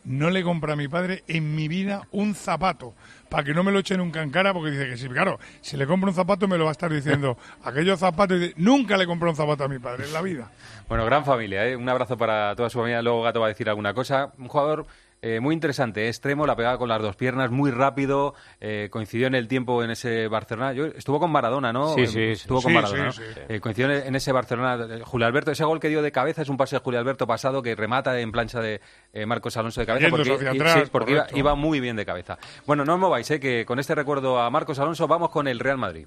no 0.04 0.30
le 0.30 0.42
compra 0.42 0.72
a 0.72 0.76
mi 0.76 0.88
padre 0.88 1.22
en 1.28 1.54
mi 1.54 1.68
vida 1.68 2.08
un 2.10 2.34
zapato, 2.34 2.94
para 3.28 3.44
que 3.44 3.54
no 3.54 3.62
me 3.62 3.70
lo 3.72 3.78
eche 3.78 3.96
nunca 3.96 4.20
en 4.22 4.30
cara, 4.30 4.52
porque 4.52 4.70
dice 4.72 4.88
que 4.88 4.96
sí, 4.96 5.08
claro, 5.08 5.38
si 5.60 5.76
le 5.76 5.86
compro 5.86 6.08
un 6.10 6.14
zapato 6.14 6.48
me 6.48 6.58
lo 6.58 6.64
va 6.64 6.70
a 6.70 6.72
estar 6.72 6.92
diciendo, 6.92 7.38
aquellos 7.64 8.00
zapatos, 8.00 8.36
y 8.36 8.40
dice, 8.40 8.54
nunca 8.56 8.96
le 8.96 9.06
compré 9.06 9.28
un 9.30 9.36
zapato 9.36 9.62
a 9.64 9.68
mi 9.68 9.78
padre 9.78 10.06
en 10.06 10.12
la 10.12 10.20
vida. 10.22 10.50
Bueno, 10.88 11.04
gran 11.04 11.24
familia, 11.24 11.66
¿eh? 11.68 11.76
un 11.76 11.88
abrazo 11.88 12.16
para 12.18 12.54
toda 12.56 12.68
su 12.68 12.78
familia. 12.78 13.00
Luego 13.00 13.22
Gato 13.22 13.40
va 13.40 13.46
a 13.46 13.48
decir 13.50 13.68
alguna 13.68 13.94
cosa. 13.94 14.32
Un 14.38 14.48
jugador 14.48 14.86
eh, 15.22 15.40
muy 15.40 15.54
interesante, 15.54 16.08
extremo, 16.08 16.46
la 16.46 16.54
pegaba 16.56 16.76
con 16.76 16.88
las 16.88 17.00
dos 17.00 17.16
piernas, 17.16 17.50
muy 17.50 17.70
rápido, 17.70 18.34
eh, 18.60 18.88
coincidió 18.90 19.28
en 19.28 19.34
el 19.34 19.48
tiempo 19.48 19.82
en 19.82 19.90
ese 19.92 20.28
Barcelona. 20.28 20.72
Yo, 20.72 20.86
estuvo 20.86 21.18
con 21.20 21.30
Maradona, 21.30 21.72
¿no? 21.72 21.94
Sí, 21.94 22.02
Eh, 22.02 22.06
sí, 22.06 22.12
sí. 22.12 22.22
Estuvo 22.32 22.60
con 22.60 22.70
Sí, 22.72 22.74
Maradona, 22.74 23.12
sí, 23.12 23.20
¿no? 23.20 23.34
sí. 23.34 23.40
Eh, 23.48 23.60
coincidió 23.60 23.90
en 23.92 24.14
ese 24.16 24.32
Barcelona. 24.32 24.86
eh, 24.96 25.00
Julio 25.04 25.26
Alberto, 25.26 25.50
ese 25.52 25.64
gol 25.64 25.80
que 25.80 25.88
dio 25.88 26.02
de 26.02 26.12
cabeza 26.12 26.42
es 26.42 26.48
un 26.48 26.56
pase 26.56 26.76
de 26.76 26.80
Julio 26.80 27.00
Alberto 27.00 27.26
pasado 27.26 27.62
que 27.62 27.74
remata 27.74 28.18
en 28.20 28.32
plancha 28.32 28.60
de 28.60 28.80
eh, 29.12 29.24
Marcos 29.24 29.56
Alonso 29.56 29.80
de 29.80 29.86
cabeza. 29.86 30.06
Yéndose 30.08 30.30
Porque, 30.30 30.48
hacia 30.48 30.54
y- 30.54 30.60
atrás, 30.60 30.84
sí, 30.84 30.90
porque 30.92 31.12
iba, 31.12 31.26
iba 31.34 31.54
muy 31.54 31.80
bien 31.80 31.96
de 31.96 32.04
cabeza. 32.04 32.36
Bueno, 32.66 32.84
no 32.84 32.94
os 32.94 33.00
mováis, 33.00 33.30
¿eh? 33.30 33.38
que 33.40 33.64
con 33.64 33.78
este 33.78 33.94
recuerdo 33.94 34.40
a 34.40 34.50
Marcos 34.50 34.78
Alonso 34.80 35.06
vamos 35.06 35.30
con 35.30 35.46
el 35.46 35.60
Real 35.60 35.78
Madrid. 35.78 36.06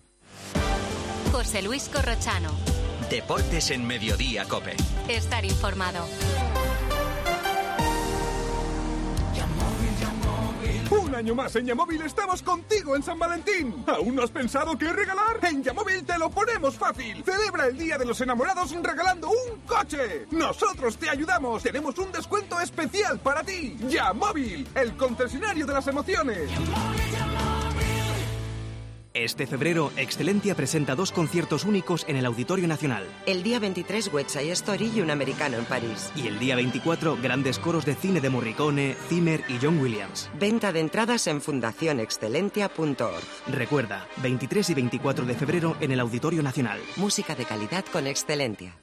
José 1.32 1.62
Luis 1.62 1.89
Corrochano. 1.89 2.49
Deportes 3.10 3.71
en 3.71 3.86
Mediodía, 3.86 4.45
Cope. 4.45 4.75
Estar 5.08 5.45
informado. 5.45 6.06
Un 10.91 11.15
año 11.15 11.34
más 11.34 11.56
en 11.56 11.65
Yamóvil 11.65 12.02
estamos 12.02 12.43
contigo 12.43 12.95
en 12.95 13.02
San 13.02 13.17
Valentín. 13.17 13.84
¿Aún 13.88 14.15
no 14.15 14.24
has 14.24 14.30
pensado 14.30 14.78
qué 14.78 14.91
regalar? 14.93 15.39
En 15.41 15.63
Yamóvil 15.63 16.06
te 16.06 16.17
lo 16.17 16.30
ponemos 16.30 16.76
fácil. 16.76 17.24
Celebra 17.24 17.67
el 17.67 17.78
Día 17.78 17.98
de 17.98 18.06
los 18.06 18.21
Enamorados 18.21 18.71
regalando 18.84 19.30
un 19.30 19.62
coche. 19.62 20.28
Nosotros 20.32 20.98
te 20.98 21.10
ayudamos. 21.10 21.63
Tenemos 21.63 21.98
un 21.98 22.12
descuento 22.12 22.60
especial 22.60 23.19
para 23.19 23.43
ti. 23.43 23.76
Yamóvil, 23.88 24.67
el 24.76 24.95
concesionario 24.95 25.65
de 25.65 25.74
las 25.74 25.88
emociones. 25.88 26.50
Este 29.15 29.47
febrero, 29.47 29.93
Excelentia 29.95 30.56
presenta 30.56 30.93
dos 30.93 31.13
conciertos 31.13 31.63
únicos 31.63 32.04
en 32.10 32.17
el 32.17 32.25
Auditorio 32.25 32.67
Nacional. 32.67 33.06
El 33.25 33.43
día 33.43 33.60
23, 33.60 34.12
West 34.12 34.32
Side 34.32 34.51
Story 34.51 34.91
y 34.93 34.99
un 34.99 35.10
americano 35.10 35.56
en 35.56 35.63
París. 35.63 36.12
Y 36.17 36.28
el 36.28 36.38
día 36.38 36.58
24, 36.58 37.17
grandes 37.23 37.58
coros 37.58 37.86
de 37.86 37.95
cine 37.95 38.19
de 38.19 38.30
Morricone, 38.30 38.97
Zimmer 39.08 39.41
y 39.47 39.58
John 39.62 39.80
Williams. 39.80 40.30
Venta 40.38 40.73
de 40.73 40.82
entradas 40.82 41.28
en 41.28 41.39
fundacionexcelentia.org. 41.39 43.23
Recuerda, 43.47 44.06
23 44.17 44.71
y 44.71 44.73
24 44.73 45.25
de 45.25 45.36
febrero 45.36 45.78
en 45.80 45.93
el 45.93 46.01
Auditorio 46.01 46.43
Nacional. 46.43 46.82
Música 46.97 47.36
de 47.36 47.45
calidad 47.45 47.86
con 47.93 48.08
Excelentia. 48.08 48.75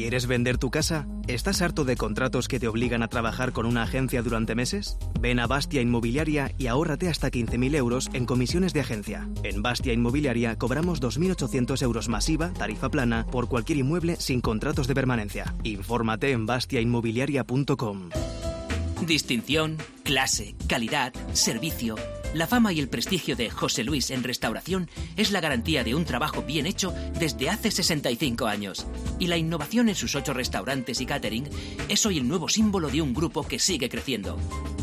¿Quieres 0.00 0.26
vender 0.26 0.56
tu 0.56 0.70
casa? 0.70 1.06
¿Estás 1.28 1.60
harto 1.60 1.84
de 1.84 1.94
contratos 1.94 2.48
que 2.48 2.58
te 2.58 2.68
obligan 2.68 3.02
a 3.02 3.08
trabajar 3.08 3.52
con 3.52 3.66
una 3.66 3.82
agencia 3.82 4.22
durante 4.22 4.54
meses? 4.54 4.96
Ven 5.20 5.38
a 5.38 5.46
Bastia 5.46 5.82
Inmobiliaria 5.82 6.54
y 6.56 6.68
ahórrate 6.68 7.10
hasta 7.10 7.30
15.000 7.30 7.76
euros 7.76 8.08
en 8.14 8.24
comisiones 8.24 8.72
de 8.72 8.80
agencia. 8.80 9.28
En 9.42 9.60
Bastia 9.60 9.92
Inmobiliaria 9.92 10.56
cobramos 10.56 11.02
2.800 11.02 11.82
euros 11.82 12.08
masiva, 12.08 12.50
tarifa 12.54 12.88
plana, 12.88 13.26
por 13.26 13.50
cualquier 13.50 13.76
inmueble 13.76 14.16
sin 14.16 14.40
contratos 14.40 14.86
de 14.86 14.94
permanencia. 14.94 15.54
Infórmate 15.64 16.30
en 16.30 16.46
bastiainmobiliaria.com. 16.46 18.08
Distinción, 19.06 19.76
clase, 20.02 20.54
calidad, 20.66 21.12
servicio. 21.34 21.96
La 22.32 22.46
fama 22.46 22.72
y 22.72 22.78
el 22.78 22.88
prestigio 22.88 23.34
de 23.34 23.50
José 23.50 23.82
Luis 23.82 24.10
en 24.10 24.22
restauración 24.22 24.88
es 25.16 25.32
la 25.32 25.40
garantía 25.40 25.82
de 25.82 25.96
un 25.96 26.04
trabajo 26.04 26.42
bien 26.42 26.64
hecho 26.66 26.94
desde 27.18 27.50
hace 27.50 27.72
65 27.72 28.46
años. 28.46 28.86
Y 29.18 29.26
la 29.26 29.36
innovación 29.36 29.88
en 29.88 29.96
sus 29.96 30.14
ocho 30.14 30.32
restaurantes 30.32 31.00
y 31.00 31.06
catering 31.06 31.48
es 31.88 32.06
hoy 32.06 32.18
el 32.18 32.28
nuevo 32.28 32.48
símbolo 32.48 32.88
de 32.88 33.02
un 33.02 33.14
grupo 33.14 33.42
que 33.42 33.58
sigue 33.58 33.88
creciendo. 33.88 34.38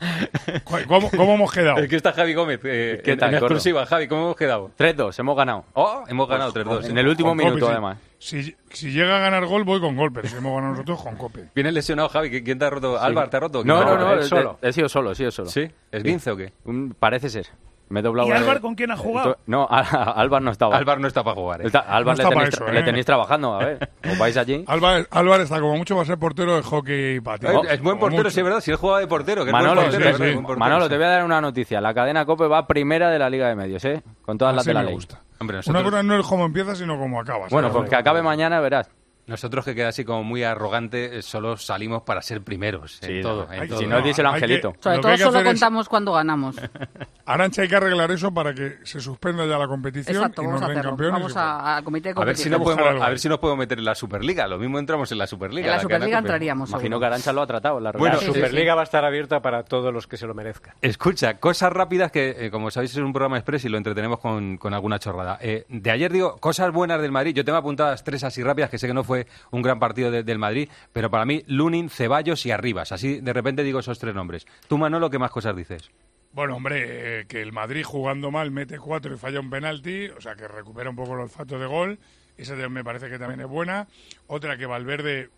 ¿Cu- 0.64 0.78
¿Cómo, 0.88 1.10
cómo 1.10 1.34
hemos 1.36 1.52
quedado? 1.52 1.78
Es 1.80 1.88
que 1.88 1.96
está 1.96 2.12
Javi 2.14 2.34
Gómez. 2.34 2.60
eh, 2.64 3.02
¿Qué 3.04 3.14
en- 3.14 3.20
tal, 3.20 3.30
en 3.30 3.36
exclusiva. 3.36 3.86
Javi, 3.86 4.08
¿cómo 4.08 4.24
hemos 4.24 4.36
quedado? 4.36 4.72
3-2, 4.78 5.18
hemos 5.20 5.38
ganado. 5.38 5.64
Oh, 5.74 6.04
hemos 6.08 6.28
Pues, 6.28 6.38
ganado 6.38 6.54
3-2. 6.54 6.90
En 6.90 6.98
el 6.98 7.08
último 7.08 7.30
Con 7.30 7.38
minuto, 7.38 7.60
Cope, 7.62 7.72
además. 7.72 7.98
Si, 8.18 8.56
si 8.72 8.92
llega 8.92 9.16
a 9.18 9.20
ganar 9.20 9.46
gol, 9.46 9.64
voy 9.64 9.80
con 9.80 9.96
gol, 9.96 10.12
pero 10.12 10.28
si 10.28 10.36
hemos 10.36 10.54
ganado 10.54 10.72
nosotros, 10.74 11.02
con 11.02 11.16
Cope. 11.16 11.46
Viene 11.56 11.72
lesionado 11.72 12.10
Javi. 12.10 12.30
¿qui- 12.30 12.44
¿Quién 12.44 12.60
te 12.60 12.66
ha 12.66 12.70
roto? 12.70 12.98
Sí. 13.00 13.06
Álvaro, 13.06 13.30
¿te 13.30 13.38
ha 13.38 13.40
roto? 13.40 13.64
No, 13.64 13.76
¿Quién 13.76 13.88
te 13.88 13.94
no, 13.94 13.98
roto? 14.00 14.16
no, 14.16 14.22
he, 14.22 14.26
solo. 14.26 14.60
he 14.62 14.74
sido 14.74 14.90
solo, 14.90 15.12
he 15.12 15.16
sido 15.16 15.32
solo. 15.32 15.50
¿Sí? 15.50 15.70
¿Es 15.92 16.04
Vince 16.04 16.30
o 16.32 16.36
qué? 16.38 16.52
Un- 16.66 16.94
parece 17.00 17.30
ser. 17.30 17.48
Me 17.90 18.02
he 18.02 18.04
doblado 18.04 18.30
¿Y 18.30 18.32
Álvar 18.34 18.62
con 18.62 18.76
quién 18.76 18.92
ha 18.92 18.98
jugado? 18.98 19.38
No, 19.48 19.68
Álvar 19.70 20.42
no 20.44 20.52
estaba. 20.52 20.78
Álvar 20.78 21.00
no 21.00 21.08
está 21.08 21.24
para 21.24 21.36
jugar. 21.36 21.62
¿eh? 21.62 21.72
Álvar 21.88 22.18
No 22.18 22.24
le, 22.24 22.30
tenéis, 22.30 22.60
¿eh? 22.80 22.84
tenéis 22.84 23.06
trabajando, 23.06 23.56
a 23.56 23.66
ver. 23.66 23.90
¿Os 24.12 24.18
vais 24.20 24.38
allí? 24.38 24.64
Álvarez 24.68 25.44
está 25.46 25.60
como 25.60 25.76
mucho 25.76 25.96
va 25.96 26.04
a 26.04 26.06
ser 26.06 26.18
portero 26.20 26.56
de 26.56 26.62
hockey 26.62 27.16
y 27.16 27.20
patín. 27.20 27.50
Es 27.70 27.82
buen 27.82 27.98
portero, 27.98 28.24
mucho. 28.24 28.30
sí, 28.32 28.40
es 28.40 28.44
verdad. 28.46 28.60
Si 28.62 28.70
él 28.72 28.78
juega 28.78 29.00
de 29.00 29.08
portero, 29.08 29.44
que 29.44 29.50
es 29.50 29.54
Manolo, 29.54 29.82
buen 29.82 29.86
portero, 29.92 30.04
te- 30.04 30.10
es 30.12 30.18
buen 30.36 30.46
portero, 30.46 30.60
Manolo, 30.60 30.84
sí. 30.86 30.90
te 30.90 30.96
voy 30.98 31.06
a 31.06 31.10
dar 31.10 31.24
una 31.26 31.42
noticia. 31.42 31.82
La 31.82 31.94
cadena 31.94 32.26
COPE 32.26 32.48
va 32.48 32.68
primera 32.68 33.10
de 33.10 33.18
la 33.20 33.30
Liga 33.30 33.48
de 33.48 33.56
Medios, 33.56 33.84
¿eh? 33.86 34.04
Con 34.22 34.38
todas 34.38 34.54
las 34.54 34.62
Así 34.62 34.70
de 34.70 34.74
la 34.76 34.80
me 34.82 34.86
ley. 34.88 34.96
gusta. 34.96 35.22
Hombre, 35.40 35.56
Una 35.56 35.62
nosotros, 35.80 35.84
cosa 35.92 36.04
no 36.04 36.20
es 36.20 36.28
cómo 36.28 36.46
empieza, 36.46 36.76
sino 36.76 37.00
cómo 37.00 37.20
acabas. 37.22 37.50
Bueno, 37.52 37.70
¿sabes? 37.70 37.80
pues 37.80 37.90
que 37.90 37.96
acabe 37.96 38.22
mañana, 38.22 38.60
verás. 38.60 38.90
Nosotros 39.30 39.64
que 39.64 39.74
queda 39.76 39.90
así 39.90 40.04
como 40.04 40.24
muy 40.24 40.44
arrogante, 40.44 41.20
eh, 41.20 41.22
solo 41.22 41.56
salimos 41.58 42.04
para 42.04 42.22
ser 42.22 42.42
primeros 42.42 43.00
en 43.04 43.22
todo. 43.22 43.46
no, 43.46 43.54
en 43.54 43.62
hay- 43.62 43.68
todo. 43.70 43.80
si 43.80 43.88
no, 43.88 44.02
dice 44.02 44.22
el 44.22 44.28
que- 44.28 44.34
angelito. 44.34 44.74
Sobre 44.80 45.00
todo 45.00 45.18
solo 45.18 45.40
es- 45.40 45.46
contamos 45.46 45.88
cuando 45.88 46.14
ganamos. 46.14 46.56
Arancha, 47.26 47.62
hay 47.62 47.68
que 47.68 47.76
arreglar 47.76 48.10
eso 48.12 48.34
para 48.34 48.54
que 48.56 48.78
se 48.84 49.00
suspenda 49.00 49.46
ya 49.46 49.58
la 49.60 49.68
competición 49.68 50.16
Exacto, 50.16 50.42
y 50.42 50.46
vamos 50.48 50.62
nos 50.62 50.70
a 50.70 50.74
den 50.74 50.82
campeones. 50.84 51.14
Vamos 51.14 51.34
y 51.36 51.38
a, 51.38 51.78
a 51.78 51.82
comité 51.84 52.14
de 52.14 52.20
A 52.20 52.26
ver, 52.26 52.36
si 52.36 52.50
competición. 52.50 52.52
no 52.52 52.84
podemos, 52.84 53.06
a 53.06 53.10
ver 53.10 53.20
si 53.20 53.30
nos 53.30 53.38
podemos 53.38 53.60
meter 53.60 53.78
en 53.78 53.86
la 53.86 53.94
Superliga. 53.96 54.48
Lo 54.48 54.58
mismo 54.58 54.80
entramos 54.80 55.12
en 55.12 55.20
la 55.20 55.28
Superliga. 55.28 55.66
En 55.68 55.72
la 55.72 55.76
la 55.78 55.82
Superliga 55.84 56.18
entraríamos. 56.18 56.70
Imagino 56.72 56.88
seguro. 56.96 57.00
que 57.02 57.06
Arancha 57.06 57.32
lo 57.34 57.42
ha 57.44 57.48
tratado. 57.48 57.80
La 57.80 57.92
Bueno, 57.92 58.16
La 58.16 58.20
Sí, 58.20 58.26
sí, 58.26 58.34
Superliga 58.34 58.74
va 58.74 58.82
a 58.82 58.84
estar 58.86 59.06
abierta 59.06 59.42
para 59.44 59.64
todos 59.64 59.94
los 59.94 60.08
que 60.08 60.18
se 60.18 60.26
lo 60.26 60.34
merezcan. 60.34 60.74
Escucha, 60.82 61.36
cosas 61.40 61.72
rápidas 61.72 62.12
que, 62.12 62.36
eh, 62.48 62.50
como 62.52 62.72
sabéis, 62.72 62.92
es 62.94 62.98
un 62.98 63.14
programa 63.14 63.38
express 63.38 63.64
y 63.66 63.70
lo 63.70 63.78
entretenemos 63.78 64.20
con, 64.20 64.58
con 64.58 64.74
alguna 64.74 64.98
chorrada. 64.98 65.38
Eh, 65.40 65.66
de 65.70 65.92
ayer 65.92 66.12
digo, 66.12 66.38
cosas 66.38 66.72
buenas 66.74 67.00
del 67.00 67.12
Madrid. 67.12 67.36
Yo 67.36 67.46
tengo 67.46 67.60
apuntadas 67.60 68.04
tres 68.04 68.24
así 68.24 68.42
rápidas, 68.42 68.72
que 68.72 68.80
sé 68.80 68.88
que 68.88 68.94
no 68.96 69.04
fue 69.04 69.19
un 69.52 69.62
gran 69.62 69.80
partido 69.80 70.12
de- 70.12 70.24
del 70.24 70.40
Madrid, 70.40 70.70
pero 70.94 71.10
para 71.10 71.26
mí, 71.26 71.44
Lunin, 71.48 71.90
Ceballos 71.90 72.46
y 72.46 72.52
Arribas. 72.52 72.92
Así, 72.92 73.20
de 73.22 73.34
repente 73.34 73.64
digo 73.64 73.80
esos 73.80 74.00
tres 74.00 74.14
nombres. 74.16 74.46
Tú, 74.68 74.78
Manolo, 74.78 75.10
¿qué 75.10 75.20
más 75.20 75.32
cosas 75.32 75.56
dices? 75.56 75.90
Bueno, 76.32 76.56
hombre, 76.56 77.22
eh, 77.22 77.26
que 77.28 77.42
el 77.42 77.52
Madrid 77.52 77.84
jugando 77.84 78.30
mal 78.30 78.52
mete 78.52 78.78
cuatro 78.78 79.14
y 79.14 79.18
falla 79.18 79.40
un 79.40 79.50
penalti, 79.50 80.08
o 80.10 80.22
sea 80.22 80.36
que 80.36 80.48
recupera 80.48 80.90
un 80.92 80.96
poco 80.96 81.14
el 81.16 81.22
olfato 81.22 81.58
de 81.58 81.66
gol. 81.66 81.98
Esa 82.38 82.56
me 82.70 82.84
parece 82.84 83.10
que 83.10 83.18
también 83.18 83.42
es 83.42 83.48
buena. 83.48 83.88
Otra 84.28 84.56
que 84.58 84.66
Valverde 84.66 85.30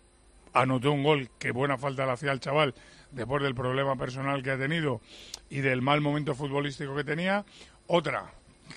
anotó 0.52 0.92
un 0.92 1.02
gol, 1.02 1.30
que 1.38 1.50
buena 1.50 1.78
falta 1.78 2.04
le 2.04 2.12
hacía 2.12 2.30
al 2.30 2.40
chaval 2.40 2.74
después 3.10 3.42
del 3.42 3.54
problema 3.54 3.96
personal 3.96 4.42
que 4.42 4.50
ha 4.50 4.58
tenido 4.58 5.00
y 5.48 5.60
del 5.60 5.80
mal 5.82 6.00
momento 6.02 6.34
futbolístico 6.34 6.94
que 6.94 7.04
tenía. 7.04 7.44
Otra, 7.86 8.26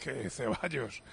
que 0.03 0.30
Ceballos. 0.30 1.03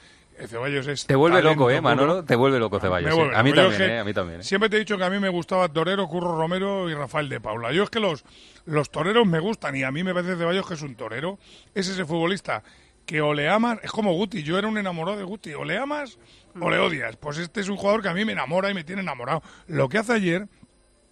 Eh, 0.42 0.48
Ceballos 0.48 0.86
es 0.86 1.06
Te 1.06 1.14
vuelve 1.14 1.38
talento 1.38 1.60
loco, 1.60 1.70
¿eh. 1.70 1.80
Manolo? 1.80 2.24
Te 2.24 2.36
vuelve 2.36 2.58
loco 2.58 2.80
Ceballos. 2.80 3.14
vuelve. 3.14 3.36
A 3.36 3.42
mí 3.42 3.52
también, 3.52 3.78
que 3.78 3.86
¿eh? 3.86 3.98
A 3.98 4.04
mí 4.04 4.12
también. 4.12 4.40
¿eh? 4.40 4.44
Siempre 4.44 4.68
te 4.68 4.76
he 4.76 4.78
dicho 4.80 4.98
que 4.98 5.04
a 5.04 5.10
mí 5.10 5.18
me 5.18 5.28
gustaba 5.28 5.68
Torero, 5.68 6.06
Curro 6.08 6.36
Romero 6.36 6.88
y 6.90 6.94
Rafael 6.94 7.28
de 7.28 7.40
Paula. 7.40 7.72
Yo 7.72 7.84
es 7.84 7.90
que 7.90 8.00
los, 8.00 8.24
los 8.64 8.90
toreros 8.90 9.26
me 9.26 9.40
gustan 9.40 9.76
y 9.76 9.82
a 9.82 9.90
mí 9.90 10.02
me 10.04 10.14
parece 10.14 10.36
Ceballos 10.36 10.66
que 10.66 10.74
es 10.74 10.82
un 10.82 10.94
torero. 10.94 11.38
Es 11.74 11.88
ese 11.88 12.04
futbolista 12.04 12.62
que 13.06 13.20
o 13.20 13.34
le 13.34 13.48
amas, 13.48 13.78
es 13.82 13.90
como 13.90 14.12
Guti, 14.14 14.42
yo 14.42 14.58
era 14.58 14.68
un 14.68 14.78
enamorado 14.78 15.18
de 15.18 15.24
Guti, 15.24 15.54
o 15.54 15.64
le 15.64 15.76
amas 15.76 16.18
o 16.60 16.70
le 16.70 16.78
odias. 16.78 17.16
Pues 17.16 17.38
este 17.38 17.60
es 17.60 17.68
un 17.68 17.76
jugador 17.76 18.02
que 18.02 18.08
a 18.08 18.14
mí 18.14 18.24
me 18.24 18.32
enamora 18.32 18.70
y 18.70 18.74
me 18.74 18.84
tiene 18.84 19.02
enamorado. 19.02 19.42
Lo 19.66 19.88
que 19.88 19.98
hace 19.98 20.12
ayer 20.12 20.48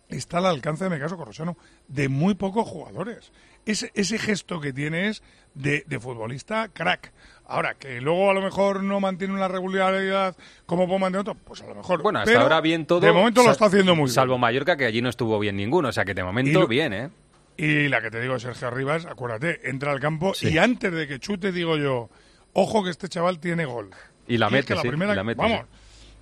está 0.08 0.38
al 0.38 0.46
alcance 0.46 0.84
de 0.84 0.90
mi 0.90 0.98
caso 0.98 1.16
Corrosano, 1.16 1.56
de 1.88 2.08
muy 2.08 2.34
pocos 2.34 2.68
jugadores. 2.68 3.32
Ese, 3.66 3.90
ese 3.94 4.18
gesto 4.18 4.60
que 4.60 4.72
tiene 4.72 5.08
es 5.08 5.22
de, 5.54 5.84
de 5.86 6.00
futbolista 6.00 6.68
crack. 6.68 7.12
Ahora, 7.50 7.74
que 7.74 8.00
luego 8.00 8.30
a 8.30 8.34
lo 8.34 8.40
mejor 8.42 8.82
no 8.82 9.00
mantiene 9.00 9.34
una 9.34 9.48
regularidad 9.48 10.36
como 10.66 10.86
puede 10.86 11.00
mantener 11.00 11.22
otro, 11.22 11.34
pues 11.34 11.60
a 11.62 11.66
lo 11.66 11.74
mejor. 11.74 12.00
Bueno, 12.02 12.20
hasta 12.20 12.30
Pero 12.30 12.42
ahora 12.42 12.60
bien 12.60 12.86
todo. 12.86 13.00
De 13.00 13.12
momento 13.12 13.42
lo 13.42 13.50
está 13.50 13.66
haciendo 13.66 13.94
muy 13.96 14.04
bien. 14.04 14.14
Salvo 14.14 14.38
Mallorca, 14.38 14.76
que 14.76 14.84
allí 14.86 15.02
no 15.02 15.08
estuvo 15.08 15.38
bien 15.40 15.56
ninguno. 15.56 15.88
O 15.88 15.92
sea, 15.92 16.04
que 16.04 16.14
de 16.14 16.22
momento 16.22 16.60
lo- 16.60 16.68
bien, 16.68 16.92
¿eh? 16.92 17.10
Y 17.56 17.88
la 17.88 18.00
que 18.00 18.10
te 18.10 18.20
digo, 18.20 18.38
Sergio 18.38 18.68
Arribas, 18.68 19.04
acuérdate, 19.04 19.68
entra 19.68 19.90
al 19.92 20.00
campo 20.00 20.32
Sí. 20.32 20.48
y 20.48 20.58
antes 20.58 20.92
de 20.92 21.06
que 21.08 21.18
chute, 21.18 21.50
digo 21.52 21.76
yo, 21.76 22.08
ojo 22.52 22.82
que 22.84 22.90
este 22.90 23.08
chaval 23.08 23.38
tiene 23.40 23.64
gol. 23.64 23.90
Y 24.28 24.38
la 24.38 24.46
es 24.46 24.52
mete, 24.52 24.66
que 24.68 24.74
la 24.76 24.82
sí, 24.82 24.88
primera- 24.88 25.12
y 25.12 25.16
la 25.16 25.24
mete, 25.24 25.42
vamos, 25.42 25.66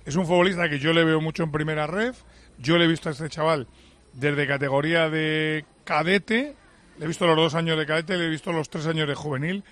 es 0.05 0.15
un 0.15 0.25
futbolista 0.25 0.67
que 0.67 0.79
yo 0.79 0.91
le 0.93 1.03
veo 1.05 1.21
mucho 1.21 1.43
en 1.43 1.51
primera 1.51 1.85
red. 1.87 2.13
Yo 2.57 2.77
le 2.77 2.85
he 2.85 2.87
visto 2.87 3.07
a 3.07 3.11
este 3.11 3.29
chaval 3.29 3.67
desde 4.13 4.47
categoría 4.47 5.09
de 5.09 5.63
cadete, 5.85 6.55
le 6.97 7.05
he 7.05 7.07
visto 7.07 7.25
los 7.27 7.35
dos 7.35 7.53
años 7.55 7.77
de 7.77 7.85
cadete, 7.85 8.17
le 8.17 8.25
he 8.25 8.29
visto 8.29 8.51
los 8.51 8.69
tres 8.69 8.87
años 8.87 9.07
de 9.07 9.13
juvenil. 9.15 9.63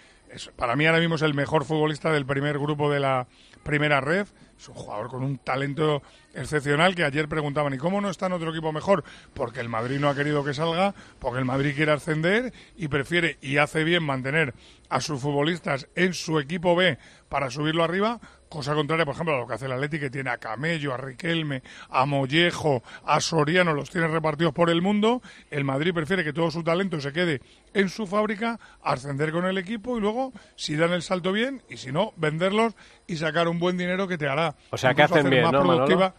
Para 0.55 0.75
mí 0.75 0.85
ahora 0.85 0.99
mismo 0.99 1.15
el 1.15 1.33
mejor 1.33 1.65
futbolista 1.65 2.11
del 2.11 2.25
primer 2.25 2.59
grupo 2.59 2.91
de 2.91 2.99
la 2.99 3.27
primera 3.63 4.01
red. 4.01 4.27
Es 4.57 4.69
un 4.69 4.75
jugador 4.75 5.09
con 5.09 5.23
un 5.23 5.37
talento 5.37 6.01
excepcional 6.33 6.95
que 6.95 7.03
ayer 7.03 7.27
preguntaban, 7.27 7.73
¿y 7.73 7.77
cómo 7.77 8.01
no 8.01 8.09
está 8.09 8.25
en 8.25 8.33
otro 8.33 8.49
equipo 8.49 8.71
mejor? 8.71 9.03
Porque 9.33 9.59
el 9.59 9.69
Madrid 9.69 9.99
no 9.99 10.09
ha 10.09 10.15
querido 10.15 10.43
que 10.43 10.53
salga, 10.53 10.95
porque 11.19 11.39
el 11.39 11.45
Madrid 11.45 11.75
quiere 11.75 11.91
ascender 11.91 12.53
y 12.75 12.87
prefiere 12.87 13.37
y 13.41 13.57
hace 13.57 13.83
bien 13.83 14.03
mantener 14.03 14.55
a 14.89 14.99
sus 14.99 15.21
futbolistas 15.21 15.87
en 15.95 16.13
su 16.13 16.39
equipo 16.39 16.75
B 16.75 16.97
para 17.29 17.51
subirlo 17.51 17.83
arriba, 17.83 18.19
cosa 18.49 18.73
contraria, 18.73 19.05
por 19.05 19.13
ejemplo, 19.13 19.35
a 19.35 19.39
lo 19.39 19.47
que 19.47 19.53
hace 19.53 19.65
el 19.65 19.71
Atleti, 19.71 19.99
que 19.99 20.09
tiene 20.09 20.29
a 20.29 20.37
Camello, 20.37 20.93
a 20.93 20.97
Riquelme, 20.97 21.63
a 21.89 22.05
Mollejo, 22.05 22.83
a 23.05 23.19
Soriano, 23.19 23.73
los 23.73 23.89
tiene 23.89 24.07
repartidos 24.07 24.53
por 24.53 24.69
el 24.69 24.81
mundo. 24.81 25.21
El 25.49 25.63
Madrid 25.63 25.93
prefiere 25.93 26.23
que 26.23 26.33
todo 26.33 26.51
su 26.51 26.63
talento 26.63 26.99
se 26.99 27.11
quede 27.11 27.41
en 27.73 27.89
su 27.89 28.07
fábrica, 28.07 28.59
ascender 28.81 29.31
con 29.31 29.45
el 29.45 29.57
equipo 29.57 29.97
y 29.97 30.01
luego, 30.01 30.33
si 30.55 30.75
dan 30.75 30.91
el 30.91 31.01
salto 31.01 31.31
bien, 31.31 31.61
y 31.69 31.77
si 31.77 31.91
no, 31.91 32.13
venderlos 32.17 32.75
y 33.05 33.17
sacar 33.17 33.47
un 33.47 33.59
buen 33.59 33.77
dinero 33.77 34.07
que 34.07 34.17
te 34.17 34.27
hará. 34.27 34.55
O 34.71 34.77
sea, 34.77 34.93
que 34.93 35.03
incluso 35.03 35.15
hacen 35.15 35.27
hacer 35.27 35.31
bien, 35.31 35.43
más 35.43 35.53
¿no, 35.53 35.63
Manolo? 35.63 36.13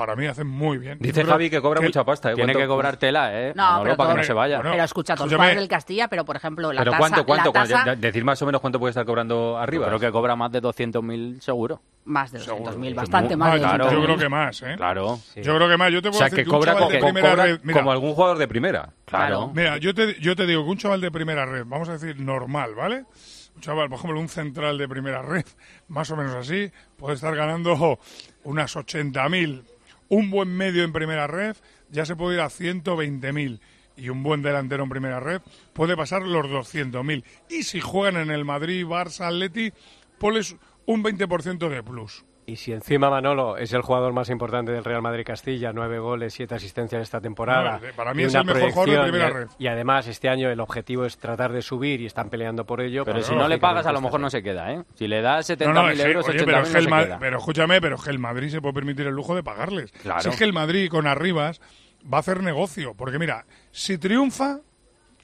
Para 0.00 0.16
mí 0.16 0.26
hacen 0.26 0.46
muy 0.46 0.78
bien. 0.78 0.96
Dice 0.98 1.22
Javi 1.26 1.50
que 1.50 1.60
cobra 1.60 1.82
mucha 1.82 2.04
pasta, 2.04 2.30
¿eh? 2.30 2.34
Tiene 2.34 2.54
¿Cuánto- 2.54 2.60
que 2.60 2.66
cobrar 2.68 2.96
tela, 2.96 3.38
¿eh? 3.38 3.52
No, 3.54 3.62
Manolo, 3.64 3.82
pero 3.84 3.96
para 3.98 4.10
que 4.12 4.16
no 4.16 4.24
se 4.24 4.32
vaya. 4.32 4.62
pero 4.62 4.82
escucha, 4.82 5.14
todos 5.14 5.30
escúchame. 5.30 5.54
del 5.54 5.68
Castilla, 5.68 6.08
pero 6.08 6.24
por 6.24 6.36
ejemplo, 6.36 6.72
la 6.72 6.80
¿Pero 6.80 6.92
tasa... 6.92 6.98
cuánto, 7.00 7.26
cuánto? 7.26 7.52
la 7.52 7.52
tasa 7.52 7.84
Ya- 7.84 7.96
Decir 7.96 8.24
más 8.24 8.40
o 8.40 8.46
menos 8.46 8.62
cuánto 8.62 8.78
puede 8.78 8.92
estar 8.92 9.04
cobrando 9.04 9.58
arriba. 9.58 9.88
Creo 9.88 10.00
que 10.00 10.10
cobra 10.10 10.36
más 10.36 10.50
de 10.52 10.62
200.000 10.62 11.38
seguro. 11.42 11.82
más 12.06 12.32
de 12.32 12.38
200.000, 12.38 12.72
Seguro. 12.72 12.94
bastante 12.94 13.36
más 13.36 13.52
de 13.52 13.58
claro. 13.58 13.84
200.000. 13.90 13.92
Yo 13.92 14.04
creo 14.04 14.16
que 14.16 14.28
más, 14.30 14.62
¿eh? 14.62 14.74
Claro. 14.78 15.18
Yo 15.36 15.54
creo 15.56 15.68
que 15.68 15.76
más. 15.76 15.92
Yo 15.92 16.00
te 16.00 16.08
o 16.08 16.12
puedo 16.12 16.18
sea, 16.18 16.24
decir 16.30 16.38
que 16.38 16.44
que 16.44 16.50
cobra, 16.50 16.74
primera 16.88 17.30
cobra 17.30 17.44
red- 17.44 17.60
mira, 17.62 17.78
como 17.80 17.92
algún 17.92 18.14
jugador 18.14 18.38
de 18.38 18.48
primera. 18.48 18.88
Claro. 19.04 19.52
Mira, 19.54 19.76
yo 19.76 19.94
te, 19.94 20.18
yo 20.18 20.34
te 20.34 20.46
digo 20.46 20.64
que 20.64 20.70
un 20.70 20.78
chaval 20.78 21.02
de 21.02 21.10
primera 21.10 21.44
red, 21.44 21.64
vamos 21.66 21.90
a 21.90 21.92
decir 21.98 22.18
normal, 22.18 22.74
¿vale? 22.74 23.04
Un 23.54 23.60
chaval, 23.60 23.90
por 23.90 23.98
ejemplo, 23.98 24.18
un 24.18 24.30
central 24.30 24.78
de 24.78 24.88
primera 24.88 25.20
red, 25.20 25.44
más 25.88 26.10
o 26.10 26.16
menos 26.16 26.34
así, 26.36 26.72
puede 26.96 27.16
estar 27.16 27.36
ganando 27.36 27.98
unas 28.44 28.74
80.000. 28.74 29.62
Un 30.10 30.30
buen 30.30 30.54
medio 30.54 30.84
en 30.84 30.92
primera 30.92 31.26
red 31.26 31.56
ya 31.88 32.04
se 32.04 32.16
puede 32.16 32.34
ir 32.34 32.40
a 32.42 32.50
120.000. 32.50 33.60
Y 33.96 34.08
un 34.08 34.22
buen 34.22 34.42
delantero 34.42 34.82
en 34.82 34.90
primera 34.90 35.20
red 35.20 35.40
puede 35.72 35.96
pasar 35.96 36.22
los 36.22 36.46
200.000. 36.46 37.24
Y 37.48 37.62
si 37.62 37.80
juegan 37.80 38.20
en 38.20 38.30
el 38.30 38.44
Madrid, 38.44 38.84
Barça, 38.84 39.28
Atleti, 39.28 39.72
ponles 40.18 40.56
un 40.84 41.02
20% 41.02 41.68
de 41.68 41.82
plus. 41.82 42.24
Y 42.50 42.56
si 42.56 42.72
encima 42.72 43.08
Manolo 43.10 43.56
es 43.56 43.72
el 43.72 43.82
jugador 43.82 44.12
más 44.12 44.28
importante 44.28 44.72
del 44.72 44.82
Real 44.84 45.00
Madrid 45.02 45.22
Castilla, 45.24 45.72
nueve 45.72 46.00
goles, 46.00 46.34
siete 46.34 46.56
asistencias 46.56 47.00
esta 47.00 47.20
temporada. 47.20 47.78
No, 47.80 47.92
para 47.94 48.12
mí 48.12 48.24
es 48.24 48.34
el 48.34 48.44
mejor 48.44 48.72
jugador 48.72 49.04
de 49.04 49.10
primera 49.12 49.30
red. 49.30 49.48
Y 49.56 49.68
además 49.68 50.08
este 50.08 50.28
año 50.28 50.50
el 50.50 50.58
objetivo 50.58 51.04
es 51.04 51.16
tratar 51.16 51.52
de 51.52 51.62
subir 51.62 52.00
y 52.00 52.06
están 52.06 52.28
peleando 52.28 52.66
por 52.66 52.80
ello. 52.80 53.04
Pero 53.04 53.22
si 53.22 53.36
no 53.36 53.46
le 53.46 53.58
pagas, 53.58 53.86
a 53.86 53.92
lo 53.92 54.00
mejor 54.00 54.18
no 54.18 54.28
se 54.30 54.42
queda, 54.42 54.72
¿eh? 54.72 54.82
Si 54.94 55.06
le 55.06 55.22
das 55.22 55.48
No, 55.48 55.56
70.000 55.56 55.74
no, 55.74 55.86
que- 55.94 56.02
euros, 56.02 56.28
oye, 56.28 56.38
80.000 56.40 56.44
pero, 56.44 56.58
es 56.62 56.68
no 56.68 56.72
que 56.72 56.78
el 56.78 56.84
se 56.84 56.90
queda. 57.06 57.18
pero 57.20 57.38
escúchame, 57.38 57.80
pero 57.80 57.94
es 57.94 58.02
que 58.02 58.10
el 58.10 58.18
Madrid 58.18 58.48
se 58.50 58.60
puede 58.60 58.74
permitir 58.74 59.06
el 59.06 59.14
lujo 59.14 59.36
de 59.36 59.44
pagarles. 59.44 59.92
Claro. 59.92 60.20
Si 60.22 60.28
es 60.30 60.36
que 60.36 60.44
el 60.44 60.52
Madrid 60.52 60.90
con 60.90 61.06
Arribas 61.06 61.60
va 62.12 62.16
a 62.16 62.20
hacer 62.20 62.42
negocio, 62.42 62.94
porque 62.94 63.20
mira, 63.20 63.46
si 63.70 63.96
triunfa, 63.96 64.58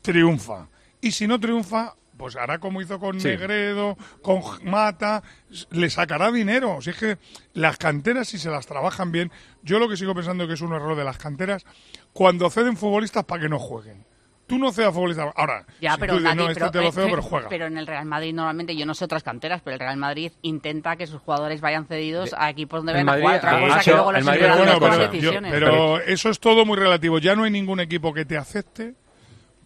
triunfa. 0.00 0.68
Y 1.00 1.10
si 1.10 1.26
no 1.26 1.40
triunfa, 1.40 1.94
pues 2.16 2.36
hará 2.36 2.58
como 2.58 2.80
hizo 2.80 2.98
con 2.98 3.20
Sí. 3.20 3.28
Negredo, 3.28 3.96
con 4.22 4.40
Mata, 4.64 5.22
le 5.70 5.90
sacará 5.90 6.30
dinero. 6.32 6.80
Si 6.80 6.90
es 6.90 6.96
que 6.96 7.18
las 7.54 7.76
canteras, 7.76 8.28
si 8.28 8.38
se 8.38 8.50
las 8.50 8.66
trabajan 8.66 9.12
bien, 9.12 9.30
yo 9.62 9.78
lo 9.78 9.88
que 9.88 9.96
sigo 9.96 10.14
pensando 10.14 10.46
que 10.46 10.54
es 10.54 10.60
un 10.60 10.72
error 10.72 10.96
de 10.96 11.04
las 11.04 11.18
canteras, 11.18 11.64
cuando 12.12 12.48
ceden 12.50 12.76
futbolistas 12.76 13.24
para 13.24 13.42
que 13.42 13.48
no 13.48 13.58
jueguen. 13.58 14.04
Tú 14.46 14.58
no 14.58 14.70
cedas 14.70 14.94
futbolistas. 14.94 15.26
Ahora, 15.34 15.66
Ya, 15.80 15.94
si 15.94 15.98
pero 16.00 16.12
tú 16.12 16.18
dices, 16.20 16.34
nadie, 16.36 16.44
no, 16.44 16.50
este 16.52 16.60
pero, 16.60 16.70
te 16.70 16.80
lo 16.80 16.92
cedo, 16.92 17.06
eh, 17.06 17.10
pero 17.10 17.22
juega. 17.22 17.48
pero 17.48 17.66
en 17.66 17.78
el 17.78 17.86
Real 17.88 18.04
Madrid 18.06 18.32
normalmente, 18.32 18.76
yo 18.76 18.86
no 18.86 18.94
sé 18.94 19.04
otras 19.04 19.24
canteras, 19.24 19.60
pero 19.64 19.74
el 19.74 19.80
Real 19.80 19.96
Madrid 19.96 20.30
intenta 20.42 20.94
que 20.94 21.08
sus 21.08 21.20
jugadores 21.20 21.60
vayan 21.60 21.86
cedidos 21.88 22.32
a 22.38 22.48
equipos 22.48 22.78
donde 22.78 22.92
vayan 22.92 23.08
a 23.08 23.16
jugar. 23.18 23.36
Otra 23.38 23.56
de 23.56 23.66
cosa 23.66 23.80
hecho, 23.80 23.90
que 23.90 23.96
luego 23.96 24.12
los 24.12 24.24
Bueno, 24.24 24.78
pero, 24.78 25.12
yo- 25.14 25.32
pero 25.50 25.98
eso 26.00 26.30
es 26.30 26.38
todo 26.38 26.64
muy 26.64 26.76
relativo. 26.78 27.18
Ya 27.18 27.34
no 27.34 27.42
hay 27.42 27.50
ningún 27.50 27.80
equipo 27.80 28.14
que 28.14 28.24
te 28.24 28.36
acepte 28.38 28.94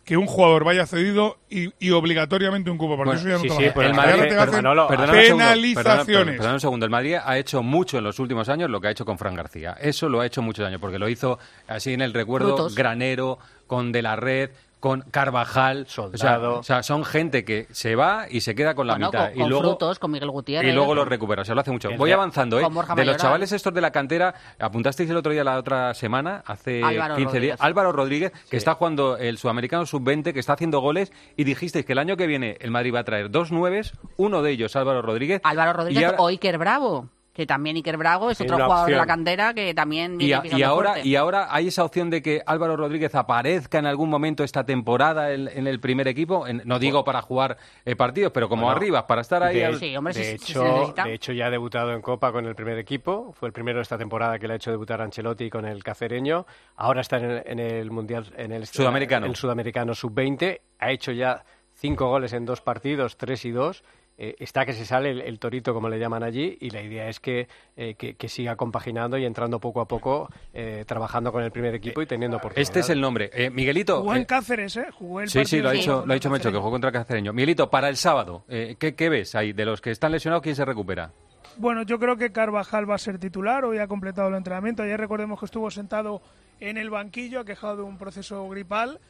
que 0.04 0.16
un 0.16 0.26
jugador 0.26 0.64
vaya 0.64 0.86
cedido 0.86 1.38
y, 1.48 1.72
y 1.78 1.90
obligatoriamente 1.92 2.70
un 2.70 2.78
cupo. 2.78 2.96
Porque 2.96 3.10
Bueno, 3.16 3.20
eso 3.20 3.28
ya 3.28 3.48
no 3.48 3.60
sí, 3.60 3.70
pero 3.74 3.88
el 3.88 3.94
Madrid- 3.94 4.28
te 4.28 4.34
Manolo, 4.50 4.88
penalizaciones. 4.88 6.36
perdona 6.36 6.54
un 6.54 6.60
segundo. 6.60 6.84
El 6.86 6.90
Madrid 6.90 7.16
ha 7.22 7.38
hecho 7.38 7.62
mucho 7.62 7.98
en 7.98 8.04
los 8.04 8.18
últimos 8.18 8.48
años 8.48 8.70
lo 8.70 8.80
que 8.80 8.88
ha 8.88 8.90
hecho 8.90 9.04
con 9.04 9.18
Fran 9.18 9.34
García. 9.34 9.76
Eso 9.80 10.08
lo 10.08 10.20
ha 10.20 10.26
hecho 10.26 10.42
muchos 10.42 10.66
años, 10.66 10.80
porque 10.80 10.98
lo 10.98 11.08
hizo 11.08 11.38
así 11.68 11.92
en 11.92 12.00
el 12.00 12.12
recuerdo 12.12 12.56
Frutos. 12.56 12.74
granero, 12.74 13.38
con 13.66 13.92
De 13.92 14.02
la 14.02 14.16
Red, 14.16 14.50
con 14.80 15.02
Carvajal. 15.02 15.86
Soldado. 15.86 16.58
O 16.58 16.62
sea, 16.62 16.78
o 16.78 16.82
sea, 16.82 16.82
son 16.82 17.04
gente 17.04 17.44
que 17.44 17.66
se 17.70 17.94
va 17.94 18.26
y 18.30 18.40
se 18.40 18.54
queda 18.54 18.74
con 18.74 18.86
la 18.86 18.94
Bueno, 18.94 19.06
mitad. 19.08 19.26
con, 19.28 19.36
y 19.36 19.40
con 19.40 19.48
luego, 19.50 19.64
frutos, 19.68 19.98
con 19.98 20.10
Miguel 20.10 20.30
Gutiérrez. 20.30 20.70
y 20.72 20.74
luego 20.74 20.94
lo 20.94 21.04
recupera, 21.04 21.42
o 21.42 21.44
sea, 21.44 21.54
lo 21.54 21.60
hace 21.60 21.70
mucho. 21.70 21.90
El 21.90 21.98
Voy 21.98 22.10
avanzando, 22.12 22.58
¿eh? 22.58 22.66
De 22.96 23.04
los 23.04 23.16
chavales 23.18 23.52
estos 23.52 23.72
de 23.74 23.80
la 23.80 23.90
cantera, 23.92 24.34
apuntasteis 24.58 25.08
el 25.10 25.16
otro 25.16 25.32
día, 25.32 25.44
la 25.44 25.58
otra 25.58 25.94
semana, 25.94 26.42
hace 26.46 26.82
Álvaro 26.82 27.16
15 27.16 27.40
días, 27.40 27.58
Rodríguez. 27.58 27.60
Álvaro 27.60 27.92
Rodríguez, 27.92 28.32
que 28.50 28.56
está 28.56 28.74
jugando 28.74 29.16
el 29.18 29.38
sudamericano 29.38 29.84
sub-20, 29.86 30.32
que 30.32 30.40
está 30.40 30.54
haciendo 30.54 30.80
goles, 30.80 31.12
y 31.36 31.44
dijisteis 31.44 31.84
que 31.84 31.92
el 31.92 31.98
año 31.98 32.16
que 32.16 32.26
viene 32.26 32.56
el 32.60 32.70
Madrid 32.70 32.94
va 32.94 33.00
a 33.00 33.04
traer 33.04 33.30
dos 33.30 33.52
nueves, 33.52 33.92
uno 34.16 34.42
de 34.42 34.52
ellos 34.52 34.74
Álvaro 34.76 35.02
Rodríguez. 35.02 35.40
Álvaro 35.44 35.72
Rodríguez 35.74 36.04
ahora- 36.06 36.18
o 36.22 36.28
Iker 36.28 36.58
Bravo, 36.58 37.08
que 37.40 37.46
también 37.46 37.76
Iker 37.76 37.96
Bravo 37.96 38.30
es 38.30 38.38
otro 38.40 38.56
jugador 38.56 38.90
de 38.90 38.96
la 38.96 39.06
cantera 39.06 39.54
que 39.54 39.72
también 39.72 40.20
Y, 40.20 40.26
viene 40.26 40.62
ahora, 40.64 40.90
fuerte. 40.92 41.08
y 41.08 41.16
ahora 41.16 41.46
hay 41.50 41.68
esa 41.68 41.84
opción 41.84 42.10
de 42.10 42.20
que 42.20 42.42
Álvaro 42.44 42.76
Rodríguez 42.76 43.14
aparezca 43.14 43.78
en 43.78 43.86
algún 43.86 44.10
momento 44.10 44.44
esta 44.44 44.64
temporada 44.64 45.32
en, 45.32 45.48
en 45.48 45.66
el 45.66 45.80
primer 45.80 46.06
equipo. 46.06 46.46
En- 46.46 46.60
no 46.66 46.78
digo 46.78 47.02
para 47.02 47.22
jugar 47.22 47.56
eh, 47.86 47.96
partidos, 47.96 48.30
pero 48.32 48.48
como 48.50 48.64
Bueno, 48.64 48.76
arriba, 48.76 49.06
para 49.06 49.22
estar 49.22 49.42
ahí. 49.42 49.56
De, 49.56 49.64
al- 49.64 49.80
de 49.80 50.32
hecho, 50.32 50.92
de 51.04 51.14
hecho, 51.14 51.32
ya 51.32 51.46
ha 51.46 51.50
debutado 51.50 51.92
en 51.92 52.02
Copa 52.02 52.30
con 52.32 52.44
el 52.44 52.54
primer 52.54 52.78
equipo. 52.78 53.32
Fue 53.32 53.48
el 53.48 53.52
primero 53.54 53.78
de 53.78 53.82
esta 53.82 53.96
temporada 53.96 54.38
que 54.38 54.46
le 54.46 54.52
ha 54.52 54.56
hecho 54.56 54.70
debutar 54.70 55.00
Ancelotti 55.00 55.48
con 55.48 55.64
el 55.64 55.82
cacereño. 55.82 56.44
Ahora 56.76 57.00
está 57.00 57.16
en 57.16 57.24
el, 57.30 57.42
en 57.46 57.58
el 57.58 57.90
Mundial, 57.90 58.30
en 58.36 58.52
el 58.52 58.66
Sudamericano. 58.66 59.24
el 59.26 59.36
Sudamericano 59.36 59.94
Sub-20. 59.94 60.60
Ha 60.78 60.90
hecho 60.90 61.12
ya 61.12 61.42
cinco 61.74 62.08
goles 62.08 62.34
en 62.34 62.44
dos 62.44 62.60
partidos, 62.60 63.16
tres 63.16 63.44
y 63.46 63.50
dos. 63.50 63.82
Eh, 64.22 64.36
está 64.38 64.66
que 64.66 64.74
se 64.74 64.84
sale 64.84 65.10
el, 65.12 65.22
el 65.22 65.38
torito, 65.38 65.72
como 65.72 65.88
le 65.88 65.98
llaman 65.98 66.22
allí, 66.22 66.58
y 66.60 66.68
la 66.68 66.82
idea 66.82 67.08
es 67.08 67.20
que, 67.20 67.48
eh, 67.74 67.94
que, 67.94 68.16
que 68.16 68.28
siga 68.28 68.54
compaginando 68.54 69.16
y 69.16 69.24
entrando 69.24 69.58
poco 69.60 69.80
a 69.80 69.88
poco, 69.88 70.28
eh, 70.52 70.84
trabajando 70.86 71.32
con 71.32 71.42
el 71.42 71.50
primer 71.50 71.74
equipo 71.74 72.02
y 72.02 72.06
teniendo 72.06 72.36
oportunidades. 72.36 72.68
Este 72.68 72.80
es 72.80 72.90
el 72.90 73.00
nombre. 73.00 73.30
Eh, 73.32 73.48
Miguelito. 73.48 74.00
Jugó 74.00 74.14
en 74.14 74.26
Cáceres, 74.26 74.76
¿eh? 74.76 74.88
Jugó 74.92 75.22
el 75.22 75.28
Sí, 75.30 75.38
sí, 75.46 75.56
partido 75.56 75.62
lo 75.62 75.68
ha 75.70 75.72
dicho, 75.72 76.04
lo 76.06 76.12
ha 76.12 76.14
dicho 76.14 76.28
Mecho, 76.28 76.52
que 76.52 76.58
jugó 76.58 76.70
contra 76.70 76.92
Cacereño. 76.92 77.32
Miguelito, 77.32 77.70
para 77.70 77.88
el 77.88 77.96
sábado, 77.96 78.44
eh, 78.48 78.76
¿qué, 78.78 78.94
qué 78.94 79.08
ves 79.08 79.34
ahí? 79.34 79.54
De 79.54 79.64
los 79.64 79.80
que 79.80 79.90
están 79.90 80.12
lesionados, 80.12 80.42
¿quién 80.42 80.54
se 80.54 80.66
recupera? 80.66 81.12
Bueno, 81.56 81.82
yo 81.84 81.98
creo 81.98 82.16
que 82.16 82.30
Carvajal 82.30 82.88
va 82.90 82.96
a 82.96 82.98
ser 82.98 83.18
titular. 83.18 83.64
Hoy 83.64 83.78
ha 83.78 83.86
completado 83.88 84.28
el 84.28 84.34
entrenamiento. 84.34 84.82
Ayer 84.82 85.00
recordemos 85.00 85.38
que 85.40 85.46
estuvo 85.46 85.70
sentado 85.70 86.20
en 86.60 86.76
el 86.76 86.90
banquillo, 86.90 87.40
aquejado 87.40 87.76
de 87.76 87.82
un 87.84 87.96
proceso 87.96 88.46
gripal. 88.50 89.00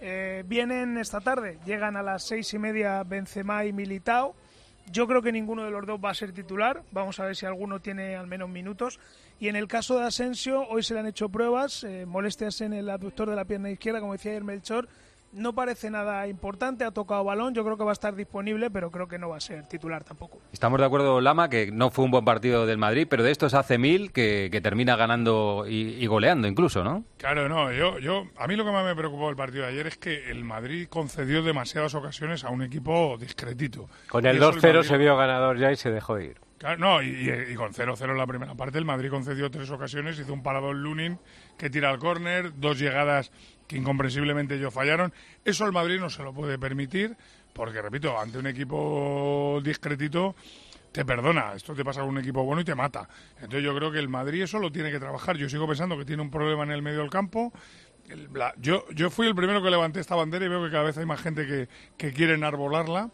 Eh, 0.00 0.44
vienen 0.46 0.96
esta 0.98 1.20
tarde, 1.20 1.58
llegan 1.64 1.96
a 1.96 2.02
las 2.02 2.22
seis 2.26 2.52
y 2.54 2.58
media 2.58 3.02
Benzema 3.02 3.64
y 3.64 3.72
Militao. 3.72 4.34
Yo 4.90 5.06
creo 5.06 5.20
que 5.20 5.32
ninguno 5.32 5.64
de 5.64 5.70
los 5.70 5.86
dos 5.86 6.00
va 6.02 6.10
a 6.10 6.14
ser 6.14 6.32
titular. 6.32 6.82
Vamos 6.92 7.20
a 7.20 7.26
ver 7.26 7.36
si 7.36 7.44
alguno 7.44 7.80
tiene 7.80 8.16
al 8.16 8.26
menos 8.26 8.48
minutos. 8.48 8.98
Y 9.38 9.48
en 9.48 9.56
el 9.56 9.68
caso 9.68 9.98
de 9.98 10.06
Asensio, 10.06 10.66
hoy 10.68 10.82
se 10.82 10.94
le 10.94 11.00
han 11.00 11.06
hecho 11.06 11.28
pruebas, 11.28 11.84
eh, 11.84 12.06
molestias 12.06 12.60
en 12.62 12.72
el 12.72 12.88
aductor 12.88 13.28
de 13.28 13.36
la 13.36 13.44
pierna 13.44 13.70
izquierda, 13.70 14.00
como 14.00 14.12
decía 14.12 14.32
ayer 14.32 14.44
Melchor. 14.44 14.88
No 15.30 15.54
parece 15.54 15.90
nada 15.90 16.26
importante, 16.26 16.84
ha 16.84 16.90
tocado 16.90 17.22
balón, 17.22 17.52
yo 17.54 17.62
creo 17.62 17.76
que 17.76 17.84
va 17.84 17.90
a 17.90 17.92
estar 17.92 18.14
disponible, 18.14 18.70
pero 18.70 18.90
creo 18.90 19.08
que 19.08 19.18
no 19.18 19.28
va 19.28 19.36
a 19.36 19.40
ser 19.40 19.68
titular 19.68 20.02
tampoco. 20.02 20.38
Estamos 20.52 20.80
de 20.80 20.86
acuerdo, 20.86 21.20
Lama, 21.20 21.50
que 21.50 21.70
no 21.70 21.90
fue 21.90 22.06
un 22.06 22.10
buen 22.10 22.24
partido 22.24 22.64
del 22.64 22.78
Madrid, 22.78 23.06
pero 23.10 23.22
de 23.22 23.30
estos 23.30 23.52
hace 23.52 23.76
mil 23.76 24.10
que, 24.10 24.48
que 24.50 24.60
termina 24.62 24.96
ganando 24.96 25.66
y, 25.68 26.02
y 26.02 26.06
goleando 26.06 26.48
incluso, 26.48 26.82
¿no? 26.82 27.04
Claro, 27.18 27.46
no, 27.48 27.70
yo, 27.72 27.98
yo, 27.98 28.24
a 28.38 28.46
mí 28.46 28.56
lo 28.56 28.64
que 28.64 28.72
más 28.72 28.86
me 28.86 28.96
preocupó 28.96 29.26
del 29.26 29.36
partido 29.36 29.64
de 29.64 29.68
ayer 29.72 29.86
es 29.88 29.98
que 29.98 30.30
el 30.30 30.44
Madrid 30.44 30.88
concedió 30.88 31.42
demasiadas 31.42 31.94
ocasiones 31.94 32.42
a 32.44 32.48
un 32.48 32.62
equipo 32.62 33.16
discretito. 33.20 33.86
Con 34.08 34.24
el 34.24 34.36
eso 34.38 34.50
2-0 34.52 34.62
Madrid- 34.62 34.82
se 34.88 34.96
vio 34.96 35.16
ganador 35.18 35.58
ya 35.58 35.70
y 35.70 35.76
se 35.76 35.90
dejó 35.90 36.18
ir. 36.18 36.38
Claro, 36.56 36.78
no, 36.78 37.02
y, 37.02 37.30
y- 37.50 37.54
con 37.54 37.72
0-0 37.72 38.10
en 38.10 38.16
la 38.18 38.26
primera 38.26 38.54
parte, 38.54 38.78
el 38.78 38.84
Madrid 38.86 39.10
concedió 39.10 39.50
tres 39.50 39.70
ocasiones, 39.70 40.18
hizo 40.18 40.32
un 40.32 40.42
parador 40.42 40.74
Lunin 40.74 41.18
que 41.56 41.70
tira 41.70 41.90
al 41.90 41.98
córner, 41.98 42.58
dos 42.58 42.78
llegadas 42.80 43.30
que 43.68 43.76
incomprensiblemente 43.76 44.56
ellos 44.56 44.74
fallaron. 44.74 45.12
Eso 45.44 45.66
el 45.66 45.72
Madrid 45.72 46.00
no 46.00 46.10
se 46.10 46.22
lo 46.22 46.32
puede 46.32 46.58
permitir, 46.58 47.16
porque, 47.52 47.80
repito, 47.80 48.18
ante 48.18 48.38
un 48.38 48.46
equipo 48.46 49.60
discretito 49.62 50.34
te 50.90 51.04
perdona. 51.04 51.52
Esto 51.54 51.74
te 51.74 51.84
pasa 51.84 52.00
con 52.00 52.08
un 52.08 52.18
equipo 52.18 52.42
bueno 52.42 52.62
y 52.62 52.64
te 52.64 52.74
mata. 52.74 53.08
Entonces 53.36 53.62
yo 53.62 53.74
creo 53.76 53.92
que 53.92 53.98
el 53.98 54.08
Madrid 54.08 54.42
eso 54.42 54.58
lo 54.58 54.72
tiene 54.72 54.90
que 54.90 54.98
trabajar. 54.98 55.36
Yo 55.36 55.48
sigo 55.48 55.68
pensando 55.68 55.98
que 55.98 56.06
tiene 56.06 56.22
un 56.22 56.30
problema 56.30 56.64
en 56.64 56.72
el 56.72 56.82
medio 56.82 57.00
del 57.00 57.10
campo. 57.10 57.52
Yo, 58.56 58.86
yo 58.94 59.10
fui 59.10 59.26
el 59.26 59.34
primero 59.34 59.62
que 59.62 59.70
levanté 59.70 60.00
esta 60.00 60.14
bandera 60.14 60.46
y 60.46 60.48
veo 60.48 60.64
que 60.64 60.70
cada 60.70 60.84
vez 60.84 60.96
hay 60.96 61.04
más 61.04 61.20
gente 61.20 61.46
que, 61.46 61.68
que 61.98 62.12
quiere 62.12 62.34
enarbolarla. 62.34 63.10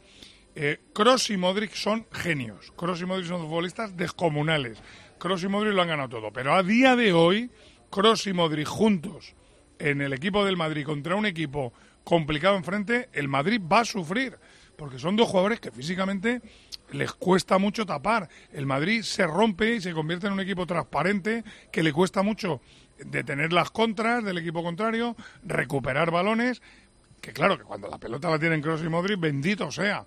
Eh, 0.55 0.79
Kroos 0.95 1.31
y 1.31 1.37
Modric 1.37 1.73
son 1.73 2.07
genios. 2.13 2.73
Kroos 2.77 3.01
y 3.01 3.07
Modric 3.07 3.27
son 3.27 3.41
futbolistas 3.43 3.97
descomunales. 3.97 4.81
Kroos 5.19 5.43
y 5.43 5.49
Modric 5.49 5.75
lo 5.75 5.83
han 5.83 5.89
ganado 5.89 6.09
todo. 6.11 6.33
Pero 6.33 6.55
a 6.55 6.63
día 6.63 6.95
de 6.95 7.13
hoy, 7.13 7.51
Kroos 7.91 8.29
y 8.29 8.33
Modric 8.33 8.69
juntos 8.69 9.35
en 9.79 10.01
el 10.01 10.13
equipo 10.13 10.45
del 10.45 10.57
Madrid 10.57 10.85
contra 10.85 11.17
un 11.17 11.27
equipo 11.27 11.73
complicado 12.05 12.57
enfrente, 12.57 13.09
el 13.13 13.29
Madrid 13.29 13.61
va 13.61 13.81
a 13.81 13.85
sufrir. 13.85 14.39
Porque 14.77 14.99
son 14.99 15.15
dos 15.15 15.29
jugadores 15.29 15.61
que 15.61 15.71
físicamente 15.71 16.43
les 16.91 17.13
cuesta 17.13 17.59
mucho 17.59 17.87
tapar. 17.87 18.29
El 18.53 18.67
Madrid 18.67 19.03
se 19.03 19.27
rompe 19.27 19.77
y 19.77 19.81
se 19.81 19.93
convierte 19.93 20.27
en 20.27 20.33
un 20.33 20.41
equipo 20.41 20.67
transparente 20.67 21.45
que 21.71 21.83
le 21.83 21.93
cuesta 21.93 22.23
mucho 22.23 22.61
detener 22.99 23.53
las 23.53 23.71
contras 23.71 24.25
del 24.25 24.39
equipo 24.39 24.63
contrario, 24.63 25.17
recuperar 25.45 26.11
balones 26.11 26.61
que 27.25 27.33
claro, 27.33 27.57
que 27.57 27.65
cuando 27.65 27.89
la 27.89 27.97
pelota 27.97 28.29
la 28.29 28.39
tienen 28.39 28.61
Kroos 28.61 28.83
y 28.85 28.89
Modric, 28.91 29.19
bendito 29.19 29.71
sea. 29.71 30.05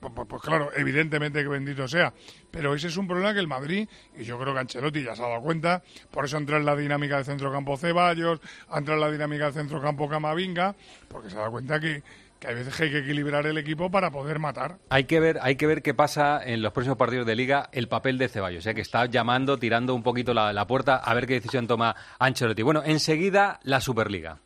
Pues, 0.00 0.12
pues- 0.14 0.28
pues 0.28 0.42
claro, 0.42 0.70
evidentemente 0.76 1.42
que 1.42 1.48
bendito 1.48 1.88
sea. 1.88 2.12
Pero 2.50 2.74
ese 2.74 2.86
es 2.88 2.96
un 2.96 3.06
problema 3.08 3.32
que 3.34 3.40
el 3.40 3.48
Madrid, 3.48 3.88
y 4.16 4.24
yo 4.24 4.38
creo 4.38 4.54
que 4.54 4.60
Ancelotti 4.60 5.02
ya 5.02 5.16
se 5.16 5.22
ha 5.22 5.28
dado 5.28 5.42
cuenta, 5.42 5.82
por 6.10 6.24
eso 6.24 6.36
entra 6.36 6.56
en 6.56 6.64
la 6.64 6.76
dinámica 6.76 7.16
del 7.16 7.24
centrocampo 7.24 7.76
Ceballos, 7.76 8.40
entra 8.74 8.94
en 8.94 9.00
la 9.00 9.10
dinámica 9.10 9.46
del 9.46 9.54
centrocampo 9.54 10.08
Camavinga, 10.08 10.74
porque 11.08 11.30
se 11.30 11.36
ha 11.36 11.40
dado 11.40 11.50
cuenta 11.52 11.80
que, 11.80 12.02
que 12.38 12.46
hay 12.46 12.54
veces 12.54 12.76
que 12.76 12.84
hay 12.84 12.90
que 12.90 12.98
equilibrar 12.98 13.44
el 13.46 13.58
equipo 13.58 13.90
para 13.90 14.10
poder 14.12 14.38
matar. 14.38 14.76
Hay 14.88 15.04
que 15.04 15.18
ver, 15.18 15.40
hay 15.42 15.56
que 15.56 15.66
ver 15.66 15.82
qué 15.82 15.94
pasa 15.94 16.40
en 16.44 16.62
los 16.62 16.72
próximos 16.72 16.96
partidos 16.96 17.26
de 17.26 17.34
Liga 17.34 17.68
el 17.72 17.88
papel 17.88 18.18
de 18.18 18.28
Ceballos, 18.28 18.62
ya 18.62 18.74
que 18.74 18.80
está 18.82 19.06
llamando, 19.06 19.58
tirando 19.58 19.94
un 19.96 20.04
poquito 20.04 20.32
la, 20.32 20.52
la 20.52 20.66
puerta 20.66 20.96
a 20.96 21.12
ver 21.14 21.26
qué 21.26 21.34
decisión 21.34 21.66
toma 21.66 21.96
Ancelotti. 22.20 22.62
Bueno, 22.62 22.82
enseguida 22.84 23.58
la 23.64 23.80
Superliga. 23.80 24.38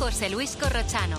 José 0.00 0.30
Luis 0.30 0.56
Corrochano. 0.56 1.18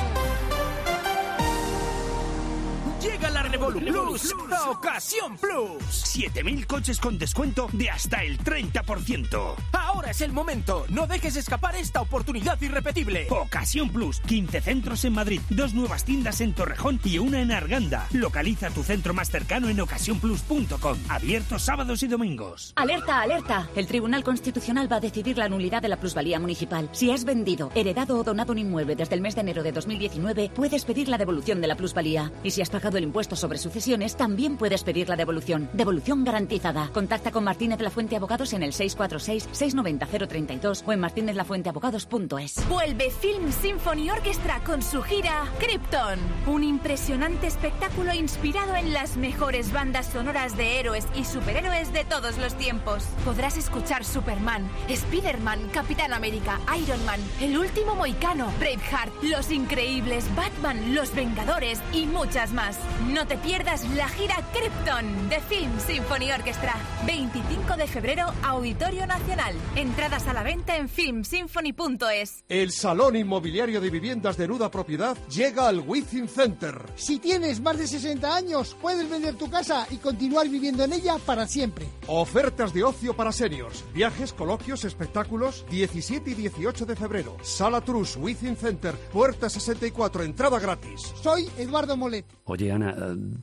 Llega 3.01 3.31
la 3.31 3.41
Revolu 3.41 3.79
Plus, 3.79 4.31
a 4.51 4.69
Ocasión 4.69 5.35
Plus. 5.35 5.83
7000 5.89 6.67
coches 6.67 6.99
con 6.99 7.17
descuento 7.17 7.67
de 7.73 7.89
hasta 7.89 8.23
el 8.23 8.37
30%. 8.37 9.55
Ahora 9.71 10.11
es 10.11 10.21
el 10.21 10.31
momento. 10.31 10.85
No 10.89 11.07
dejes 11.07 11.35
escapar 11.35 11.75
esta 11.75 12.01
oportunidad 12.01 12.61
irrepetible. 12.61 13.25
Ocasión 13.31 13.89
Plus, 13.89 14.19
15 14.19 14.61
centros 14.61 15.03
en 15.05 15.13
Madrid, 15.13 15.41
dos 15.49 15.73
nuevas 15.73 16.05
tiendas 16.05 16.41
en 16.41 16.53
Torrejón 16.53 16.99
y 17.03 17.17
una 17.17 17.41
en 17.41 17.51
Arganda. 17.51 18.05
Localiza 18.11 18.69
tu 18.69 18.83
centro 18.83 19.15
más 19.15 19.31
cercano 19.31 19.69
en 19.69 19.79
ocasiónplus.com. 19.81 20.97
Abierto 21.09 21.57
sábados 21.57 22.03
y 22.03 22.07
domingos. 22.07 22.71
Alerta, 22.75 23.21
alerta. 23.21 23.67
El 23.75 23.87
Tribunal 23.87 24.23
Constitucional 24.23 24.91
va 24.91 24.97
a 24.97 25.01
decidir 25.01 25.39
la 25.39 25.49
nulidad 25.49 25.81
de 25.81 25.89
la 25.89 25.99
plusvalía 25.99 26.39
municipal. 26.39 26.87
Si 26.91 27.09
has 27.09 27.25
vendido, 27.25 27.71
heredado 27.73 28.19
o 28.19 28.23
donado 28.23 28.51
un 28.51 28.59
inmueble 28.59 28.95
desde 28.95 29.15
el 29.15 29.21
mes 29.21 29.33
de 29.33 29.41
enero 29.41 29.63
de 29.63 29.71
2019, 29.71 30.51
puedes 30.53 30.85
pedir 30.85 31.07
la 31.07 31.17
devolución 31.17 31.61
de 31.61 31.67
la 31.67 31.75
plusvalía. 31.75 32.31
Y 32.43 32.51
si 32.51 32.61
has 32.61 32.69
pagado 32.69 32.90
el 32.97 33.03
impuesto 33.03 33.35
sobre 33.35 33.57
sucesiones, 33.57 34.15
también 34.15 34.57
puedes 34.57 34.83
pedir 34.83 35.09
la 35.09 35.15
devolución. 35.15 35.69
Devolución 35.73 36.23
garantizada. 36.23 36.89
Contacta 36.93 37.31
con 37.31 37.43
Martínez 37.43 37.79
La 37.81 37.89
Fuente 37.89 38.15
Abogados 38.15 38.53
en 38.53 38.63
el 38.63 38.73
646-690-032 38.73 40.83
o 40.85 40.91
en 40.91 40.99
martinezlafuenteabogados.es. 40.99 42.67
Vuelve 42.69 43.11
Film 43.11 43.51
Symphony 43.51 44.09
Orchestra 44.09 44.61
con 44.63 44.81
su 44.81 45.01
gira 45.01 45.45
Krypton, 45.59 46.19
un 46.47 46.63
impresionante 46.63 47.47
espectáculo 47.47 48.13
inspirado 48.13 48.75
en 48.75 48.93
las 48.93 49.17
mejores 49.17 49.71
bandas 49.71 50.07
sonoras 50.07 50.57
de 50.57 50.79
héroes 50.79 51.07
y 51.15 51.25
superhéroes 51.25 51.93
de 51.93 52.05
todos 52.05 52.37
los 52.37 52.55
tiempos. 52.55 53.03
Podrás 53.25 53.57
escuchar 53.57 54.03
Superman, 54.03 54.69
Spider-Man, 54.87 55.69
Capitán 55.73 56.13
América, 56.13 56.59
Iron 56.77 57.03
Man, 57.05 57.19
El 57.39 57.57
último 57.57 57.95
Moicano, 57.95 58.51
Braveheart, 58.59 59.11
Los 59.23 59.51
Increíbles, 59.51 60.25
Batman, 60.35 60.95
Los 60.95 61.13
Vengadores 61.13 61.79
y 61.93 62.05
muchas 62.05 62.53
más. 62.53 62.77
No 63.13 63.25
te 63.27 63.37
pierdas 63.37 63.87
la 63.91 64.07
gira 64.07 64.35
Krypton 64.53 65.29
de 65.29 65.39
Film 65.41 65.79
Symphony 65.79 66.31
Orchestra. 66.31 66.75
25 67.05 67.77
de 67.77 67.87
febrero, 67.87 68.25
Auditorio 68.43 69.05
Nacional. 69.07 69.55
Entradas 69.75 70.27
a 70.27 70.33
la 70.33 70.43
venta 70.43 70.77
en 70.77 70.87
filmsymphony.es. 70.87 72.43
El 72.47 72.71
Salón 72.71 73.15
Inmobiliario 73.15 73.81
de 73.81 73.89
Viviendas 73.89 74.37
de 74.37 74.47
Nuda 74.47 74.69
Propiedad 74.71 75.17
llega 75.27 75.67
al 75.67 75.79
Within 75.79 76.27
Center. 76.27 76.85
Si 76.95 77.19
tienes 77.19 77.59
más 77.59 77.77
de 77.77 77.87
60 77.87 78.35
años, 78.35 78.75
puedes 78.81 79.09
vender 79.09 79.35
tu 79.35 79.49
casa 79.49 79.87
y 79.89 79.97
continuar 79.97 80.47
viviendo 80.49 80.83
en 80.83 80.93
ella 80.93 81.17
para 81.25 81.47
siempre. 81.47 81.87
Ofertas 82.07 82.73
de 82.73 82.83
ocio 82.83 83.15
para 83.15 83.31
seniors, 83.31 83.83
viajes, 83.93 84.33
coloquios, 84.33 84.85
espectáculos, 84.85 85.65
17 85.69 86.31
y 86.31 86.33
18 86.33 86.85
de 86.85 86.95
febrero. 86.95 87.37
Sala 87.41 87.81
Trus, 87.81 88.17
Within 88.17 88.55
Center, 88.55 88.95
puerta 89.11 89.49
64, 89.49 90.23
entrada 90.23 90.59
gratis. 90.59 91.01
Soy 91.21 91.49
Eduardo 91.57 91.97
Molet. 91.97 92.25
Oye, 92.45 92.70
Ana, 92.71 92.95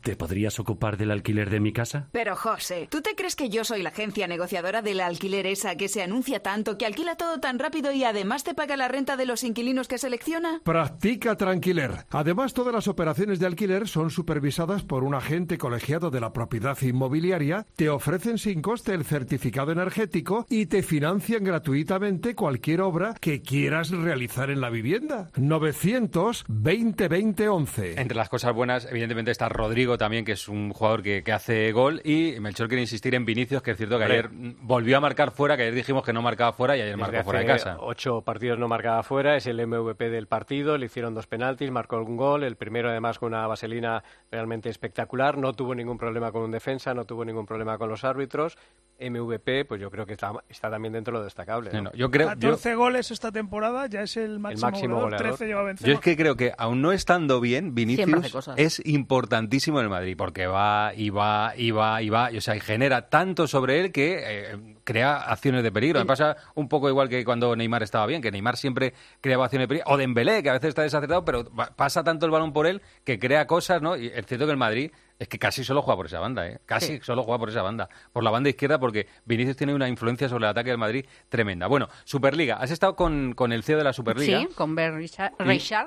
¿te 0.03 0.17
podrías 0.17 0.59
ocupar 0.59 0.97
del 0.97 1.11
alquiler 1.11 1.51
de 1.51 1.61
mi 1.61 1.73
casa? 1.73 2.09
Pero 2.13 2.37
José, 2.37 2.89
¿tú 2.91 3.03
te 3.03 3.15
crees 3.15 3.37
que 3.37 3.49
yo 3.49 3.65
soy 3.65 3.83
la 3.83 3.91
agencia 3.91 4.27
negociadora 4.27 4.83
del 4.83 5.01
alquiler 5.01 5.47
esa 5.47 5.77
que 5.77 5.89
se 5.89 6.03
anuncia 6.03 6.41
tanto, 6.43 6.79
que 6.79 6.87
alquila 6.87 7.17
todo 7.17 7.41
tan 7.41 7.59
rápido 7.59 7.93
y 7.93 8.05
además 8.05 8.45
te 8.45 8.55
paga 8.55 8.77
la 8.77 8.89
renta 8.89 9.17
de 9.17 9.27
los 9.27 9.45
inquilinos 9.45 9.89
que 9.89 9.99
selecciona? 9.99 10.61
Practica 10.65 11.37
Tranquiler. 11.37 12.07
Además, 12.11 12.55
todas 12.55 12.75
las 12.75 12.89
operaciones 12.89 13.39
de 13.39 13.47
alquiler 13.47 13.89
son 13.89 14.11
supervisadas 14.11 14.83
por 14.83 15.05
un 15.05 15.15
agente 15.15 15.59
colegiado 15.59 16.11
de 16.11 16.21
la 16.21 16.33
propiedad 16.33 16.77
inmobiliaria, 16.81 17.67
te 17.77 17.89
ofrecen 17.89 18.39
sin 18.39 18.63
coste 18.63 18.95
el 18.95 19.05
certificado 19.05 19.73
energético 19.73 20.47
y 20.49 20.67
te 20.67 20.83
financian 20.83 21.45
gratuitamente 21.45 22.35
cualquier 22.35 22.81
obra 22.81 23.15
que 23.21 23.43
quieras 23.43 23.91
realizar 23.91 24.51
en 24.51 24.61
la 24.61 24.71
vivienda. 24.71 25.31
920 25.37 27.09
20 27.09 27.49
11. 27.49 28.01
Entre 28.01 28.17
las 28.17 28.29
cosas 28.29 28.55
buenas, 28.55 28.87
evidentemente 28.87 29.18
está 29.27 29.49
Rodrigo 29.49 29.99
también, 29.99 30.25
que 30.25 30.33
es 30.33 30.49
un 30.49 30.73
jugador 30.73 31.03
que, 31.03 31.23
que 31.25 31.33
hace 31.33 31.73
gol. 31.73 32.01
Y 32.05 32.39
Melchor 32.41 32.69
quiere 32.69 32.83
insistir 32.83 33.15
en 33.15 33.25
Vinicius, 33.25 33.63
que 33.63 33.73
es 33.73 33.77
cierto 33.77 33.99
que 33.99 34.05
ayer 34.05 34.31
volvió 34.33 34.97
a 34.99 35.01
marcar 35.01 35.31
fuera, 35.31 35.57
que 35.57 35.63
ayer 35.63 35.75
dijimos 35.75 36.05
que 36.05 36.13
no 36.13 36.23
marcaba 36.23 36.53
fuera 36.53 36.77
y 36.77 36.81
ayer 36.83 36.97
Desde 36.97 37.13
marcó 37.13 37.25
fuera 37.25 37.41
de 37.41 37.47
casa. 37.47 37.77
Ocho 37.81 38.23
partidos 38.23 38.59
no 38.59 38.69
marcaba 38.69 39.03
fuera, 39.03 39.37
es 39.37 39.47
el 39.47 39.67
MVP 39.67 40.11
del 40.11 40.27
partido, 40.27 40.79
le 40.79 40.87
hicieron 40.87 41.15
dos 41.15 41.27
penaltis, 41.27 41.71
marcó 41.71 41.99
un 41.99 42.17
gol, 42.17 42.45
el 42.45 42.57
primero 42.57 42.89
además 42.89 43.19
con 43.19 43.35
una 43.35 43.47
vaselina 43.47 44.03
realmente 44.31 44.69
espectacular, 44.69 45.37
no 45.39 45.53
tuvo 45.53 45.75
ningún 45.75 45.99
problema 45.99 46.33
con 46.33 46.43
un 46.43 46.51
defensa, 46.51 46.95
no 46.95 47.05
tuvo 47.05 47.25
ningún 47.25 47.47
problema 47.47 47.79
con 47.79 47.89
los 47.89 48.05
árbitros. 48.05 48.57
MVP, 49.01 49.65
pues 49.65 49.81
yo 49.81 49.91
creo 49.91 50.05
que 50.07 50.15
está, 50.15 50.33
está 50.49 50.71
también 50.71 50.93
dentro 50.93 51.13
de 51.13 51.19
lo 51.21 51.25
destacable. 51.25 51.71
¿no? 51.81 51.93
yo 51.93 52.11
creo, 52.11 52.29
14 52.29 52.75
goles 52.75 53.11
esta 53.13 53.31
temporada, 53.31 53.87
ya 53.87 54.03
es 54.03 54.17
el 54.17 54.41
máximo, 54.41 54.71
máximo 54.71 54.95
goleador, 54.97 55.11
goleador. 55.11 55.39
13 55.39 55.47
lleva 55.47 55.63
Benzema. 55.63 55.87
Yo 55.87 55.95
es 55.95 56.01
que 56.01 56.17
creo 56.17 56.37
que, 56.37 56.53
aún 56.59 56.83
no 56.83 56.91
estando 56.91 57.41
bien, 57.41 57.77
Vinicius 57.77 58.49
es 58.57 58.83
importantísimo 59.09 59.79
en 59.79 59.85
el 59.85 59.91
Madrid, 59.91 60.15
porque 60.19 60.47
va 60.47 60.93
y 60.95 61.09
va 61.09 61.55
y 61.57 61.71
va 61.71 62.03
y 62.03 62.11
va, 62.11 62.31
y, 62.31 62.37
o 62.37 62.41
sea, 62.43 62.55
y 62.57 62.61
genera 62.61 63.09
tanto 63.09 63.47
sobre 63.47 63.81
él 63.81 63.91
que 63.91 64.21
eh, 64.23 64.59
crea 64.85 65.17
acciones 65.17 65.63
de 65.63 65.73
peligro. 65.73 65.99
Me 65.99 66.05
pasa 66.05 66.37
un 66.55 66.69
poco 66.69 66.91
igual 66.91 67.09
que 67.09 67.25
cuando 67.25 67.57
Neymar 67.57 67.83
estaba 67.83 68.05
bien, 68.05 68.21
que 68.21 68.31
Neymar 68.31 68.59
siempre 68.59 68.93
creaba 69.23 69.47
acciones 69.47 69.65
de 69.65 69.69
peligro, 69.69 69.91
o 69.91 69.97
Dembélé, 69.97 70.43
que 70.43 70.51
a 70.51 70.53
veces 70.53 70.69
está 70.69 70.83
desacertado, 70.83 71.25
pero 71.25 71.47
pasa 71.75 72.05
tanto 72.05 72.27
el 72.27 72.33
balón 72.33 72.53
por 72.53 72.67
él 72.67 72.83
que 73.05 73.19
crea 73.19 73.47
cosas, 73.47 73.81
¿no? 73.81 73.97
Y 73.97 74.09
es 74.09 74.27
cierto 74.27 74.45
que 74.45 74.53
el 74.53 74.59
Madrid 74.59 74.91
es 75.19 75.29
que 75.29 75.39
casi 75.39 75.65
solo 75.65 75.83
juega 75.83 75.97
por 75.97 76.07
esa 76.07 76.21
banda, 76.21 76.47
¿eh? 76.47 76.61
Casi 76.65 76.87
Sí. 76.99 77.01
solo 77.03 77.23
juega 77.25 77.39
por 77.39 77.49
esa 77.49 77.63
banda, 77.63 77.89
por 78.13 78.23
la 78.23 78.31
banda 78.31 78.49
izquierda, 78.51 78.79
porque 78.79 79.09
Vinicius 79.25 79.57
tiene 79.57 79.75
una 79.75 79.89
influencia 79.89 80.29
sobre 80.29 80.45
el 80.45 80.51
ataque 80.51 80.71
del 80.71 80.79
Madrid 80.79 81.05
tremenda. 81.29 81.67
Bueno, 81.67 81.89
Superliga, 82.05 82.57
has 82.57 82.71
estado 82.71 82.95
con, 82.95 83.33
con 83.35 83.53
el 83.53 83.63
CEO 83.65 83.79
de 83.79 83.85
la 83.85 83.93
Superliga. 83.93 84.41
Sí, 84.41 84.49
con 84.55 84.75
Ben 84.75 84.95
Richard. 84.97 85.33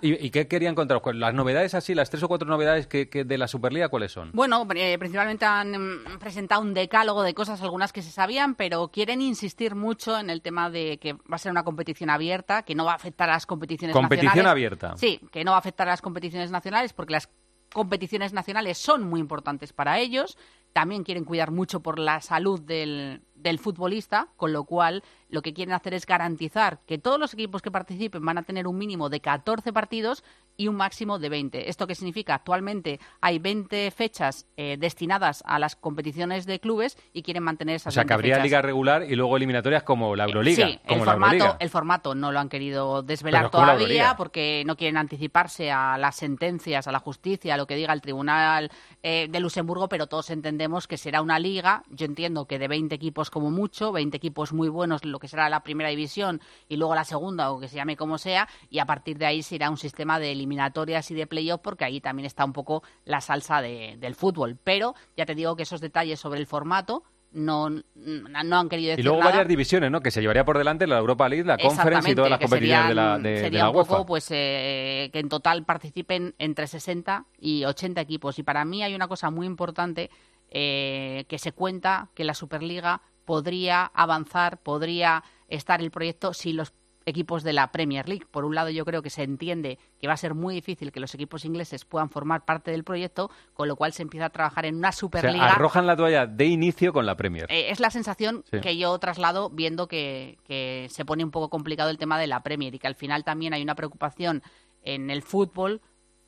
¿Y-. 0.02 0.10
¿Y, 0.14 0.26
y 0.28 0.30
qué 0.32 0.48
querían 0.48 0.76
contaros? 0.76 1.02
¿Cuál- 1.02 1.20
Las 1.20 1.34
novedades 1.34 1.74
así, 1.74 1.94
las 1.96 2.10
tres 2.10 2.24
o 2.24 2.28
cuatro 2.28 2.48
novedades 2.48 2.88
que, 2.88 3.10
que 3.10 3.24
de 3.24 3.38
la 3.38 3.48
Superliga, 3.48 3.90
¿cuáles 3.90 4.12
son? 4.12 4.32
Bueno, 4.34 4.68
eh, 4.76 4.98
principalmente 5.00 5.46
han 5.46 5.72
mm, 5.72 6.20
presentado 6.20 6.62
un 6.62 6.74
decálogo 6.74 7.24
de 7.24 7.34
cosas, 7.34 7.62
algunas 7.62 7.94
que 7.94 8.02
se 8.02 8.12
sabían, 8.12 8.56
pero 8.56 8.90
quieren 8.90 9.22
insistir 9.22 9.76
mucho 9.76 10.18
en 10.20 10.30
el 10.30 10.42
tema 10.42 10.70
de 10.70 10.98
que 10.98 11.14
va 11.14 11.36
a 11.36 11.38
ser 11.38 11.52
una 11.52 11.64
competición 11.64 12.10
abierta, 12.10 12.64
que 12.64 12.76
no 12.76 12.86
va 12.86 12.92
a 12.94 12.96
afectar 12.96 13.30
a 13.30 13.34
las 13.34 13.46
competiciones 13.46 13.94
Competición 13.94 14.28
nacionales. 14.28 14.52
abierta. 14.52 14.98
Sí, 14.98 15.22
que 15.32 15.44
no 15.44 15.52
va 15.52 15.58
a 15.58 15.60
afectar 15.62 15.88
a 15.88 15.92
las 15.92 16.02
competiciones 16.02 16.52
nacionales 16.52 16.94
porque 16.94 17.14
las 17.14 17.30
competiciones 17.74 18.34
nacionales 18.34 18.78
son 18.78 19.04
muy 19.04 19.20
importantes 19.20 19.74
para 19.74 20.00
ellos. 20.00 20.38
También 20.74 21.04
quieren 21.04 21.26
cuidar 21.26 21.52
mucho 21.52 21.82
por 21.82 22.00
la 22.00 22.22
salud 22.22 22.62
del, 22.62 23.22
del 23.36 23.60
futbolista, 23.60 24.30
con 24.38 24.54
lo 24.54 24.64
cual 24.64 25.04
lo 25.32 25.42
que 25.42 25.54
quieren 25.54 25.74
hacer 25.74 25.94
es 25.94 26.06
garantizar 26.06 26.80
que 26.86 26.98
todos 26.98 27.20
los 27.20 27.34
equipos 27.34 27.62
que 27.62 27.72
participen 27.72 28.24
van 28.24 28.38
a 28.38 28.44
tener 28.44 28.68
un 28.68 28.78
mínimo 28.78 29.10
de 29.10 29.22
14 29.22 29.74
partidos 29.74 30.24
y 30.58 30.68
un 30.68 30.76
máximo 30.76 31.18
de 31.18 31.30
20. 31.30 31.70
¿Esto 31.70 31.88
qué 31.88 31.96
significa? 31.96 32.36
Actualmente 32.36 33.00
hay 33.22 33.40
20 33.40 33.90
fechas 33.92 34.46
eh, 34.58 34.78
destinadas 34.78 35.42
a 35.46 35.58
las 35.58 35.76
competiciones 35.76 36.46
de 36.46 36.60
clubes 36.60 36.98
y 37.14 37.24
quieren 37.24 37.44
mantener 37.44 37.78
esas 37.78 37.94
O 37.94 37.96
sea, 37.96 38.04
que 38.04 38.10
20 38.10 38.14
habría 38.14 38.36
fechas. 38.36 38.44
liga 38.44 38.62
regular 38.62 39.04
y 39.10 39.16
luego 39.16 39.38
eliminatorias 39.38 39.84
como 39.84 40.16
la 40.16 40.26
Euroliga. 40.26 40.68
Sí, 40.68 40.80
como 40.88 41.02
el 41.02 41.06
la 41.06 41.12
formato, 41.14 41.34
Euroliga. 41.34 41.58
el 41.60 41.70
formato 41.70 42.16
no 42.16 42.32
lo 42.32 42.40
han 42.40 42.50
querido 42.50 43.02
desvelar 43.02 43.50
todavía 43.50 44.16
porque 44.18 44.64
no 44.68 44.76
quieren 44.76 44.98
anticiparse 44.98 45.72
a 45.72 45.98
las 45.98 46.16
sentencias, 46.18 46.88
a 46.88 46.92
la 46.92 47.00
justicia, 47.00 47.54
a 47.54 47.58
lo 47.58 47.66
que 47.66 47.76
diga 47.76 47.94
el 47.94 48.02
Tribunal 48.02 48.70
eh, 49.02 49.28
de 49.30 49.40
Luxemburgo, 49.40 49.88
pero 49.88 50.08
todos 50.08 50.30
entendemos 50.30 50.88
que 50.88 50.98
será 50.98 51.22
una 51.22 51.40
liga, 51.40 51.84
yo 51.90 52.06
entiendo 52.06 52.46
que 52.46 52.60
de 52.60 52.68
20 52.68 52.94
equipos 52.94 53.30
como 53.30 53.50
mucho, 53.50 53.92
20 53.92 54.18
equipos 54.18 54.54
muy 54.54 54.70
buenos, 54.70 55.06
lo 55.06 55.20
que 55.22 55.30
será 55.30 55.48
la 55.48 55.64
primera 55.64 55.90
división 55.90 56.42
y 56.68 56.76
luego 56.76 56.94
la 56.96 57.06
segunda 57.06 57.52
o 57.52 57.60
que 57.62 57.70
se 57.70 57.78
llame 57.78 57.96
como 57.96 58.18
sea, 58.18 58.50
y 58.70 58.80
a 58.80 58.86
partir 58.86 59.18
de 59.18 59.28
ahí 59.28 59.42
será 59.44 59.70
un 59.70 59.78
sistema 59.78 60.20
de 60.20 60.34
eliminatorias 60.34 61.10
y 61.12 61.16
de 61.16 61.28
playoff 61.28 61.62
porque 61.62 61.86
ahí 61.86 62.02
también 62.02 62.26
está 62.26 62.44
un 62.44 62.52
poco 62.52 62.84
la 63.06 63.22
salsa 63.22 63.62
de- 63.62 63.96
del 64.00 64.16
fútbol. 64.16 64.58
Pero 64.62 64.96
ya 65.16 65.26
te 65.26 65.36
digo 65.36 65.56
que 65.56 65.64
esos 65.64 65.80
detalles 65.80 66.20
sobre 66.20 66.40
el 66.42 66.48
formato 66.48 67.04
no, 67.34 67.70
no 67.70 68.60
han 68.60 68.68
querido 68.68 68.88
Y 68.90 68.92
decir 68.92 69.06
luego 69.06 69.20
nada. 69.20 69.32
varias 69.32 69.48
divisiones, 69.48 69.90
¿no? 69.90 70.02
Que 70.02 70.12
se 70.12 70.20
llevaría 70.20 70.44
por 70.44 70.58
delante 70.58 70.86
la 70.86 70.98
Europa 70.98 71.30
League, 71.30 71.46
la 71.46 71.58
Conference 71.58 72.12
y 72.12 72.16
todas 72.16 72.30
las 72.30 72.40
competiciones 72.42 72.90
de 72.90 72.94
la, 72.96 73.18
de 73.20 73.40
sería 73.40 73.60
la 73.64 73.70
un 73.70 73.76
UEFA. 73.78 73.88
poco, 73.94 74.06
pues, 74.06 74.28
eh, 74.32 75.10
que 75.14 75.20
en 75.20 75.30
total 75.30 75.64
participen 75.64 76.36
entre 76.40 76.68
60 76.68 77.24
y 77.40 77.64
80 77.64 78.02
equipos. 78.02 78.38
Y 78.38 78.44
para 78.44 78.66
mí 78.66 78.84
hay 78.84 78.94
una 78.96 79.08
cosa 79.08 79.30
muy 79.30 79.48
importante 79.48 80.10
eh, 80.50 81.24
que 81.30 81.38
se 81.40 81.54
cuenta 81.54 82.10
que 82.14 82.26
la 82.26 82.34
Superliga 82.34 83.02
podría 83.26 83.86
avanzar, 83.94 84.58
podría 84.62 85.24
estar 85.48 85.82
el 85.82 85.92
proyecto 85.92 86.34
si 86.34 86.54
los 86.54 86.74
equipos 87.04 87.42
de 87.44 87.52
la 87.52 87.72
Premier 87.72 88.08
League. 88.08 88.28
Por 88.30 88.46
un 88.46 88.54
lado, 88.54 88.70
yo 88.70 88.86
creo 88.86 89.02
que 89.02 89.10
se 89.10 89.24
entiende 89.24 89.80
que 90.00 90.06
va 90.08 90.14
a 90.14 90.18
ser 90.18 90.36
muy 90.36 90.54
difícil 90.54 90.92
que 90.92 91.00
los 91.00 91.14
equipos 91.16 91.46
ingleses 91.46 91.84
puedan 91.84 92.12
formar 92.12 92.46
parte 92.46 92.70
del 92.70 92.84
proyecto, 92.84 93.32
con 93.56 93.68
lo 93.68 93.76
cual 93.76 93.92
se 93.92 94.04
empieza 94.04 94.28
a 94.28 94.30
trabajar 94.30 94.66
en 94.68 94.76
una 94.76 94.90
o 94.90 94.92
sea, 94.92 95.00
Superliga. 95.00 95.52
arrojan 95.52 95.88
la 95.88 95.96
toalla 95.96 96.28
de 96.28 96.46
inicio 96.46 96.94
con 96.94 97.08
la 97.08 97.16
Premier. 97.18 97.48
Eh, 97.50 97.72
es 97.72 97.80
la 97.80 97.90
sensación 97.90 98.44
Sí. 98.52 98.60
que 98.62 98.78
yo 98.78 98.98
traslado 99.00 99.50
viendo 99.50 99.88
que, 99.88 100.38
que 100.44 100.88
se 100.92 101.04
pone 101.04 101.24
un 101.24 101.32
poco 101.32 101.50
complicado 101.50 101.90
el 101.90 101.98
tema 101.98 102.20
de 102.20 102.28
la 102.28 102.44
Premier 102.44 102.76
y 102.76 102.80
que 102.80 102.88
al 102.88 102.96
final 102.96 103.24
también 103.24 103.54
hay 103.56 103.64
una 103.64 103.74
preocupación 103.76 104.44
en 104.84 105.10
el 105.10 105.24
fútbol 105.24 105.82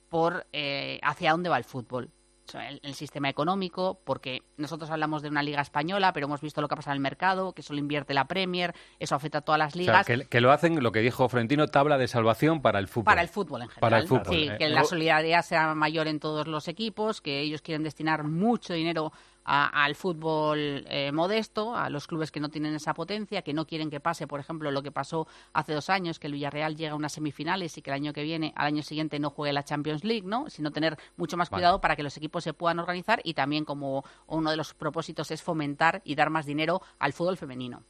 por 0.10 0.48
eh, 0.54 1.00
hacia 1.04 1.32
dónde 1.32 1.50
va 1.50 1.58
el 1.60 1.64
fútbol. 1.66 2.10
El, 2.54 2.80
el 2.84 2.94
sistema 2.94 3.30
económico, 3.30 4.00
porque 4.04 4.42
nosotros 4.58 4.90
hablamos 4.92 5.22
de 5.22 5.30
una 5.30 5.42
liga 5.42 5.62
española, 5.62 6.14
pero 6.14 6.26
hemos 6.26 6.42
visto 6.42 6.62
lo 6.62 6.68
que 6.68 6.76
pasa 6.76 6.92
en 6.92 6.96
el 6.96 7.00
mercado, 7.00 7.54
que 7.54 7.62
solo 7.64 7.80
invierte 7.80 8.14
la 8.14 8.26
Premier, 8.26 8.76
eso 9.00 9.16
afecta 9.16 9.40
a 9.40 9.42
todas 9.42 9.60
las 9.60 9.70
O 9.70 9.78
sea, 9.78 9.82
ligas. 9.82 10.06
que, 10.06 10.26
que 10.26 10.42
lo 10.42 10.52
hacen, 10.52 10.84
lo 10.84 10.92
que 10.92 11.00
dijo 11.00 11.28
Florentino, 11.30 11.68
tabla 11.68 11.98
de 11.98 12.08
salvación 12.08 12.62
para 12.62 12.80
el 12.80 12.88
fútbol. 12.88 13.06
Para 13.06 13.22
el 13.22 13.30
fútbol 13.30 13.62
en 13.62 13.70
general. 13.70 13.82
Para 13.82 13.98
el 14.00 14.08
fútbol. 14.08 14.26
Sí, 14.36 14.50
eh. 14.50 14.56
que 14.58 14.70
la 14.70 14.84
solidaridad 14.84 15.44
sea 15.44 15.74
mayor 15.74 16.08
en 16.08 16.20
todos 16.20 16.48
los 16.48 16.68
equipos, 16.68 17.22
que 17.22 17.40
ellos 17.40 17.62
quieren 17.62 17.84
destinar 17.84 18.24
mucho 18.24 18.74
dinero 18.74 19.12
a- 19.46 19.84
al 19.84 19.96
fútbol 19.96 20.86
eh, 20.90 21.12
modesto, 21.12 21.76
a 21.76 21.90
los 21.90 22.08
clubes 22.08 22.32
que 22.32 22.40
no 22.40 22.50
tienen 22.50 22.76
esa 22.76 22.94
potencia, 22.94 23.42
que 23.42 23.54
no 23.54 23.66
quieren 23.68 23.90
que 23.90 24.00
pase, 24.00 24.28
por 24.28 24.40
ejemplo, 24.40 24.72
lo 24.72 24.84
que 24.84 24.92
pasó 24.92 25.28
hace 25.54 25.74
dos 25.74 25.90
años, 25.90 26.20
que 26.20 26.28
el 26.28 26.34
Villarreal 26.34 26.76
llega 26.76 26.94
a 26.94 26.96
unas 26.96 27.14
semifinales 27.14 27.78
y 27.78 27.82
que 27.82 27.90
el 27.92 27.96
año 27.96 28.14
que 28.14 28.24
viene, 28.24 28.54
al 28.56 28.68
año 28.68 28.84
siguiente, 28.84 29.20
no 29.20 29.30
juegue 29.30 29.54
la 29.54 29.64
Champions 29.64 30.04
League, 30.04 30.26
¿no? 30.28 30.50
Sino 30.50 30.72
tener 30.72 30.98
mucho 31.18 31.38
más 31.38 31.50
Vale. 31.50 31.62
cuidado 31.62 31.82
para 31.82 31.96
que 31.96 32.04
los 32.04 32.16
equipos 32.18 32.44
se 32.44 32.54
puedan 32.54 32.80
organizar 32.80 33.22
y 33.24 33.34
también 33.34 33.66
como 33.66 34.04
uno 34.28 34.50
de 34.52 34.58
los 34.58 34.74
propósitos 34.74 35.32
es 35.32 35.42
fomentar 35.44 36.02
y 36.06 36.16
dar 36.16 36.30
más 36.30 36.46
dinero 36.46 36.82
al 37.00 37.14
fútbol 37.14 37.38
femenino. 37.38 37.84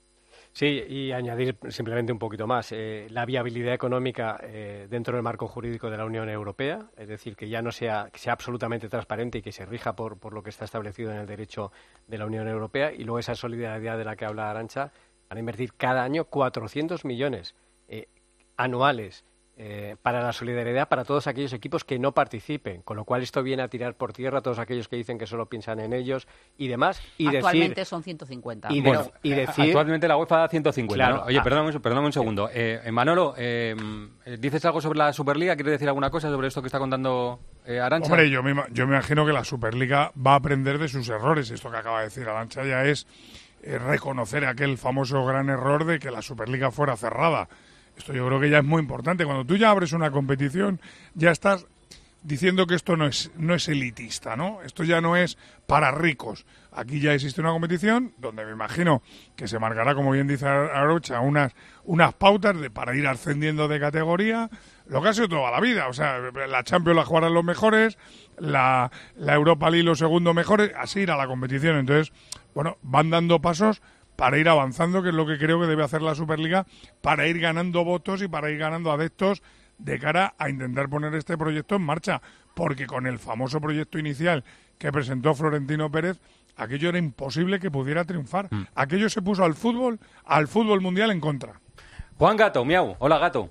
Sí, 0.55 0.67
y 0.87 1.11
añadir 1.11 1.57
simplemente 1.69 2.13
un 2.13 2.19
poquito 2.19 2.45
más, 2.45 2.71
eh, 2.73 3.07
la 3.09 3.25
viabilidad 3.25 3.73
económica 3.73 4.39
eh, 4.43 4.85
dentro 4.87 5.15
del 5.15 5.23
marco 5.23 5.47
jurídico 5.47 5.89
de 5.89 5.97
la 5.97 6.05
Unión 6.05 6.29
Europea, 6.29 6.91
es 6.95 7.07
decir, 7.07 7.35
que 7.35 7.49
ya 7.49 7.63
no 7.63 7.71
sea, 7.71 8.09
que 8.13 8.19
sea 8.19 8.33
absolutamente 8.33 8.87
transparente 8.87 9.39
y 9.39 9.41
que 9.41 9.51
se 9.51 9.65
rija 9.65 9.95
por, 9.95 10.19
por 10.19 10.31
lo 10.31 10.43
que 10.43 10.51
está 10.51 10.65
establecido 10.65 11.11
en 11.11 11.17
el 11.17 11.25
derecho 11.25 11.71
de 12.05 12.19
la 12.19 12.27
Unión 12.27 12.47
Europea, 12.47 12.93
y 12.93 13.03
luego 13.03 13.17
esa 13.17 13.33
solidaridad 13.33 13.97
de 13.97 14.05
la 14.05 14.15
que 14.15 14.25
habla 14.25 14.51
Arancha, 14.51 14.91
van 15.27 15.37
a 15.37 15.39
invertir 15.39 15.73
cada 15.73 16.03
año 16.03 16.25
400 16.25 17.03
millones 17.03 17.55
eh, 17.87 18.07
anuales 18.55 19.25
eh, 19.65 19.95
para 20.01 20.21
la 20.21 20.33
solidaridad 20.33 20.89
para 20.89 21.05
todos 21.05 21.25
aquellos 21.27 21.53
equipos 21.53 21.85
que 21.85 21.97
no 21.97 22.11
participen, 22.11 22.81
con 22.81 22.97
lo 22.97 23.05
cual 23.05 23.21
esto 23.23 23.41
viene 23.41 23.63
a 23.63 23.69
tirar 23.69 23.95
por 23.95 24.11
tierra 24.11 24.39
a 24.39 24.41
todos 24.41 24.59
aquellos 24.59 24.89
que 24.89 24.97
dicen 24.97 25.17
que 25.17 25.25
solo 25.25 25.45
piensan 25.45 25.79
en 25.79 25.93
ellos 25.93 26.27
y 26.57 26.67
demás, 26.67 27.01
y 27.17 27.27
Actualmente 27.27 27.69
decir... 27.69 27.85
son 27.85 28.03
150. 28.03 28.73
y 28.73 28.81
Bueno, 28.81 29.03
de- 29.03 29.11
y 29.23 29.31
eh, 29.31 29.35
decir- 29.47 29.67
actualmente 29.67 30.05
la 30.09 30.17
UEFA 30.17 30.37
da 30.39 30.47
150. 30.49 30.93
Claro. 30.95 31.17
¿no? 31.21 31.23
Oye, 31.27 31.39
Ah. 31.39 31.43
perdóname, 31.43 31.73
un- 31.73 31.81
perdóname 31.81 32.07
un 32.07 32.13
segundo. 32.13 32.49
Eh, 32.53 32.81
eh, 32.83 32.91
Manolo, 32.91 33.35
eh, 33.37 33.73
eh, 34.25 34.37
¿dices 34.37 34.65
algo 34.65 34.81
sobre 34.81 34.99
la 34.99 35.13
Superliga? 35.13 35.55
¿Quieres 35.55 35.71
decir 35.71 35.87
alguna 35.87 36.09
cosa 36.09 36.29
sobre 36.29 36.49
esto 36.49 36.61
que 36.61 36.67
está 36.67 36.79
contando 36.79 37.39
eh, 37.65 37.79
Arancha? 37.79 38.07
Hombre, 38.11 38.29
yo 38.29 38.43
me, 38.43 38.53
yo 38.71 38.85
me 38.85 38.95
imagino 38.95 39.25
que 39.25 39.31
la 39.31 39.45
Superliga 39.45 40.11
va 40.17 40.33
a 40.33 40.35
aprender 40.35 40.77
de 40.77 40.89
sus 40.89 41.07
errores. 41.07 41.49
Esto 41.51 41.71
que 41.71 41.77
acaba 41.77 41.99
de 41.99 42.05
decir 42.05 42.27
Arancha 42.27 42.65
ya 42.65 42.83
es 42.83 43.07
eh, 43.61 43.77
reconocer 43.79 44.45
aquel 44.45 44.77
famoso 44.77 45.23
gran 45.25 45.47
error 45.47 45.85
de 45.85 45.99
que 45.99 46.11
la 46.11 46.21
Superliga 46.21 46.69
fuera 46.69 46.97
cerrada. 46.97 47.47
Esto 47.97 48.13
yo 48.13 48.25
creo 48.27 48.39
que 48.39 48.49
ya 48.49 48.59
es 48.59 48.63
muy 48.63 48.81
importante. 48.81 49.25
Cuando 49.25 49.45
tú 49.45 49.55
ya 49.55 49.69
abres 49.69 49.93
una 49.93 50.11
competición, 50.11 50.81
ya 51.15 51.31
estás 51.31 51.65
diciendo 52.23 52.65
que 52.65 52.75
esto 52.75 52.95
no 52.95 53.05
es, 53.05 53.31
no 53.37 53.53
es 53.53 53.67
elitista, 53.67 54.35
¿no? 54.35 54.61
Esto 54.63 54.83
ya 54.83 55.01
no 55.01 55.15
es 55.15 55.37
para 55.67 55.91
ricos. 55.91 56.45
Aquí 56.71 56.99
ya 56.99 57.13
existe 57.13 57.41
una 57.41 57.51
competición 57.51 58.13
donde 58.17 58.45
me 58.45 58.51
imagino 58.51 59.03
que 59.35 59.47
se 59.47 59.59
marcará, 59.59 59.93
como 59.93 60.11
bien 60.11 60.27
dice 60.27 60.47
Arocha, 60.47 61.19
unas, 61.19 61.53
unas 61.83 62.13
pautas 62.13 62.59
de, 62.59 62.69
para 62.69 62.95
ir 62.95 63.05
ascendiendo 63.07 63.67
de 63.67 63.79
categoría, 63.79 64.49
lo 64.87 65.01
que 65.01 65.09
ha 65.09 65.13
sido 65.13 65.29
toda 65.29 65.51
la 65.51 65.59
vida. 65.59 65.87
O 65.87 65.93
sea, 65.93 66.19
la 66.19 66.63
Champions 66.63 66.95
la 66.95 67.05
jugarán 67.05 67.33
los 67.33 67.43
mejores, 67.43 67.97
la, 68.39 68.89
la 69.15 69.33
Europa 69.33 69.69
League 69.69 69.85
los 69.85 69.99
segundos 69.99 70.33
mejores, 70.33 70.71
así 70.77 71.01
irá 71.01 71.17
la 71.17 71.27
competición. 71.27 71.77
Entonces, 71.77 72.13
bueno, 72.55 72.77
van 72.81 73.09
dando 73.09 73.39
pasos 73.41 73.81
para 74.15 74.37
ir 74.37 74.49
avanzando, 74.49 75.01
que 75.01 75.09
es 75.09 75.15
lo 75.15 75.25
que 75.25 75.37
creo 75.37 75.59
que 75.59 75.67
debe 75.67 75.83
hacer 75.83 76.01
la 76.01 76.15
Superliga, 76.15 76.65
para 77.01 77.27
ir 77.27 77.39
ganando 77.39 77.83
votos 77.83 78.21
y 78.21 78.27
para 78.27 78.49
ir 78.51 78.57
ganando 78.57 78.91
adeptos 78.91 79.41
de 79.77 79.99
cara 79.99 80.35
a 80.37 80.49
intentar 80.49 80.89
poner 80.89 81.13
este 81.15 81.37
proyecto 81.37 81.75
en 81.75 81.81
marcha, 81.81 82.21
porque 82.53 82.85
con 82.85 83.07
el 83.07 83.19
famoso 83.19 83.59
proyecto 83.59 83.99
inicial 83.99 84.43
que 84.77 84.91
presentó 84.91 85.33
Florentino 85.33 85.91
Pérez, 85.91 86.19
aquello 86.55 86.89
era 86.89 86.97
imposible 86.97 87.59
que 87.59 87.71
pudiera 87.71 88.05
triunfar. 88.05 88.47
Mm. 88.51 88.67
Aquello 88.75 89.09
se 89.09 89.21
puso 89.21 89.43
al 89.43 89.55
fútbol, 89.55 89.99
al 90.25 90.47
fútbol 90.47 90.81
mundial 90.81 91.11
en 91.11 91.19
contra. 91.19 91.59
Juan 92.17 92.37
Gato, 92.37 92.63
miau. 92.63 92.95
Hola, 92.99 93.17
Gato. 93.17 93.49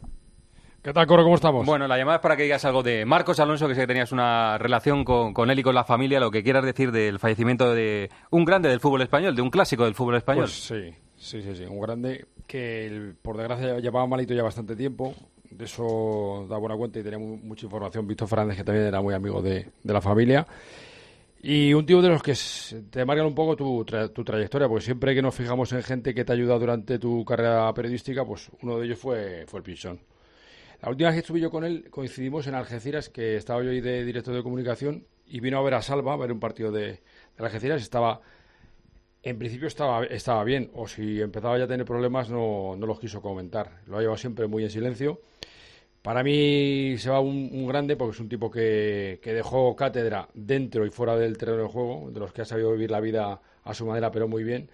¿Qué 0.82 0.92
tal, 0.92 1.06
Coro? 1.06 1.22
¿Cómo 1.22 1.36
estamos? 1.36 1.64
Bueno, 1.64 1.86
la 1.86 1.96
llamada 1.96 2.16
es 2.16 2.22
para 2.22 2.36
que 2.36 2.42
digas 2.42 2.64
algo 2.64 2.82
de 2.82 3.04
Marcos 3.04 3.38
Alonso, 3.38 3.68
que 3.68 3.74
sé 3.76 3.82
que 3.82 3.86
tenías 3.86 4.10
una 4.10 4.58
relación 4.58 5.04
con, 5.04 5.32
con 5.32 5.48
él 5.50 5.58
y 5.60 5.62
con 5.62 5.76
la 5.76 5.84
familia, 5.84 6.18
lo 6.18 6.30
que 6.32 6.42
quieras 6.42 6.64
decir 6.64 6.90
del 6.90 7.20
fallecimiento 7.20 7.72
de 7.72 8.10
un 8.30 8.44
grande 8.44 8.68
del 8.68 8.80
fútbol 8.80 9.02
español, 9.02 9.36
de 9.36 9.42
un 9.42 9.50
clásico 9.50 9.84
del 9.84 9.94
fútbol 9.94 10.16
español. 10.16 10.44
Pues 10.46 10.64
sí, 10.64 10.92
sí, 11.16 11.40
sí, 11.40 11.54
sí. 11.54 11.64
Un 11.66 11.80
grande 11.80 12.26
que, 12.48 13.12
por 13.22 13.36
desgracia, 13.36 13.78
llevaba 13.78 14.06
malito 14.08 14.34
ya 14.34 14.42
bastante 14.42 14.74
tiempo. 14.74 15.14
De 15.50 15.66
eso 15.66 16.46
da 16.50 16.56
buena 16.56 16.76
cuenta 16.76 16.98
y 16.98 17.02
tenía 17.04 17.18
mu- 17.18 17.36
mucha 17.36 17.66
información. 17.66 18.04
Víctor 18.08 18.26
Fernández, 18.26 18.56
que 18.56 18.64
también 18.64 18.86
era 18.86 19.00
muy 19.00 19.14
amigo 19.14 19.40
de, 19.40 19.68
de 19.84 19.92
la 19.92 20.00
familia. 20.00 20.44
Y 21.44 21.74
un 21.74 21.86
tío 21.86 22.02
de 22.02 22.08
los 22.08 22.22
que 22.24 22.34
te 22.90 23.04
marcan 23.04 23.26
un 23.26 23.34
poco 23.36 23.54
tu, 23.54 23.84
tra- 23.84 24.12
tu 24.12 24.24
trayectoria, 24.24 24.66
porque 24.66 24.84
siempre 24.84 25.14
que 25.14 25.22
nos 25.22 25.34
fijamos 25.34 25.72
en 25.74 25.82
gente 25.84 26.12
que 26.12 26.24
te 26.24 26.32
ha 26.32 26.34
ayudado 26.34 26.58
durante 26.58 26.98
tu 26.98 27.24
carrera 27.24 27.72
periodística, 27.72 28.24
pues 28.24 28.50
uno 28.62 28.78
de 28.78 28.86
ellos 28.86 28.98
fue, 28.98 29.44
fue 29.46 29.58
el 29.58 29.64
Pinchón. 29.64 30.00
La 30.82 30.90
última 30.90 31.10
vez 31.10 31.14
que 31.14 31.20
estuve 31.20 31.38
yo 31.38 31.50
con 31.50 31.62
él 31.64 31.86
coincidimos 31.90 32.48
en 32.48 32.56
Algeciras, 32.56 33.08
que 33.08 33.36
estaba 33.36 33.62
yo 33.62 33.70
ahí 33.70 33.80
de 33.80 34.04
director 34.04 34.34
de 34.34 34.42
comunicación, 34.42 35.06
y 35.26 35.38
vino 35.38 35.56
a 35.58 35.62
ver 35.62 35.74
a 35.74 35.82
Salva, 35.82 36.12
a 36.12 36.16
ver 36.16 36.32
un 36.32 36.40
partido 36.40 36.72
de, 36.72 36.98
Algeciras, 37.38 37.80
estaba, 37.80 38.20
en 39.22 39.38
principio 39.38 39.68
estaba, 39.68 40.04
estaba 40.06 40.42
bien, 40.42 40.72
o 40.74 40.88
si 40.88 41.20
empezaba 41.20 41.56
ya 41.56 41.64
a 41.64 41.68
tener 41.68 41.86
problemas 41.86 42.30
no, 42.30 42.74
no 42.76 42.86
los 42.86 42.98
quiso 42.98 43.22
comentar. 43.22 43.80
Lo 43.86 43.98
ha 43.98 44.00
llevado 44.00 44.16
siempre 44.16 44.48
muy 44.48 44.64
en 44.64 44.70
silencio. 44.70 45.20
Para 46.02 46.24
mí 46.24 46.96
se 46.98 47.10
va 47.10 47.20
un, 47.20 47.50
un 47.52 47.68
grande 47.68 47.96
porque 47.96 48.14
es 48.16 48.20
un 48.20 48.28
tipo 48.28 48.50
que, 48.50 49.20
que 49.22 49.32
dejó 49.32 49.76
cátedra 49.76 50.28
dentro 50.34 50.84
y 50.84 50.90
fuera 50.90 51.16
del 51.16 51.38
terreno 51.38 51.62
de 51.62 51.68
juego, 51.68 52.10
de 52.10 52.18
los 52.18 52.32
que 52.32 52.42
ha 52.42 52.44
sabido 52.44 52.72
vivir 52.72 52.90
la 52.90 52.98
vida 52.98 53.40
a 53.62 53.74
su 53.74 53.86
manera, 53.86 54.10
pero 54.10 54.26
muy 54.26 54.42
bien. 54.42 54.68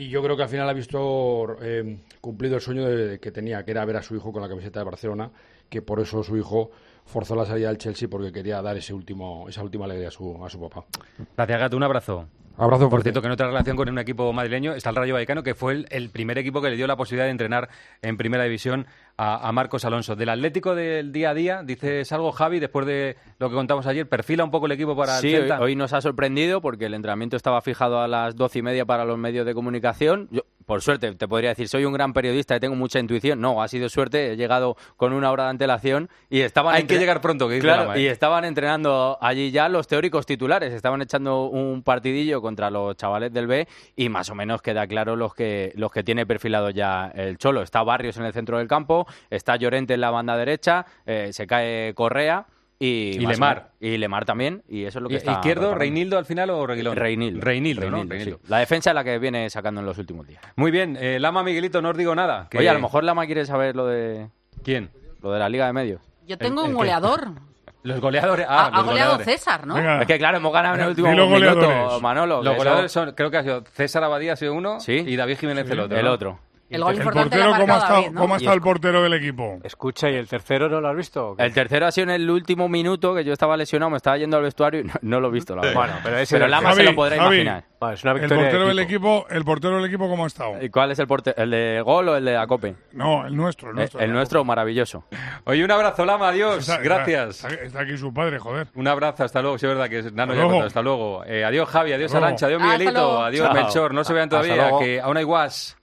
Y 0.00 0.08
yo 0.08 0.22
creo 0.22 0.34
que 0.34 0.42
al 0.44 0.48
final 0.48 0.66
ha 0.66 0.72
visto 0.72 1.58
eh, 1.60 1.98
cumplido 2.22 2.54
el 2.56 2.62
sueño 2.62 2.86
de- 2.86 3.20
que 3.20 3.30
tenía, 3.30 3.62
que 3.64 3.70
era 3.72 3.84
ver 3.84 3.96
a 3.98 4.02
su 4.02 4.16
hijo 4.16 4.32
con 4.32 4.40
la 4.40 4.48
camiseta 4.48 4.80
de 4.80 4.84
Barcelona, 4.84 5.30
que 5.68 5.82
por 5.82 6.00
eso 6.00 6.22
su 6.22 6.38
hijo 6.38 6.70
forzó 7.04 7.34
la 7.34 7.44
salida 7.44 7.68
del 7.68 7.76
Chelsea 7.76 8.08
porque 8.08 8.32
quería 8.32 8.62
dar 8.62 8.76
ese 8.78 8.94
último, 8.94 9.46
esa 9.48 9.62
última 9.62 9.84
alegría 9.84 10.08
a 10.08 10.10
su, 10.10 10.42
a 10.42 10.48
su 10.48 10.58
papá. 10.58 10.86
Gracias, 11.36 11.60
Gato. 11.60 11.76
Un 11.76 11.82
abrazo. 11.82 12.28
Abrazo 12.56 12.90
Por 12.90 13.02
cierto, 13.02 13.20
que 13.22 13.26
en 13.26 13.32
otra 13.32 13.46
relación 13.46 13.74
con 13.76 13.88
un 13.88 13.98
equipo 13.98 14.30
madrileño 14.34 14.72
está 14.74 14.90
el 14.90 14.96
Rayo 14.96 15.14
Vallecano, 15.14 15.42
que 15.42 15.54
fue 15.54 15.72
el, 15.72 15.86
el 15.90 16.10
primer 16.10 16.36
equipo 16.38 16.60
que 16.60 16.68
le 16.70 16.76
dio 16.76 16.86
la 16.86 16.96
posibilidad 16.96 17.24
de 17.26 17.30
entrenar 17.30 17.68
en 18.02 18.16
primera 18.18 18.44
división 18.44 18.86
a, 19.20 19.48
a 19.48 19.52
Marcos 19.52 19.84
Alonso. 19.84 20.16
Del 20.16 20.30
Atlético 20.30 20.74
del 20.74 21.12
día 21.12 21.30
a 21.30 21.34
día, 21.34 21.62
dices 21.62 22.10
algo, 22.12 22.32
Javi, 22.32 22.58
después 22.58 22.86
de 22.86 23.16
lo 23.38 23.50
que 23.50 23.54
contamos 23.54 23.86
ayer, 23.86 24.08
perfila 24.08 24.44
un 24.44 24.50
poco 24.50 24.66
el 24.66 24.72
equipo 24.72 24.96
para 24.96 25.18
Sí, 25.18 25.28
el 25.28 25.34
hoy, 25.34 25.40
Celta. 25.48 25.60
hoy 25.60 25.76
nos 25.76 25.92
ha 25.92 26.00
sorprendido 26.00 26.60
porque 26.62 26.86
el 26.86 26.94
entrenamiento 26.94 27.36
estaba 27.36 27.60
fijado 27.60 28.00
a 28.00 28.08
las 28.08 28.34
doce 28.36 28.60
y 28.60 28.62
media 28.62 28.86
para 28.86 29.04
los 29.04 29.18
medios 29.18 29.44
de 29.44 29.52
comunicación. 29.54 30.28
Yo, 30.30 30.42
por 30.64 30.82
suerte, 30.82 31.12
te 31.16 31.26
podría 31.26 31.50
decir, 31.50 31.68
soy 31.68 31.84
un 31.84 31.92
gran 31.92 32.12
periodista 32.12 32.54
y 32.54 32.60
tengo 32.60 32.76
mucha 32.76 33.00
intuición. 33.00 33.40
No, 33.40 33.60
ha 33.60 33.66
sido 33.68 33.88
suerte, 33.88 34.32
he 34.32 34.36
llegado 34.36 34.76
con 34.96 35.12
una 35.12 35.30
hora 35.32 35.44
de 35.44 35.50
antelación 35.50 36.08
y 36.28 36.40
estaban... 36.42 36.74
Hay 36.76 36.84
que 36.84 36.96
llegar 36.98 37.20
pronto, 37.20 37.48
que 37.48 37.58
Claro, 37.58 37.92
¿eh? 37.94 38.02
y 38.02 38.06
estaban 38.06 38.44
entrenando 38.44 39.18
allí 39.20 39.50
ya 39.50 39.68
los 39.68 39.88
teóricos 39.88 40.26
titulares. 40.26 40.72
Estaban 40.72 41.02
echando 41.02 41.46
un 41.46 41.82
partidillo 41.82 42.40
contra 42.40 42.70
los 42.70 42.96
chavales 42.96 43.32
del 43.32 43.48
B 43.48 43.66
y 43.96 44.08
más 44.10 44.30
o 44.30 44.34
menos 44.36 44.62
queda 44.62 44.86
claro 44.86 45.16
los 45.16 45.34
que, 45.34 45.72
los 45.74 45.90
que 45.90 46.04
tiene 46.04 46.24
perfilado 46.24 46.70
ya 46.70 47.10
el 47.16 47.36
Cholo. 47.36 47.62
Está 47.62 47.82
Barrios 47.82 48.16
en 48.18 48.24
el 48.24 48.32
centro 48.32 48.58
del 48.58 48.68
campo, 48.68 49.08
está 49.30 49.56
Llorente 49.56 49.94
en 49.94 50.00
la 50.00 50.10
banda 50.10 50.36
derecha, 50.36 50.86
eh, 51.06 51.30
se 51.32 51.46
cae 51.46 51.92
Correa... 51.94 52.46
Y, 52.82 53.16
Y 53.16 53.26
Lemar. 53.26 53.72
Y 53.78 53.98
Lemar 53.98 54.24
también, 54.24 54.62
y 54.66 54.84
eso 54.84 55.00
es 55.00 55.02
lo 55.02 55.08
que 55.10 55.16
¿Y- 55.16 55.18
está... 55.18 55.32
¿Izquierdo. 55.32 55.74
Reinildo 55.74 56.16
al 56.16 56.24
final 56.24 56.48
o 56.48 56.66
Reguilón? 56.66 56.96
Reinildo. 56.96 57.38
Reinildo, 57.42 57.82
¿no? 57.90 57.96
Reinildo, 57.98 58.14
Reinildo. 58.14 58.38
sí. 58.38 58.44
La 58.48 58.56
defensa 58.58 58.88
es 58.92 58.94
la 58.94 59.04
que 59.04 59.18
viene 59.18 59.50
sacando 59.50 59.80
en 59.80 59.86
los 59.86 59.98
últimos 59.98 60.26
días. 60.26 60.40
Muy 60.56 60.70
bien, 60.70 60.96
eh, 60.98 61.20
Lama 61.20 61.42
Miguelito, 61.42 61.82
no 61.82 61.90
os 61.90 61.96
digo 61.98 62.14
nada. 62.14 62.46
que- 62.50 62.56
Oye, 62.56 62.70
a 62.70 62.72
lo 62.72 62.80
mejor 62.80 63.04
Lama 63.04 63.26
quiere 63.26 63.44
saber 63.44 63.76
lo 63.76 63.86
de... 63.86 64.28
¿Quién? 64.64 64.88
Lo 65.20 65.30
de 65.30 65.38
la 65.40 65.50
Liga 65.50 65.66
de 65.66 65.74
Medios. 65.74 66.00
Yo 66.26 66.38
tengo 66.38 66.62
el 66.64 66.70
un 66.70 66.74
goleador. 66.76 67.32
Los 67.82 68.00
goleadores. 68.00 68.46
Ha- 68.48 68.48
Ah, 68.48 68.66
ha 68.68 68.70
los 68.78 68.84
goleado 68.86 69.10
goleadores. 69.12 69.26
César, 69.40 69.66
¿no? 69.66 69.74
Venga. 69.74 70.00
Es 70.00 70.06
que 70.06 70.16
claro, 70.16 70.38
hemos 70.38 70.52
ganado 70.52 70.74
en 70.76 70.80
el 70.80 70.88
último 70.88 71.08
los 71.12 71.28
minuto, 71.28 71.54
goleadores. 71.56 72.02
Manolo. 72.02 72.42
Los 72.42 72.56
goleadores 72.56 72.90
son, 72.92 73.12
creo 73.12 73.30
que 73.30 73.36
ha 73.36 73.42
sido 73.42 73.62
César 73.74 74.04
Abadía 74.04 74.32
ha 74.32 74.36
sido 74.36 74.54
uno 74.54 74.78
y 74.86 75.16
David 75.16 75.36
Jiménez 75.38 75.68
el 75.70 75.80
otro. 75.80 75.98
El 75.98 76.04
¿no? 76.06 76.12
otro. 76.12 76.38
El 76.70 76.82
gol 76.82 76.92
¿El 76.92 76.98
importante 76.98 77.36
portero 77.36 77.60
cómo 77.60 77.74
ha 77.74 77.78
estado, 77.78 77.94
David, 77.94 78.10
¿no? 78.12 78.20
cómo 78.20 78.34
ha 78.34 78.36
estado 78.36 78.54
el 78.54 78.60
portero 78.62 79.02
del 79.02 79.12
equipo? 79.14 79.58
Escucha, 79.64 80.08
¿y 80.10 80.14
el 80.14 80.28
tercero 80.28 80.68
no 80.68 80.80
lo 80.80 80.88
has 80.88 80.96
visto? 80.96 81.34
El 81.38 81.52
tercero 81.52 81.86
ha 81.86 81.90
sido 81.92 82.04
en 82.04 82.10
el 82.10 82.30
último 82.30 82.68
minuto 82.68 83.14
que 83.14 83.24
yo 83.24 83.32
estaba 83.32 83.56
lesionado, 83.56 83.90
me 83.90 83.96
estaba 83.96 84.16
yendo 84.18 84.36
al 84.36 84.42
vestuario 84.44 84.80
y 84.80 84.84
no, 84.84 84.94
no 85.02 85.20
lo 85.20 85.28
he 85.28 85.32
visto, 85.32 85.54
la 85.56 85.62
verdad. 85.62 85.74
Bueno, 85.76 85.94
pero 86.02 86.18
ese 86.18 86.38
del- 86.38 86.50
Lama 86.50 86.72
se 86.72 86.82
lo 86.84 86.94
podrá 86.94 87.16
Javi, 87.16 87.36
imaginar. 87.40 87.64
Bueno, 87.80 87.94
es 87.94 88.04
una 88.04 88.12
El 88.12 88.20
de 88.20 88.28
portero 88.36 88.68
del 88.68 88.78
equipo. 88.78 89.18
equipo, 89.20 89.34
el 89.34 89.44
portero 89.44 89.76
del 89.76 89.84
equipo 89.86 90.08
cómo 90.08 90.24
ha 90.24 90.26
estado. 90.26 90.62
¿Y 90.62 90.68
cuál 90.68 90.90
es 90.92 90.98
el 90.98 91.06
portero? 91.06 91.36
¿El 91.42 91.50
de 91.50 91.80
gol 91.84 92.08
o 92.10 92.16
el 92.16 92.24
de 92.24 92.36
Acope? 92.36 92.76
No, 92.92 93.26
el 93.26 93.34
nuestro, 93.34 93.68
el 93.68 93.72
El, 93.72 93.76
nuestro. 93.76 94.00
el 94.00 94.12
nuestro, 94.12 94.44
maravilloso. 94.44 95.04
Oye, 95.44 95.64
un 95.64 95.70
abrazo, 95.70 96.04
Lama, 96.04 96.28
adiós. 96.28 96.58
Está- 96.58 96.78
Gracias. 96.78 97.42
Está, 97.44 97.64
está 97.64 97.80
aquí 97.80 97.96
su 97.96 98.12
padre, 98.12 98.38
joder. 98.38 98.68
Un 98.74 98.86
abrazo, 98.86 99.24
hasta 99.24 99.40
luego. 99.42 99.58
Sí, 99.58 99.66
es 99.66 99.72
verdad 99.72 99.88
que 99.88 99.98
es 100.00 100.12
Nano 100.12 100.32
Hasta 100.32 100.34
ya 100.34 100.40
luego. 100.42 100.50
contó, 100.50 100.66
Hasta 100.66 100.82
luego. 100.82 101.24
Eh, 101.24 101.44
adiós, 101.44 101.68
Javi, 101.68 101.92
adiós. 101.94 102.14
Arancha, 102.14 102.46
adiós, 102.46 102.62
Miguelito, 102.62 103.22
adiós. 103.24 103.52
Melchor. 103.54 103.94
No 103.94 104.04
se 104.04 104.12
vean 104.12 104.28
todavía, 104.28 104.70
que 104.78 105.00
aún 105.00 105.16
hay 105.16 105.24
guas. 105.24 105.76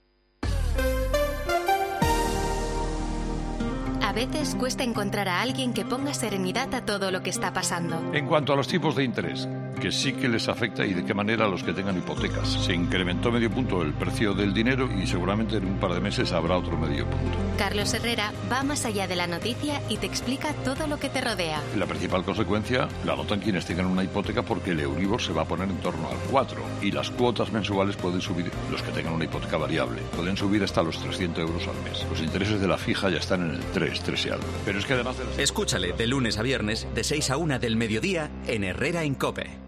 A 4.08 4.12
veces 4.14 4.54
cuesta 4.54 4.84
encontrar 4.84 5.28
a 5.28 5.42
alguien 5.42 5.74
que 5.74 5.84
ponga 5.84 6.14
serenidad 6.14 6.74
a 6.74 6.80
todo 6.80 7.10
lo 7.10 7.20
que 7.20 7.28
está 7.28 7.52
pasando. 7.52 8.00
En 8.14 8.26
cuanto 8.26 8.54
a 8.54 8.56
los 8.56 8.66
tipos 8.66 8.96
de 8.96 9.04
interés, 9.04 9.46
que 9.78 9.92
sí 9.92 10.12
que 10.12 10.28
les 10.28 10.48
afecta 10.48 10.84
y 10.84 10.94
de 10.94 11.04
qué 11.04 11.14
manera 11.14 11.46
a 11.46 11.48
los 11.48 11.62
que 11.62 11.72
tengan 11.72 11.96
hipotecas. 11.96 12.48
Se 12.64 12.74
incrementó 12.74 13.30
medio 13.30 13.50
punto 13.50 13.82
el 13.82 13.92
precio 13.92 14.34
del 14.34 14.52
dinero 14.52 14.88
y 14.92 15.06
seguramente 15.06 15.56
en 15.56 15.66
un 15.66 15.78
par 15.78 15.92
de 15.94 16.00
meses 16.00 16.32
habrá 16.32 16.56
otro 16.56 16.76
medio 16.76 17.04
punto. 17.06 17.38
Carlos 17.56 17.92
Herrera 17.94 18.32
va 18.50 18.62
más 18.62 18.84
allá 18.84 19.06
de 19.06 19.16
la 19.16 19.26
noticia 19.26 19.80
y 19.88 19.96
te 19.96 20.06
explica 20.06 20.52
todo 20.64 20.86
lo 20.86 20.98
que 20.98 21.08
te 21.08 21.20
rodea. 21.20 21.60
La 21.76 21.86
principal 21.86 22.24
consecuencia 22.24 22.88
la 23.04 23.16
notan 23.16 23.40
quienes 23.40 23.66
tengan 23.66 23.86
una 23.86 24.04
hipoteca 24.04 24.42
porque 24.42 24.70
el 24.70 24.80
Euribor 24.80 25.20
se 25.20 25.32
va 25.32 25.42
a 25.42 25.44
poner 25.44 25.68
en 25.68 25.78
torno 25.78 26.08
al 26.08 26.16
4 26.30 26.60
y 26.82 26.90
las 26.90 27.10
cuotas 27.10 27.52
mensuales 27.52 27.96
pueden 27.96 28.20
subir, 28.20 28.50
los 28.70 28.82
que 28.82 28.92
tengan 28.92 29.14
una 29.14 29.24
hipoteca 29.24 29.56
variable, 29.56 30.02
pueden 30.16 30.36
subir 30.36 30.62
hasta 30.62 30.82
los 30.82 30.98
300 30.98 31.38
euros 31.48 31.66
al 31.66 31.82
mes. 31.82 32.06
Los 32.10 32.20
intereses 32.20 32.60
de 32.60 32.68
la 32.68 32.78
fija 32.78 33.10
ya 33.10 33.18
están 33.18 33.42
en 33.42 33.56
el 33.56 33.60
3, 33.72 34.00
3 34.00 34.26
y 34.26 34.28
algo. 34.30 34.46
Pero 34.64 34.78
es 34.78 34.86
que 34.86 34.94
además 34.94 35.18
de 35.18 35.24
las... 35.24 35.38
Escúchale 35.38 35.92
de 35.92 36.06
lunes 36.06 36.38
a 36.38 36.42
viernes, 36.42 36.86
de 36.94 37.04
6 37.04 37.30
a 37.30 37.36
1 37.36 37.58
del 37.58 37.76
mediodía, 37.76 38.30
en 38.46 38.64
Herrera 38.64 39.02
en 39.02 39.14
Cope. 39.14 39.67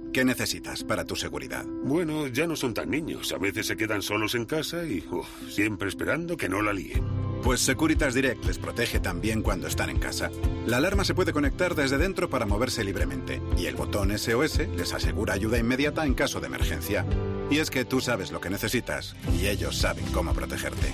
¿Qué 0.13 0.23
necesitas 0.25 0.83
para 0.83 1.05
tu 1.05 1.15
seguridad? 1.15 1.65
Bueno, 1.83 2.27
ya 2.27 2.45
no 2.45 2.57
son 2.57 2.73
tan 2.73 2.89
niños. 2.89 3.31
A 3.31 3.37
veces 3.37 3.67
se 3.67 3.77
quedan 3.77 4.01
solos 4.01 4.35
en 4.35 4.43
casa 4.43 4.83
y 4.83 5.01
uf, 5.09 5.25
siempre 5.49 5.87
esperando 5.87 6.35
que 6.35 6.49
no 6.49 6.61
la 6.61 6.73
líen. 6.73 7.01
Pues 7.41 7.61
Securitas 7.61 8.13
Direct 8.13 8.43
les 8.43 8.57
protege 8.57 8.99
también 8.99 9.41
cuando 9.41 9.67
están 9.67 9.89
en 9.89 9.99
casa. 9.99 10.29
La 10.67 10.75
alarma 10.77 11.05
se 11.05 11.15
puede 11.15 11.31
conectar 11.31 11.75
desde 11.75 11.97
dentro 11.97 12.29
para 12.29 12.45
moverse 12.45 12.83
libremente 12.83 13.41
y 13.57 13.67
el 13.67 13.75
botón 13.75 14.11
SOS 14.17 14.67
les 14.75 14.93
asegura 14.93 15.33
ayuda 15.33 15.57
inmediata 15.57 16.05
en 16.05 16.13
caso 16.13 16.41
de 16.41 16.47
emergencia. 16.47 17.05
Y 17.49 17.59
es 17.59 17.69
que 17.69 17.85
tú 17.85 18.01
sabes 18.01 18.33
lo 18.33 18.41
que 18.41 18.49
necesitas 18.49 19.15
y 19.39 19.47
ellos 19.47 19.77
saben 19.77 20.05
cómo 20.07 20.33
protegerte. 20.33 20.93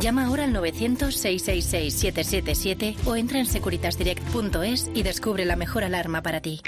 Llama 0.00 0.24
ahora 0.24 0.44
al 0.44 0.54
900-666-777 0.54 2.96
o 3.04 3.14
entra 3.14 3.40
en 3.40 3.46
securitasdirect.es 3.46 4.90
y 4.94 5.02
descubre 5.02 5.44
la 5.44 5.56
mejor 5.56 5.84
alarma 5.84 6.22
para 6.22 6.40
ti. 6.40 6.62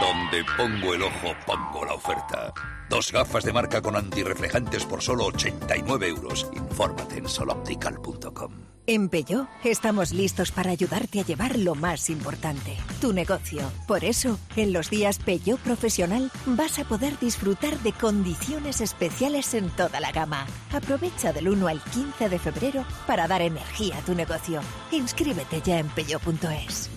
Donde 0.00 0.44
pongo 0.56 0.94
el 0.94 1.02
ojo, 1.02 1.34
pongo 1.46 1.84
la 1.84 1.94
oferta. 1.94 2.52
Dos 2.88 3.10
gafas 3.12 3.44
de 3.44 3.52
marca 3.52 3.82
con 3.82 3.96
antirreflejantes 3.96 4.84
por 4.84 5.02
solo 5.02 5.26
89 5.26 6.08
euros. 6.08 6.48
Infórmate 6.54 7.18
en 7.18 7.28
soloptical.com. 7.28 8.52
En 8.86 9.10
Peugeot 9.10 9.46
estamos 9.64 10.12
listos 10.12 10.50
para 10.50 10.70
ayudarte 10.70 11.20
a 11.20 11.24
llevar 11.24 11.58
lo 11.58 11.74
más 11.74 12.08
importante, 12.08 12.74
tu 13.02 13.12
negocio. 13.12 13.60
Por 13.86 14.02
eso, 14.02 14.38
en 14.56 14.72
los 14.72 14.88
días 14.88 15.18
Peugeot 15.18 15.60
Profesional 15.60 16.30
vas 16.46 16.78
a 16.78 16.84
poder 16.84 17.18
disfrutar 17.18 17.78
de 17.80 17.92
condiciones 17.92 18.80
especiales 18.80 19.52
en 19.52 19.68
toda 19.68 20.00
la 20.00 20.10
gama. 20.10 20.46
Aprovecha 20.72 21.34
del 21.34 21.50
1 21.50 21.68
al 21.68 21.82
15 21.82 22.30
de 22.30 22.38
febrero 22.38 22.86
para 23.06 23.28
dar 23.28 23.42
energía 23.42 23.98
a 23.98 24.00
tu 24.00 24.14
negocio. 24.14 24.62
Inscríbete 24.90 25.60
ya 25.60 25.80
en 25.80 25.88
peugeot.es. 25.88 26.88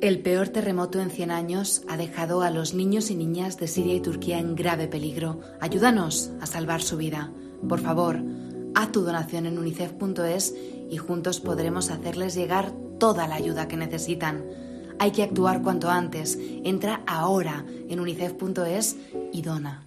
El 0.00 0.20
peor 0.20 0.48
terremoto 0.48 0.98
en 0.98 1.10
100 1.10 1.30
años 1.30 1.82
ha 1.86 1.98
dejado 1.98 2.40
a 2.40 2.50
los 2.50 2.72
niños 2.72 3.10
y 3.10 3.14
niñas 3.14 3.58
de 3.58 3.68
Siria 3.68 3.94
y 3.94 4.00
Turquía 4.00 4.38
en 4.38 4.54
grave 4.54 4.88
peligro. 4.88 5.40
Ayúdanos 5.60 6.30
a 6.40 6.46
salvar 6.46 6.80
su 6.80 6.96
vida. 6.96 7.30
Por 7.68 7.80
favor, 7.80 8.16
haz 8.74 8.92
tu 8.92 9.02
donación 9.02 9.44
en 9.44 9.58
unicef.es 9.58 10.54
y 10.90 10.96
juntos 10.96 11.40
podremos 11.40 11.90
hacerles 11.90 12.34
llegar 12.34 12.72
toda 12.98 13.28
la 13.28 13.34
ayuda 13.34 13.68
que 13.68 13.76
necesitan. 13.76 14.42
Hay 14.98 15.10
que 15.10 15.22
actuar 15.22 15.60
cuanto 15.60 15.90
antes. 15.90 16.38
Entra 16.64 17.02
ahora 17.06 17.66
en 17.90 18.00
unicef.es 18.00 18.96
y 19.34 19.42
dona. 19.42 19.86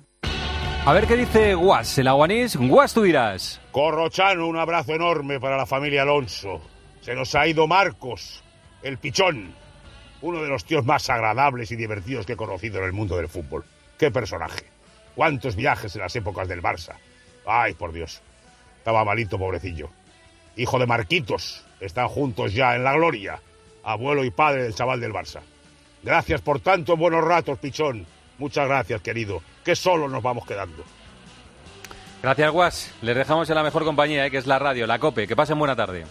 A 0.86 0.94
ver 0.94 1.08
qué 1.08 1.18
dice 1.18 1.56
Guas, 1.56 1.98
el 1.98 2.08
aguanís. 2.08 2.56
Guas, 2.56 2.94
tú 2.94 3.02
dirás. 3.02 3.60
Corrochano, 3.72 4.48
un 4.48 4.58
abrazo 4.58 4.94
enorme 4.94 5.40
para 5.40 5.58
la 5.58 5.66
familia 5.66 6.04
Alonso. 6.04 6.62
Se 7.02 7.16
nos 7.16 7.34
ha 7.34 7.48
ido 7.48 7.66
Marcos, 7.66 8.44
el 8.84 9.00
pichón, 9.00 9.63
uno 10.24 10.42
de 10.42 10.48
los 10.48 10.64
tíos 10.64 10.86
más 10.86 11.10
agradables 11.10 11.70
y 11.72 11.76
divertidos 11.76 12.26
que 12.26 12.34
he 12.34 12.38
conocido 12.38 12.80
en 12.80 12.86
el 12.86 12.94
mundo 12.94 13.18
del 13.18 13.28
fútbol. 13.28 13.66
¡Qué 14.00 14.10
personaje! 14.10 14.64
¿Cuántos 15.16 15.56
viajes 15.56 15.94
en 15.96 16.02
las 16.02 16.16
épocas 16.16 16.48
del 16.48 16.62
Barça? 16.62 16.96
¡Ay, 17.46 17.74
por 17.74 17.92
Dios! 17.92 18.22
Estaba 18.78 19.04
malito, 19.04 19.38
pobrecillo. 19.38 19.90
Hijo 20.56 20.80
de 20.80 20.88
Marquitos, 20.88 21.66
están 21.82 22.08
juntos 22.08 22.54
ya 22.54 22.74
en 22.76 22.86
la 22.86 22.94
gloria. 22.94 23.40
Abuelo 23.84 24.24
y 24.24 24.32
padre 24.32 24.64
del 24.64 24.74
chaval 24.74 25.02
del 25.02 25.12
Barça. 25.12 25.42
Gracias 26.04 26.40
por 26.40 26.62
tantos 26.62 26.98
buenos 26.98 27.24
ratos, 27.24 27.60
pichón. 27.60 28.06
Muchas 28.38 28.66
gracias, 28.68 29.02
querido. 29.02 29.42
Que 29.66 29.76
solo 29.76 30.08
nos 30.08 30.24
vamos 30.24 30.46
quedando. 30.46 30.86
Gracias, 32.22 32.50
Guas. 32.50 32.96
Les 33.02 33.16
dejamos 33.16 33.50
en 33.50 33.56
la 33.56 33.64
mejor 33.64 33.84
compañía, 33.84 34.26
eh, 34.26 34.32
que 34.32 34.38
es 34.38 34.48
la 34.48 34.58
radio, 34.58 34.88
la 34.88 35.00
COPE. 35.00 35.28
Que 35.28 35.36
pasen 35.36 35.60
buena 35.60 35.76
tarde. 35.76 36.06